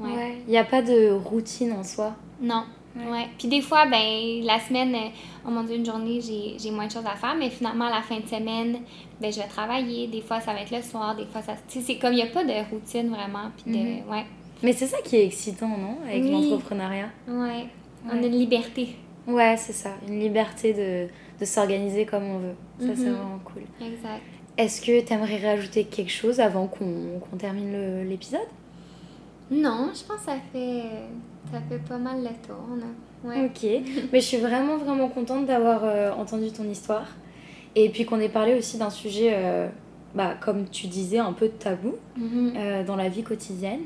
euh, 0.00 0.04
ouais. 0.04 0.38
Il 0.46 0.50
n'y 0.50 0.58
a 0.58 0.64
pas 0.64 0.82
de 0.82 1.10
routine 1.12 1.72
en 1.72 1.82
soi? 1.82 2.14
Non. 2.40 2.64
Ouais. 2.96 3.28
Puis 3.38 3.48
des 3.48 3.60
fois, 3.60 3.84
ben, 3.86 4.42
la 4.42 4.58
semaine, 4.58 4.96
oh 5.46 5.50
mon 5.50 5.62
Dieu, 5.64 5.76
une 5.76 5.84
journée, 5.84 6.18
j'ai 6.58 6.70
moins 6.70 6.86
de 6.86 6.92
choses 6.92 7.04
à 7.04 7.14
faire, 7.14 7.34
mais 7.38 7.50
finalement, 7.50 7.90
la 7.90 8.00
fin 8.00 8.18
de 8.20 8.26
semaine, 8.26 8.78
ben, 9.20 9.30
je 9.30 9.38
vais 9.38 9.46
travailler. 9.48 10.06
Des 10.06 10.22
fois, 10.22 10.40
ça 10.40 10.54
va 10.54 10.62
être 10.62 10.70
le 10.74 10.80
soir, 10.82 11.14
des 11.14 11.26
fois, 11.26 11.42
ça. 11.42 11.52
Tu 11.68 11.80
sais, 11.80 11.84
c'est 11.86 11.98
comme 11.98 12.12
il 12.14 12.16
n'y 12.16 12.22
a 12.22 12.26
pas 12.28 12.42
de 12.42 12.54
routine 12.70 13.08
vraiment. 13.10 13.50
Puis 13.56 13.70
de. 13.72 13.78
Mhm. 13.78 14.10
Ouais. 14.10 14.24
Mais 14.62 14.72
c'est 14.72 14.86
ça 14.86 14.98
qui 15.04 15.16
est 15.16 15.24
excitant, 15.26 15.68
non 15.68 15.98
Avec 16.08 16.22
Oui. 16.24 16.30
l'entrepreneuriat? 16.30 17.08
Ouais. 17.28 17.66
On 18.06 18.10
a 18.10 18.26
une 18.26 18.32
liberté. 18.32 18.96
Ouais, 19.26 19.56
c'est 19.56 19.72
ça. 19.72 19.90
Une 20.08 20.18
liberté 20.20 20.72
de, 20.72 21.08
de 21.40 21.44
s'organiser 21.44 22.06
comme 22.06 22.24
on 22.24 22.38
veut. 22.38 22.54
Ça, 22.80 22.86
c'est 22.94 23.08
Mhm. 23.08 23.12
vraiment 23.14 23.40
cool. 23.44 23.62
Exact. 23.80 24.22
Est-ce 24.56 24.80
que 24.80 25.04
tu 25.04 25.12
aimerais 25.12 25.38
rajouter 25.38 25.84
quelque 25.84 26.10
chose 26.12 26.40
avant 26.40 26.66
qu'on 26.66 27.18
qu'on 27.20 27.36
termine 27.36 27.72
le- 27.72 28.04
l'épisode? 28.04 28.40
Non, 29.50 29.90
je 29.94 30.04
pense 30.04 30.20
que 30.20 30.24
ça 30.26 30.36
fait, 30.52 30.82
ça 31.52 31.58
fait 31.68 31.78
pas 31.86 31.98
mal 31.98 32.22
le 32.22 32.30
tour. 32.46 32.56
Ouais. 33.24 33.44
Ok, 33.46 34.08
mais 34.12 34.20
je 34.20 34.24
suis 34.26 34.36
vraiment 34.38 34.76
vraiment 34.76 35.08
contente 35.08 35.46
d'avoir 35.46 35.80
euh, 35.84 36.10
entendu 36.12 36.50
ton 36.52 36.64
histoire 36.64 37.06
et 37.74 37.88
puis 37.90 38.04
qu'on 38.04 38.20
ait 38.20 38.28
parlé 38.28 38.54
aussi 38.54 38.78
d'un 38.78 38.90
sujet, 38.90 39.30
euh, 39.34 39.68
bah, 40.14 40.34
comme 40.40 40.68
tu 40.68 40.86
disais, 40.86 41.18
un 41.18 41.32
peu 41.32 41.48
tabou 41.48 41.94
Mhm. 42.16 42.52
euh, 42.56 42.84
dans 42.84 42.96
la 42.96 43.08
vie 43.08 43.22
quotidienne. 43.22 43.80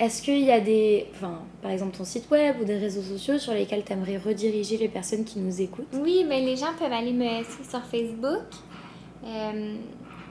Est-ce 0.00 0.22
qu'il 0.22 0.40
y 0.40 0.50
a 0.50 0.60
des, 0.60 1.06
enfin, 1.14 1.42
par 1.60 1.70
exemple 1.70 1.94
ton 1.94 2.04
site 2.04 2.30
web 2.30 2.56
ou 2.58 2.64
des 2.64 2.78
réseaux 2.78 3.02
sociaux 3.02 3.38
sur 3.38 3.52
lesquels 3.52 3.84
tu 3.84 3.92
aimerais 3.92 4.16
rediriger 4.16 4.78
les 4.78 4.88
personnes 4.88 5.24
qui 5.26 5.38
nous 5.38 5.60
écoutent? 5.60 5.92
Oui, 5.92 6.24
ben 6.26 6.42
les 6.42 6.56
gens 6.56 6.72
peuvent 6.78 6.90
aller 6.90 7.12
me 7.12 7.44
suivre 7.44 7.68
sur 7.68 7.84
Facebook. 7.84 8.46
Euh, 9.22 9.76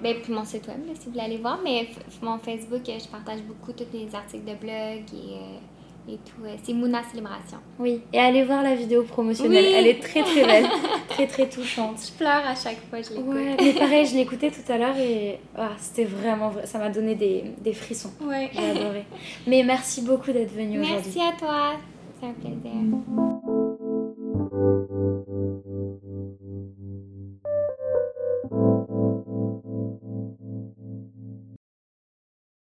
ben, 0.01 0.15
puis 0.24 0.34
mon 0.34 0.43
site 0.43 0.67
web, 0.67 0.80
si 0.95 1.05
vous 1.05 1.11
voulez 1.11 1.24
aller 1.24 1.38
voir. 1.38 1.59
Mais 1.63 1.88
mon 2.24 2.39
Facebook, 2.39 2.82
euh, 2.89 2.97
je 2.99 3.07
partage 3.09 3.41
beaucoup 3.43 3.72
tous 3.72 3.86
les 3.93 4.13
articles 4.15 4.45
de 4.45 4.55
blog 4.55 5.03
et, 5.13 5.36
euh, 5.36 5.59
et 6.08 6.14
tout. 6.18 6.41
C'est 6.64 6.74
Mouna 6.74 7.02
Célébration. 7.04 7.58
Oui, 7.80 8.02
et 8.14 8.20
allez 8.20 8.43
voir 8.43 8.64
la 8.64 8.76
vidéo 8.76 9.04
promotionnelle, 9.04 9.64
Oui. 9.66 9.74
elle 9.76 9.88
est 9.88 10.00
très 10.02 10.22
très 10.24 10.45
belle, 10.45 10.66
très 11.10 11.28
très 11.28 11.47
touchante. 11.50 11.97
Je 12.04 12.12
pleure 12.18 12.45
à 12.45 12.56
chaque 12.56 12.78
fois 12.89 13.02
je 13.02 13.10
l'écoute. 13.16 13.34
Ouais, 13.36 13.56
mais 13.60 13.74
pareil, 13.74 14.06
je 14.06 14.16
l'écoutais 14.16 14.50
tout 14.52 14.72
à 14.72 14.78
l'heure 14.78 14.97
et 14.97 15.39
ah, 15.58 15.72
c'était 15.78 16.06
vraiment, 16.06 16.50
vrai- 16.50 16.66
ça 16.66 16.80
m'a 16.80 16.89
donné 16.89 17.16
des, 17.16 17.43
des 17.62 17.74
frissons. 17.74 18.12
Ouais. 18.22 18.50
J'ai 18.54 18.70
adoré. 18.72 19.06
Mais 19.47 19.64
merci 19.64 20.02
beaucoup 20.02 20.32
d'être 20.32 20.54
venu 20.54 20.80
aujourd'hui. 20.82 21.12
Merci 21.16 21.20
à 21.20 21.38
toi. 21.38 21.72
C'est 22.20 22.28
un 22.28 22.34
plaisir. 22.34 22.60